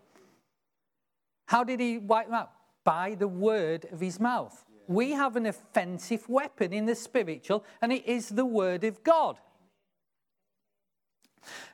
How 1.47 1.64
did 1.64 1.80
he 1.80 1.99
wipe 1.99 2.26
them 2.26 2.34
out? 2.34 2.53
By 2.84 3.14
the 3.14 3.28
word 3.28 3.86
of 3.93 4.01
his 4.01 4.18
mouth. 4.18 4.64
We 4.88 5.12
have 5.12 5.36
an 5.36 5.47
offensive 5.47 6.28
weapon 6.28 6.72
in 6.72 6.86
the 6.86 6.95
spiritual, 6.95 7.64
and 7.80 7.93
it 7.93 8.07
is 8.07 8.28
the 8.28 8.45
word 8.45 8.82
of 8.84 9.03
God. 9.05 9.38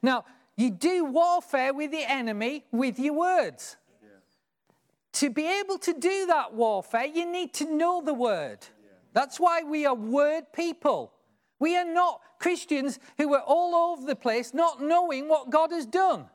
Now, 0.02 0.24
you 0.56 0.70
do 0.70 1.04
warfare 1.04 1.72
with 1.72 1.90
the 1.90 2.04
enemy 2.10 2.64
with 2.72 2.98
your 2.98 3.14
words. 3.14 3.76
Yeah. 4.02 4.08
To 5.12 5.30
be 5.30 5.46
able 5.46 5.78
to 5.78 5.92
do 5.92 6.26
that 6.26 6.52
warfare, 6.52 7.06
you 7.06 7.30
need 7.30 7.54
to 7.54 7.64
know 7.64 8.02
the 8.04 8.14
word. 8.14 8.58
Yeah. 8.60 8.90
That's 9.12 9.38
why 9.38 9.62
we 9.62 9.86
are 9.86 9.94
word 9.94 10.52
people. 10.52 11.12
We 11.60 11.76
are 11.76 11.84
not 11.84 12.20
Christians 12.38 12.98
who 13.16 13.34
are 13.34 13.42
all 13.42 13.74
over 13.74 14.06
the 14.06 14.16
place 14.16 14.54
not 14.54 14.80
knowing 14.82 15.28
what 15.28 15.50
God 15.50 15.72
has 15.72 15.86
done. 15.86 16.26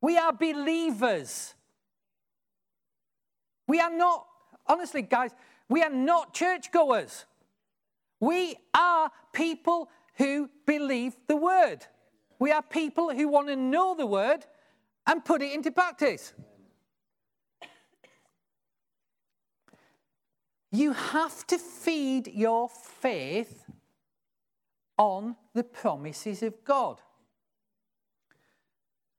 We 0.00 0.18
are 0.18 0.32
believers. 0.32 1.54
We 3.66 3.80
are 3.80 3.90
not, 3.90 4.26
honestly, 4.66 5.02
guys, 5.02 5.30
we 5.68 5.82
are 5.82 5.90
not 5.90 6.34
churchgoers. 6.34 7.24
We 8.20 8.56
are 8.74 9.10
people 9.32 9.88
who 10.16 10.50
believe 10.66 11.16
the 11.26 11.36
word. 11.36 11.86
We 12.38 12.52
are 12.52 12.62
people 12.62 13.10
who 13.10 13.28
want 13.28 13.48
to 13.48 13.56
know 13.56 13.94
the 13.94 14.06
word 14.06 14.44
and 15.06 15.24
put 15.24 15.42
it 15.42 15.52
into 15.52 15.70
practice. 15.70 16.34
You 20.70 20.92
have 20.92 21.46
to 21.46 21.58
feed 21.58 22.26
your 22.26 22.68
faith 22.68 23.63
on 24.96 25.36
the 25.54 25.64
promises 25.64 26.42
of 26.42 26.64
God. 26.64 27.00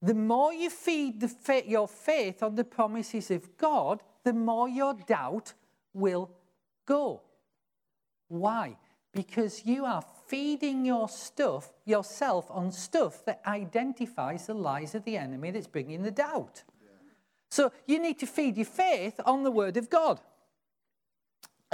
The 0.02 0.14
more 0.14 0.54
you 0.54 0.70
feed 0.70 1.24
fa- 1.30 1.68
your 1.68 1.88
faith 1.88 2.44
on 2.44 2.56
the 2.56 2.64
promises 2.64 3.32
of 3.32 3.58
God, 3.58 4.02
the 4.24 4.34
more 4.34 4.70
your 4.70 4.94
doubt 4.94 5.54
will 5.94 6.30
go. 6.86 7.22
Why? 8.28 8.78
Because 9.14 9.66
you 9.66 9.86
are 9.86 10.04
feeding 10.28 10.86
your 10.86 11.08
stuff, 11.08 11.72
yourself 11.86 12.46
on 12.50 12.72
stuff 12.72 13.24
that 13.26 13.42
identifies 13.46 14.48
the 14.48 14.54
lies 14.54 14.96
of 14.96 15.06
the 15.06 15.18
enemy 15.18 15.52
that's 15.52 15.68
bringing 15.68 16.04
the 16.04 16.12
doubt. 16.12 16.64
So 17.50 17.72
you 17.86 18.00
need 18.00 18.20
to 18.20 18.28
feed 18.28 18.58
your 18.58 18.66
faith 18.66 19.20
on 19.26 19.44
the 19.44 19.52
word 19.52 19.78
of 19.78 19.90
God. 19.90 20.20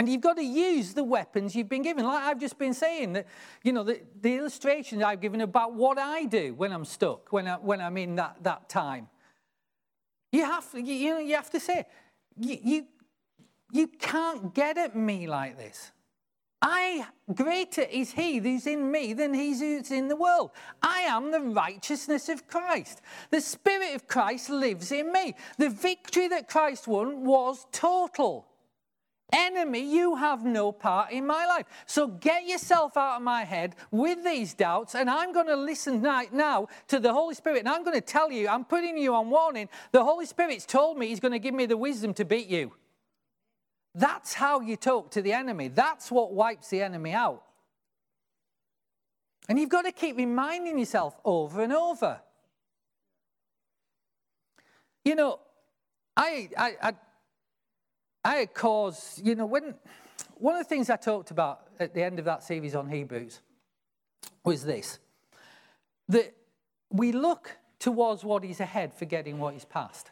And 0.01 0.09
you've 0.09 0.21
got 0.21 0.37
to 0.37 0.43
use 0.43 0.95
the 0.95 1.03
weapons 1.03 1.55
you've 1.55 1.69
been 1.69 1.83
given. 1.83 2.03
Like 2.03 2.23
I've 2.23 2.39
just 2.39 2.57
been 2.57 2.73
saying, 2.73 3.13
that, 3.13 3.27
you 3.63 3.71
know, 3.71 3.83
the, 3.83 4.01
the 4.19 4.35
illustrations 4.35 5.03
I've 5.03 5.21
given 5.21 5.41
about 5.41 5.75
what 5.75 5.99
I 5.99 6.25
do 6.25 6.55
when 6.55 6.71
I'm 6.71 6.85
stuck, 6.85 7.31
when, 7.31 7.47
I, 7.47 7.57
when 7.57 7.79
I'm 7.79 7.95
in 7.97 8.15
that, 8.15 8.37
that 8.41 8.67
time. 8.67 9.09
You 10.31 10.43
have, 10.43 10.71
to, 10.71 10.81
you, 10.81 11.11
know, 11.11 11.19
you 11.19 11.35
have 11.35 11.51
to 11.51 11.59
say, 11.59 11.85
you, 12.35 12.57
you, 12.63 12.87
you 13.71 13.87
can't 13.99 14.55
get 14.55 14.79
at 14.79 14.95
me 14.95 15.27
like 15.27 15.55
this. 15.59 15.91
I 16.63 17.05
greater 17.35 17.83
is 17.83 18.11
he 18.13 18.39
who's 18.39 18.65
in 18.65 18.91
me 18.91 19.13
than 19.13 19.35
he 19.35 19.51
who's 19.51 19.91
in 19.91 20.07
the 20.07 20.15
world. 20.15 20.49
I 20.81 21.01
am 21.01 21.29
the 21.31 21.41
righteousness 21.41 22.27
of 22.27 22.47
Christ. 22.47 23.03
The 23.29 23.39
Spirit 23.39 23.93
of 23.93 24.07
Christ 24.07 24.49
lives 24.49 24.91
in 24.91 25.13
me. 25.13 25.35
The 25.59 25.69
victory 25.69 26.27
that 26.29 26.49
Christ 26.49 26.87
won 26.87 27.23
was 27.23 27.67
total. 27.71 28.47
Enemy, 29.31 29.79
you 29.79 30.15
have 30.15 30.43
no 30.43 30.71
part 30.71 31.11
in 31.11 31.25
my 31.25 31.45
life. 31.45 31.65
So 31.85 32.07
get 32.07 32.45
yourself 32.45 32.97
out 32.97 33.17
of 33.17 33.21
my 33.21 33.43
head 33.43 33.75
with 33.89 34.23
these 34.23 34.53
doubts, 34.53 34.95
and 34.95 35.09
I'm 35.09 35.31
going 35.31 35.47
to 35.47 35.55
listen 35.55 36.01
right 36.01 36.31
now 36.33 36.67
to 36.89 36.99
the 36.99 37.13
Holy 37.13 37.35
Spirit. 37.35 37.59
And 37.59 37.69
I'm 37.69 37.83
going 37.83 37.95
to 37.95 38.05
tell 38.05 38.31
you, 38.31 38.47
I'm 38.47 38.65
putting 38.65 38.97
you 38.97 39.15
on 39.15 39.29
warning. 39.29 39.69
The 39.91 40.03
Holy 40.03 40.25
Spirit's 40.25 40.65
told 40.65 40.97
me 40.97 41.07
He's 41.07 41.19
going 41.19 41.31
to 41.31 41.39
give 41.39 41.53
me 41.53 41.65
the 41.65 41.77
wisdom 41.77 42.13
to 42.15 42.25
beat 42.25 42.47
you. 42.47 42.73
That's 43.93 44.33
how 44.33 44.61
you 44.61 44.75
talk 44.75 45.11
to 45.11 45.21
the 45.21 45.33
enemy. 45.33 45.67
That's 45.67 46.11
what 46.11 46.33
wipes 46.33 46.69
the 46.69 46.81
enemy 46.81 47.13
out. 47.13 47.43
And 49.49 49.59
you've 49.59 49.69
got 49.69 49.83
to 49.83 49.91
keep 49.91 50.17
reminding 50.17 50.79
yourself 50.79 51.19
over 51.25 51.61
and 51.61 51.73
over. 51.73 52.21
You 55.03 55.15
know, 55.15 55.39
I, 56.15 56.49
I, 56.57 56.75
I, 56.81 56.93
I 58.23 58.35
had 58.35 58.53
cause, 58.53 59.19
you 59.23 59.35
know, 59.35 59.45
when 59.45 59.75
one 60.35 60.55
of 60.55 60.59
the 60.59 60.69
things 60.69 60.89
I 60.89 60.95
talked 60.95 61.31
about 61.31 61.67
at 61.79 61.93
the 61.93 62.03
end 62.03 62.19
of 62.19 62.25
that 62.25 62.43
series 62.43 62.75
on 62.75 62.89
Hebrews 62.89 63.41
was 64.43 64.63
this 64.63 64.99
that 66.07 66.35
we 66.89 67.11
look 67.11 67.57
towards 67.79 68.23
what 68.23 68.43
is 68.43 68.59
ahead, 68.59 68.93
forgetting 68.93 69.39
what 69.39 69.55
is 69.55 69.65
past. 69.65 70.11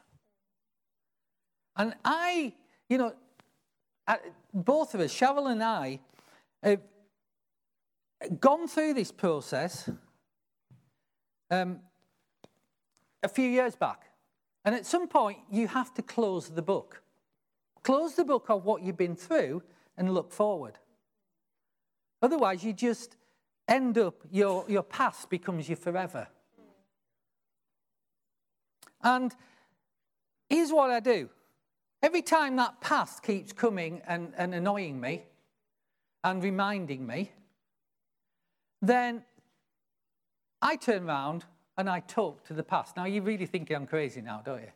And 1.76 1.93
I, 2.03 2.53
you 2.88 2.97
know, 2.97 3.14
both 4.53 4.93
of 4.93 5.01
us, 5.01 5.14
Cheryl 5.14 5.51
and 5.51 5.64
I, 5.64 5.99
have 6.64 6.82
gone 8.39 8.68
through 8.68 8.93
this 8.93 9.12
process 9.12 9.89
um, 11.51 11.80
a 13.24 13.28
few 13.28 13.47
years 13.47 13.76
back. 13.76 14.10
And 14.66 14.76
at 14.76 14.86
some 14.86 15.07
point, 15.07 15.39
you 15.49 15.68
have 15.68 15.93
to 15.95 16.01
close 16.01 16.49
the 16.49 16.62
book. 16.62 17.01
Close 17.89 18.13
the 18.13 18.23
book 18.23 18.51
of 18.51 18.65
what 18.65 18.83
you've 18.83 18.97
been 18.97 19.15
through 19.15 19.63
and 19.97 20.13
look 20.13 20.31
forward. 20.31 20.77
Otherwise, 22.21 22.63
you 22.63 22.71
just 22.71 23.15
end 23.67 23.97
up, 23.97 24.13
your, 24.29 24.63
your 24.67 24.83
past 24.83 25.27
becomes 25.27 25.67
your 25.67 25.75
forever. 25.75 26.27
And 29.01 29.33
here's 30.47 30.71
what 30.71 30.91
I 30.91 30.99
do 30.99 31.29
Every 32.03 32.21
time 32.21 32.57
that 32.57 32.79
past 32.79 33.23
keeps 33.23 33.53
coming 33.53 34.03
and, 34.07 34.33
and 34.37 34.53
annoying 34.53 35.01
me 35.01 35.23
and 36.23 36.43
reminding 36.43 37.07
me, 37.07 37.31
then 38.83 39.23
I 40.61 40.75
turn 40.75 41.09
around 41.09 41.43
and 41.75 41.89
I 41.89 42.01
talk 42.01 42.45
to 42.49 42.53
the 42.53 42.61
past. 42.61 42.95
Now, 42.95 43.05
you're 43.05 43.23
really 43.23 43.47
think 43.47 43.71
I'm 43.71 43.87
crazy 43.87 44.21
now, 44.21 44.43
don't 44.45 44.61
you? 44.61 44.71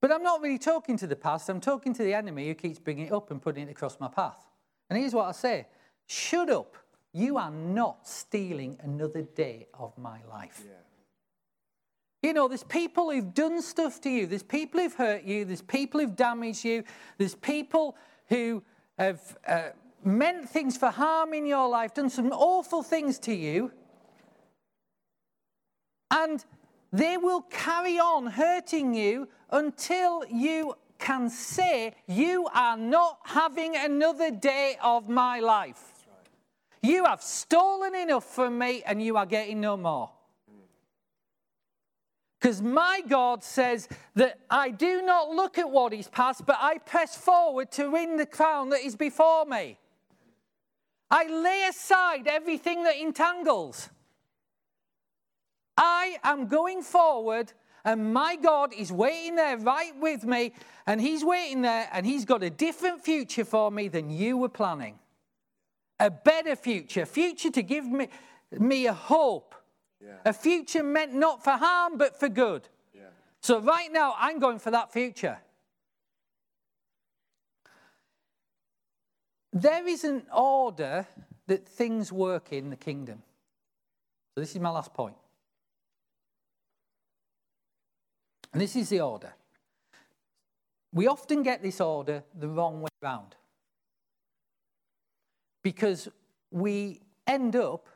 But 0.00 0.12
I'm 0.12 0.22
not 0.22 0.42
really 0.42 0.58
talking 0.58 0.96
to 0.98 1.06
the 1.06 1.16
past. 1.16 1.48
I'm 1.48 1.60
talking 1.60 1.94
to 1.94 2.02
the 2.02 2.14
enemy 2.14 2.46
who 2.48 2.54
keeps 2.54 2.78
bringing 2.78 3.06
it 3.06 3.12
up 3.12 3.30
and 3.30 3.40
putting 3.40 3.68
it 3.68 3.70
across 3.70 3.98
my 3.98 4.08
path. 4.08 4.46
And 4.90 4.98
here's 4.98 5.14
what 5.14 5.26
I 5.26 5.32
say 5.32 5.66
Shut 6.06 6.50
up. 6.50 6.76
You 7.12 7.38
are 7.38 7.50
not 7.50 8.06
stealing 8.06 8.76
another 8.82 9.22
day 9.22 9.68
of 9.72 9.96
my 9.96 10.18
life. 10.30 10.62
Yeah. 10.66 10.72
You 12.22 12.32
know, 12.32 12.48
there's 12.48 12.64
people 12.64 13.10
who've 13.10 13.32
done 13.32 13.62
stuff 13.62 14.00
to 14.02 14.10
you, 14.10 14.26
there's 14.26 14.42
people 14.42 14.80
who've 14.80 14.94
hurt 14.94 15.22
you, 15.24 15.44
there's 15.44 15.62
people 15.62 16.00
who've 16.00 16.16
damaged 16.16 16.64
you, 16.64 16.82
there's 17.18 17.34
people 17.34 17.96
who 18.28 18.62
have 18.98 19.38
uh, 19.46 19.68
meant 20.04 20.48
things 20.48 20.76
for 20.76 20.90
harm 20.90 21.34
in 21.34 21.46
your 21.46 21.68
life, 21.68 21.94
done 21.94 22.10
some 22.10 22.32
awful 22.32 22.82
things 22.82 23.18
to 23.20 23.34
you. 23.34 23.70
And 26.10 26.44
they 26.92 27.16
will 27.16 27.42
carry 27.42 27.98
on 27.98 28.26
hurting 28.26 28.94
you 28.94 29.28
until 29.50 30.24
you 30.26 30.76
can 30.98 31.30
say, 31.30 31.94
You 32.06 32.48
are 32.54 32.76
not 32.76 33.18
having 33.24 33.76
another 33.76 34.30
day 34.30 34.76
of 34.82 35.08
my 35.08 35.40
life. 35.40 35.92
You 36.82 37.04
have 37.04 37.22
stolen 37.22 37.94
enough 37.94 38.24
from 38.24 38.58
me 38.58 38.82
and 38.86 39.02
you 39.02 39.16
are 39.16 39.26
getting 39.26 39.60
no 39.60 39.76
more. 39.76 40.10
Because 42.38 42.60
my 42.62 43.02
God 43.08 43.42
says 43.42 43.88
that 44.14 44.38
I 44.50 44.70
do 44.70 45.02
not 45.02 45.30
look 45.30 45.58
at 45.58 45.68
what 45.68 45.92
is 45.92 46.06
past, 46.06 46.46
but 46.46 46.58
I 46.60 46.78
press 46.78 47.16
forward 47.16 47.72
to 47.72 47.90
win 47.90 48.16
the 48.16 48.26
crown 48.26 48.68
that 48.70 48.84
is 48.84 48.94
before 48.94 49.46
me. 49.46 49.78
I 51.10 51.26
lay 51.26 51.66
aside 51.68 52.26
everything 52.26 52.84
that 52.84 52.96
entangles. 52.96 53.88
I 55.76 56.18
am 56.22 56.46
going 56.46 56.82
forward, 56.82 57.52
and 57.86 58.12
my 58.12 58.36
God 58.36 58.74
is 58.74 58.92
waiting 58.92 59.36
there 59.36 59.56
right 59.56 59.98
with 59.98 60.24
me, 60.24 60.52
and 60.86 61.00
He's 61.00 61.24
waiting 61.24 61.62
there, 61.62 61.88
and 61.90 62.04
He's 62.04 62.26
got 62.26 62.42
a 62.42 62.50
different 62.50 63.02
future 63.02 63.46
for 63.46 63.70
me 63.70 63.88
than 63.88 64.10
you 64.10 64.36
were 64.36 64.50
planning. 64.50 64.98
A 65.98 66.10
better 66.10 66.54
future, 66.54 67.06
future 67.06 67.50
to 67.50 67.62
give 67.62 67.86
me, 67.86 68.08
me 68.52 68.86
a 68.86 68.92
hope 68.92 69.54
yeah. 70.00 70.18
A 70.24 70.32
future 70.32 70.82
meant 70.82 71.14
not 71.14 71.42
for 71.42 71.52
harm, 71.52 71.96
but 71.96 72.18
for 72.18 72.28
good. 72.28 72.68
Yeah. 72.94 73.02
So 73.40 73.60
right 73.60 73.90
now, 73.92 74.14
I'm 74.18 74.38
going 74.38 74.58
for 74.58 74.70
that 74.70 74.92
future. 74.92 75.38
There 79.52 79.86
is 79.88 80.04
an 80.04 80.24
order 80.34 81.06
that 81.46 81.66
things 81.66 82.12
work 82.12 82.52
in 82.52 82.70
the 82.70 82.76
kingdom. 82.76 83.22
So 84.34 84.40
this 84.42 84.54
is 84.54 84.60
my 84.60 84.70
last 84.70 84.92
point. 84.92 85.16
And 88.56 88.62
this 88.62 88.74
is 88.74 88.88
the 88.88 89.02
order. 89.02 89.34
We 90.90 91.08
often 91.08 91.42
get 91.42 91.60
this 91.60 91.78
order 91.78 92.24
the 92.34 92.48
wrong 92.48 92.80
way 92.80 92.88
around. 93.02 93.36
Because 95.62 96.08
we 96.50 97.02
end 97.26 97.54
up 97.54 97.86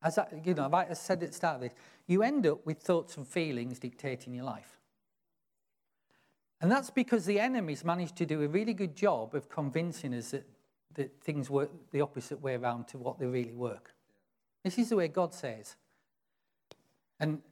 as 0.00 0.16
I, 0.16 0.26
you 0.42 0.54
know, 0.54 0.70
I 0.72 0.94
said 0.94 1.22
at 1.22 1.32
the 1.32 1.36
start 1.36 1.56
of 1.56 1.60
this, 1.60 1.74
you 2.06 2.22
end 2.22 2.46
up 2.46 2.64
with 2.64 2.78
thoughts 2.78 3.18
and 3.18 3.28
feelings 3.28 3.78
dictating 3.78 4.32
your 4.32 4.44
life. 4.44 4.78
And 6.62 6.72
that's 6.72 6.88
because 6.88 7.26
the 7.26 7.38
enemy's 7.38 7.84
managed 7.84 8.16
to 8.16 8.24
do 8.24 8.40
a 8.44 8.48
really 8.48 8.72
good 8.72 8.96
job 8.96 9.34
of 9.34 9.50
convincing 9.50 10.14
us 10.14 10.30
that, 10.30 10.48
that 10.94 11.20
things 11.20 11.50
work 11.50 11.68
the 11.90 12.00
opposite 12.00 12.40
way 12.40 12.54
around 12.54 12.88
to 12.88 12.96
what 12.96 13.18
they 13.18 13.26
really 13.26 13.52
work. 13.52 13.92
This 14.64 14.78
is 14.78 14.88
the 14.88 14.96
way 14.96 15.08
God 15.08 15.34
says. 15.34 15.76
And 17.20 17.42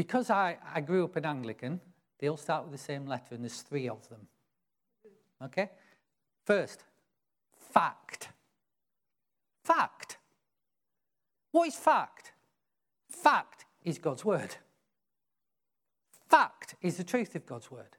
because 0.00 0.30
I, 0.30 0.56
I 0.74 0.80
grew 0.80 1.04
up 1.04 1.16
an 1.16 1.26
Anglican, 1.26 1.78
they 2.18 2.30
all 2.30 2.38
start 2.38 2.62
with 2.62 2.72
the 2.72 2.82
same 2.82 3.06
letter, 3.06 3.34
and 3.34 3.44
there's 3.44 3.60
three 3.60 3.86
of 3.86 4.08
them. 4.08 4.20
Okay? 5.44 5.68
First, 6.46 6.84
fact. 7.70 8.30
Fact. 9.62 10.16
What 11.52 11.68
is 11.68 11.74
fact? 11.74 12.32
Fact 13.10 13.66
is 13.84 13.98
God's 13.98 14.24
word. 14.24 14.56
Fact 16.30 16.76
is 16.80 16.96
the 16.96 17.04
truth 17.04 17.34
of 17.34 17.44
God's 17.44 17.70
word. 17.70 17.98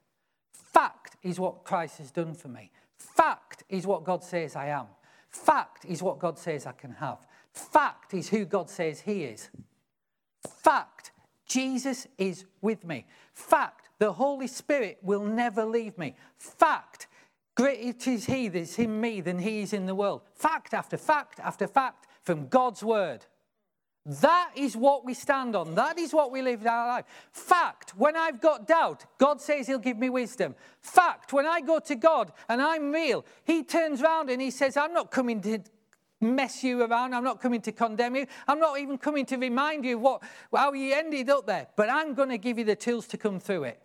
Fact 0.53 1.17
is 1.21 1.39
what 1.39 1.63
Christ 1.63 1.99
has 1.99 2.09
done 2.09 2.33
for 2.33 2.47
me. 2.47 2.71
Fact 2.97 3.61
is 3.69 3.85
what 3.85 4.03
God 4.03 4.23
says 4.23 4.55
I 4.55 4.69
am. 4.69 4.87
Fact 5.29 5.85
is 5.85 6.01
what 6.01 6.17
God 6.17 6.39
says 6.39 6.65
I 6.65 6.71
can 6.71 6.93
have. 6.93 7.27
Fact 7.53 8.15
is 8.15 8.29
who 8.29 8.45
God 8.45 8.71
says 8.71 9.01
He 9.01 9.23
is. 9.25 9.51
Fact, 10.63 11.11
Jesus 11.51 12.07
is 12.17 12.45
with 12.61 12.85
me. 12.85 13.05
Fact, 13.33 13.89
the 13.99 14.13
Holy 14.13 14.47
Spirit 14.47 14.99
will 15.01 15.23
never 15.23 15.65
leave 15.65 15.97
me. 15.97 16.15
Fact, 16.37 17.07
Greater 17.55 18.11
is 18.11 18.25
he 18.25 18.47
that's 18.47 18.79
in 18.79 19.01
me 19.01 19.21
than 19.21 19.39
he 19.39 19.61
is 19.61 19.73
in 19.73 19.85
the 19.85 19.95
world. 19.95 20.21
Fact 20.33 20.73
after 20.73 20.97
fact 20.97 21.39
after 21.39 21.67
fact 21.67 22.07
from 22.23 22.47
God's 22.47 22.83
word. 22.83 23.25
That 24.05 24.51
is 24.55 24.75
what 24.75 25.05
we 25.05 25.13
stand 25.13 25.55
on. 25.55 25.75
That 25.75 25.99
is 25.99 26.11
what 26.11 26.31
we 26.31 26.41
live 26.41 26.65
our 26.65 26.87
life. 26.87 27.05
Fact, 27.31 27.91
when 27.95 28.15
I've 28.15 28.41
got 28.41 28.67
doubt, 28.67 29.05
God 29.19 29.39
says 29.39 29.67
He'll 29.67 29.77
give 29.77 29.99
me 29.99 30.09
wisdom. 30.09 30.55
Fact, 30.81 31.33
when 31.33 31.45
I 31.45 31.61
go 31.61 31.77
to 31.77 31.95
God 31.95 32.31
and 32.49 32.61
I'm 32.61 32.91
real, 32.91 33.23
He 33.43 33.63
turns 33.63 34.01
around 34.01 34.31
and 34.31 34.41
He 34.41 34.49
says, 34.49 34.75
I'm 34.75 34.93
not 34.93 35.11
coming 35.11 35.39
to 35.41 35.59
mess 36.21 36.63
you 36.63 36.83
around. 36.83 37.13
I'm 37.13 37.23
not 37.23 37.41
coming 37.41 37.61
to 37.61 37.71
condemn 37.71 38.15
you. 38.15 38.27
I'm 38.47 38.59
not 38.59 38.79
even 38.79 38.97
coming 38.97 39.25
to 39.27 39.37
remind 39.37 39.83
you 39.83 39.97
what, 39.97 40.23
how 40.55 40.73
you 40.73 40.93
ended 40.93 41.29
up 41.29 41.47
there. 41.47 41.67
But 41.75 41.89
I'm 41.89 42.13
going 42.13 42.29
to 42.29 42.37
give 42.37 42.57
you 42.57 42.63
the 42.63 42.75
tools 42.75 43.07
to 43.07 43.17
come 43.17 43.39
through 43.39 43.65
it. 43.65 43.81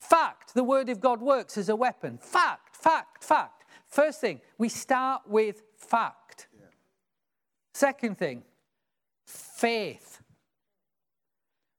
Fact, 0.00 0.54
the 0.54 0.62
Word 0.62 0.88
of 0.88 1.00
God 1.00 1.20
works 1.20 1.58
as 1.58 1.68
a 1.68 1.76
weapon. 1.76 2.18
Fact, 2.18 2.76
fact, 2.76 3.24
fact. 3.24 3.64
First 3.88 4.20
thing, 4.20 4.40
we 4.58 4.68
start 4.68 5.22
with 5.26 5.62
fact. 5.76 6.48
Yeah. 6.54 6.66
Second 7.74 8.18
thing, 8.18 8.42
faith. 9.26 10.20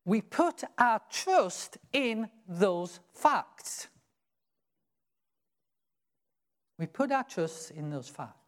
We 0.06 0.22
put 0.22 0.64
our 0.78 1.02
trust 1.10 1.78
in 1.94 2.30
those 2.48 3.00
facts. 3.14 3.88
We 6.80 6.88
put 6.88 7.12
our 7.12 7.24
trust 7.24 7.72
in 7.72 7.90
those 7.90 8.10
facts. 8.10 8.39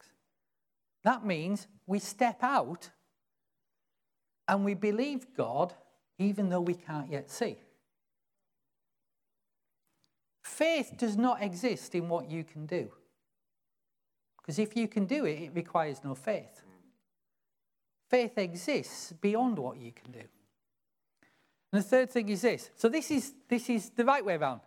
That 1.04 1.24
means 1.24 1.66
we 1.86 1.98
step 1.98 2.42
out 2.42 2.90
and 4.48 4.64
we 4.64 4.74
believe 4.74 5.34
God 5.36 5.74
even 6.18 6.48
though 6.48 6.60
we 6.60 6.74
can't 6.74 7.10
yet 7.10 7.30
see. 7.30 7.56
Faith 10.42 10.94
does 10.96 11.16
not 11.16 11.42
exist 11.42 11.94
in 11.94 12.08
what 12.08 12.30
you 12.30 12.44
can 12.44 12.66
do. 12.66 12.90
Because 14.40 14.58
if 14.58 14.76
you 14.76 14.88
can 14.88 15.06
do 15.06 15.24
it, 15.24 15.40
it 15.40 15.52
requires 15.54 16.02
no 16.04 16.14
faith. 16.14 16.62
Faith 18.10 18.36
exists 18.36 19.12
beyond 19.20 19.58
what 19.58 19.78
you 19.78 19.92
can 19.92 20.12
do. 20.12 20.24
And 21.72 21.82
the 21.82 21.82
third 21.82 22.10
thing 22.10 22.28
is 22.28 22.42
this. 22.42 22.70
So 22.76 22.88
this 22.88 23.10
is 23.10 23.32
this 23.48 23.70
is 23.70 23.90
the 23.90 24.04
right 24.04 24.24
way 24.24 24.34
around. 24.34 24.60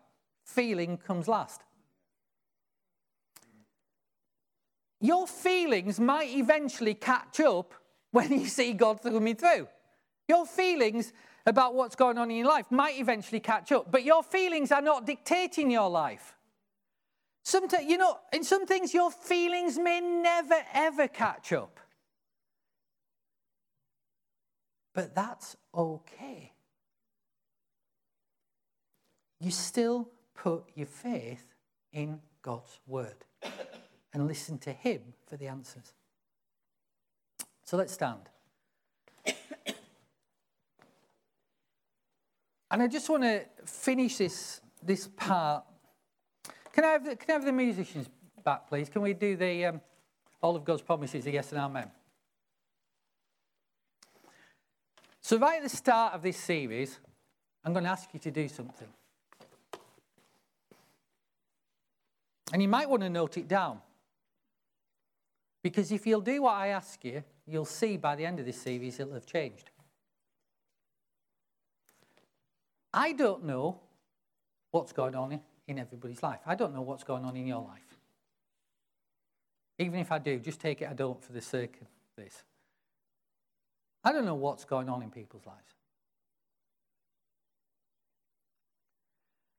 Feeling 0.43 0.97
comes 0.97 1.27
last. 1.27 1.61
Your 5.05 5.27
feelings 5.27 5.99
might 5.99 6.31
eventually 6.31 6.95
catch 6.95 7.39
up 7.39 7.75
when 8.09 8.31
you 8.31 8.47
see 8.47 8.73
God 8.73 9.03
coming 9.03 9.35
through. 9.35 9.67
Your 10.27 10.47
feelings 10.47 11.13
about 11.45 11.75
what's 11.75 11.95
going 11.95 12.17
on 12.17 12.31
in 12.31 12.37
your 12.37 12.47
life 12.47 12.71
might 12.71 12.97
eventually 12.97 13.39
catch 13.39 13.71
up, 13.71 13.91
but 13.91 14.03
your 14.03 14.23
feelings 14.23 14.71
are 14.71 14.81
not 14.81 15.05
dictating 15.05 15.69
your 15.69 15.91
life. 15.91 16.35
Sometimes, 17.43 17.85
you 17.85 17.99
know, 17.99 18.17
in 18.33 18.43
some 18.43 18.65
things, 18.65 18.95
your 18.95 19.11
feelings 19.11 19.77
may 19.77 19.99
never 20.01 20.57
ever 20.73 21.07
catch 21.07 21.53
up. 21.53 21.79
But 24.95 25.13
that's 25.13 25.55
okay. 25.71 26.51
You 29.39 29.51
still 29.51 30.09
put 30.33 30.63
your 30.73 30.87
faith 30.87 31.53
in 31.93 32.21
God's 32.41 32.79
word 32.87 33.23
and 34.15 34.27
listen 34.27 34.57
to 34.59 34.71
Him 34.71 35.01
for 35.27 35.35
the 35.35 35.47
answers. 35.47 35.93
So 37.65 37.75
let's 37.75 37.93
stand. 37.93 38.21
and 42.71 42.81
I 42.81 42.87
just 42.87 43.09
want 43.09 43.23
to 43.23 43.41
finish 43.65 44.17
this, 44.17 44.61
this 44.81 45.09
part. 45.09 45.65
Can 46.71 46.85
I, 46.85 46.91
have 46.93 47.03
the, 47.05 47.15
can 47.17 47.29
I 47.29 47.33
have 47.33 47.45
the 47.45 47.51
musicians 47.51 48.07
back, 48.43 48.69
please? 48.69 48.87
Can 48.87 49.01
we 49.01 49.13
do 49.13 49.35
the 49.35 49.65
um, 49.65 49.81
All 50.41 50.55
of 50.55 50.63
God's 50.63 50.81
Promises, 50.81 51.25
the 51.25 51.31
yes 51.31 51.51
and 51.51 51.59
amen? 51.59 51.91
So, 55.19 55.37
right 55.37 55.57
at 55.57 55.63
the 55.63 55.69
start 55.75 56.13
of 56.13 56.21
this 56.21 56.37
series, 56.37 56.99
I'm 57.65 57.73
going 57.73 57.83
to 57.83 57.89
ask 57.89 58.13
you 58.13 58.19
to 58.21 58.31
do 58.31 58.47
something. 58.47 58.87
And 62.53 62.61
you 62.61 62.69
might 62.69 62.89
want 62.89 63.01
to 63.01 63.09
note 63.09 63.37
it 63.37 63.49
down. 63.49 63.81
Because 65.65 65.91
if 65.91 66.05
you'll 66.05 66.21
do 66.21 66.43
what 66.43 66.53
I 66.53 66.67
ask 66.67 67.03
you, 67.03 67.23
you'll 67.47 67.65
see 67.65 67.97
by 67.97 68.15
the 68.15 68.23
end 68.23 68.39
of 68.39 68.45
this 68.45 68.61
series 68.61 68.99
it'll 68.99 69.15
have 69.15 69.25
changed. 69.25 69.71
I 72.93 73.13
don't 73.13 73.45
know 73.45 73.79
what's 74.69 74.93
going 74.93 75.15
on 75.15 75.39
in 75.67 75.79
everybody's 75.79 76.21
life. 76.21 76.41
I 76.45 76.53
don't 76.53 76.71
know 76.71 76.83
what's 76.83 77.03
going 77.03 77.25
on 77.25 77.35
in 77.35 77.47
your 77.47 77.63
life. 77.63 77.97
Even 79.79 79.99
if 79.99 80.11
I 80.11 80.19
do, 80.19 80.37
just 80.37 80.59
take 80.59 80.83
it 80.83 80.87
I 80.87 80.93
don't 80.93 81.19
for 81.23 81.33
the 81.33 81.41
sake 81.41 81.79
of 81.81 81.87
this. 82.15 82.43
I 84.03 84.11
don't 84.11 84.25
know 84.25 84.35
what's 84.35 84.65
going 84.65 84.87
on 84.87 85.01
in 85.01 85.09
people's 85.09 85.47
lives. 85.47 85.73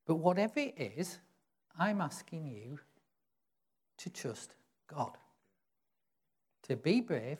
But 0.06 0.14
whatever 0.14 0.60
it 0.60 0.76
is, 0.96 1.18
I'm 1.76 2.00
asking 2.00 2.46
you 2.46 2.78
to 3.98 4.08
trust 4.08 4.54
God. 4.86 5.18
To 6.68 6.76
be 6.76 7.00
brave, 7.00 7.38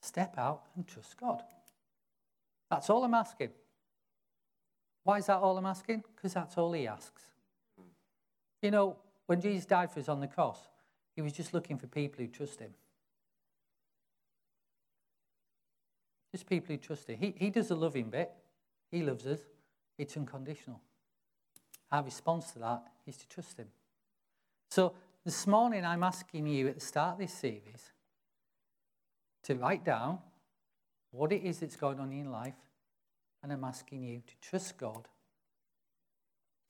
step 0.00 0.34
out 0.38 0.62
and 0.76 0.86
trust 0.86 1.16
God. 1.16 1.42
That's 2.70 2.88
all 2.88 3.04
I'm 3.04 3.14
asking. 3.14 3.50
Why 5.02 5.18
is 5.18 5.26
that 5.26 5.38
all 5.38 5.58
I'm 5.58 5.66
asking? 5.66 6.04
Because 6.14 6.34
that's 6.34 6.56
all 6.56 6.72
he 6.72 6.86
asks. 6.86 7.22
You 8.62 8.70
know, 8.70 8.96
when 9.26 9.40
Jesus 9.40 9.66
died 9.66 9.90
for 9.90 10.00
us 10.00 10.08
on 10.08 10.20
the 10.20 10.26
cross, 10.26 10.58
he 11.14 11.22
was 11.22 11.32
just 11.32 11.52
looking 11.52 11.78
for 11.78 11.86
people 11.86 12.24
who 12.24 12.30
trust 12.30 12.60
him. 12.60 12.70
Just 16.32 16.46
people 16.46 16.74
who 16.74 16.78
trust 16.78 17.08
him. 17.08 17.18
He, 17.18 17.34
he 17.36 17.50
does 17.50 17.70
a 17.70 17.74
loving 17.74 18.08
bit. 18.08 18.30
He 18.90 19.02
loves 19.02 19.26
us. 19.26 19.40
It's 19.98 20.16
unconditional. 20.16 20.80
Our 21.92 22.02
response 22.02 22.52
to 22.52 22.60
that 22.60 22.82
is 23.06 23.16
to 23.18 23.28
trust 23.28 23.58
him. 23.58 23.68
So 24.70 24.94
this 25.24 25.46
morning, 25.46 25.84
I'm 25.84 26.02
asking 26.02 26.46
you 26.46 26.68
at 26.68 26.74
the 26.76 26.84
start 26.84 27.14
of 27.14 27.18
this 27.18 27.32
series 27.32 27.92
to 29.44 29.54
write 29.54 29.84
down 29.84 30.18
what 31.10 31.32
it 31.32 31.42
is 31.44 31.60
that's 31.60 31.76
going 31.76 32.00
on 32.00 32.12
in 32.12 32.30
life, 32.30 32.54
and 33.42 33.52
I'm 33.52 33.64
asking 33.64 34.02
you 34.02 34.22
to 34.26 34.48
trust 34.48 34.76
God 34.76 35.08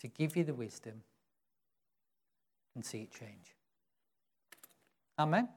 to 0.01 0.09
give 0.09 0.37
you 0.37 0.45
the 0.45 0.55
wisdom 0.55 1.03
and 2.75 2.85
see 2.85 3.03
it 3.03 3.12
change. 3.12 3.55
Amen. 5.18 5.49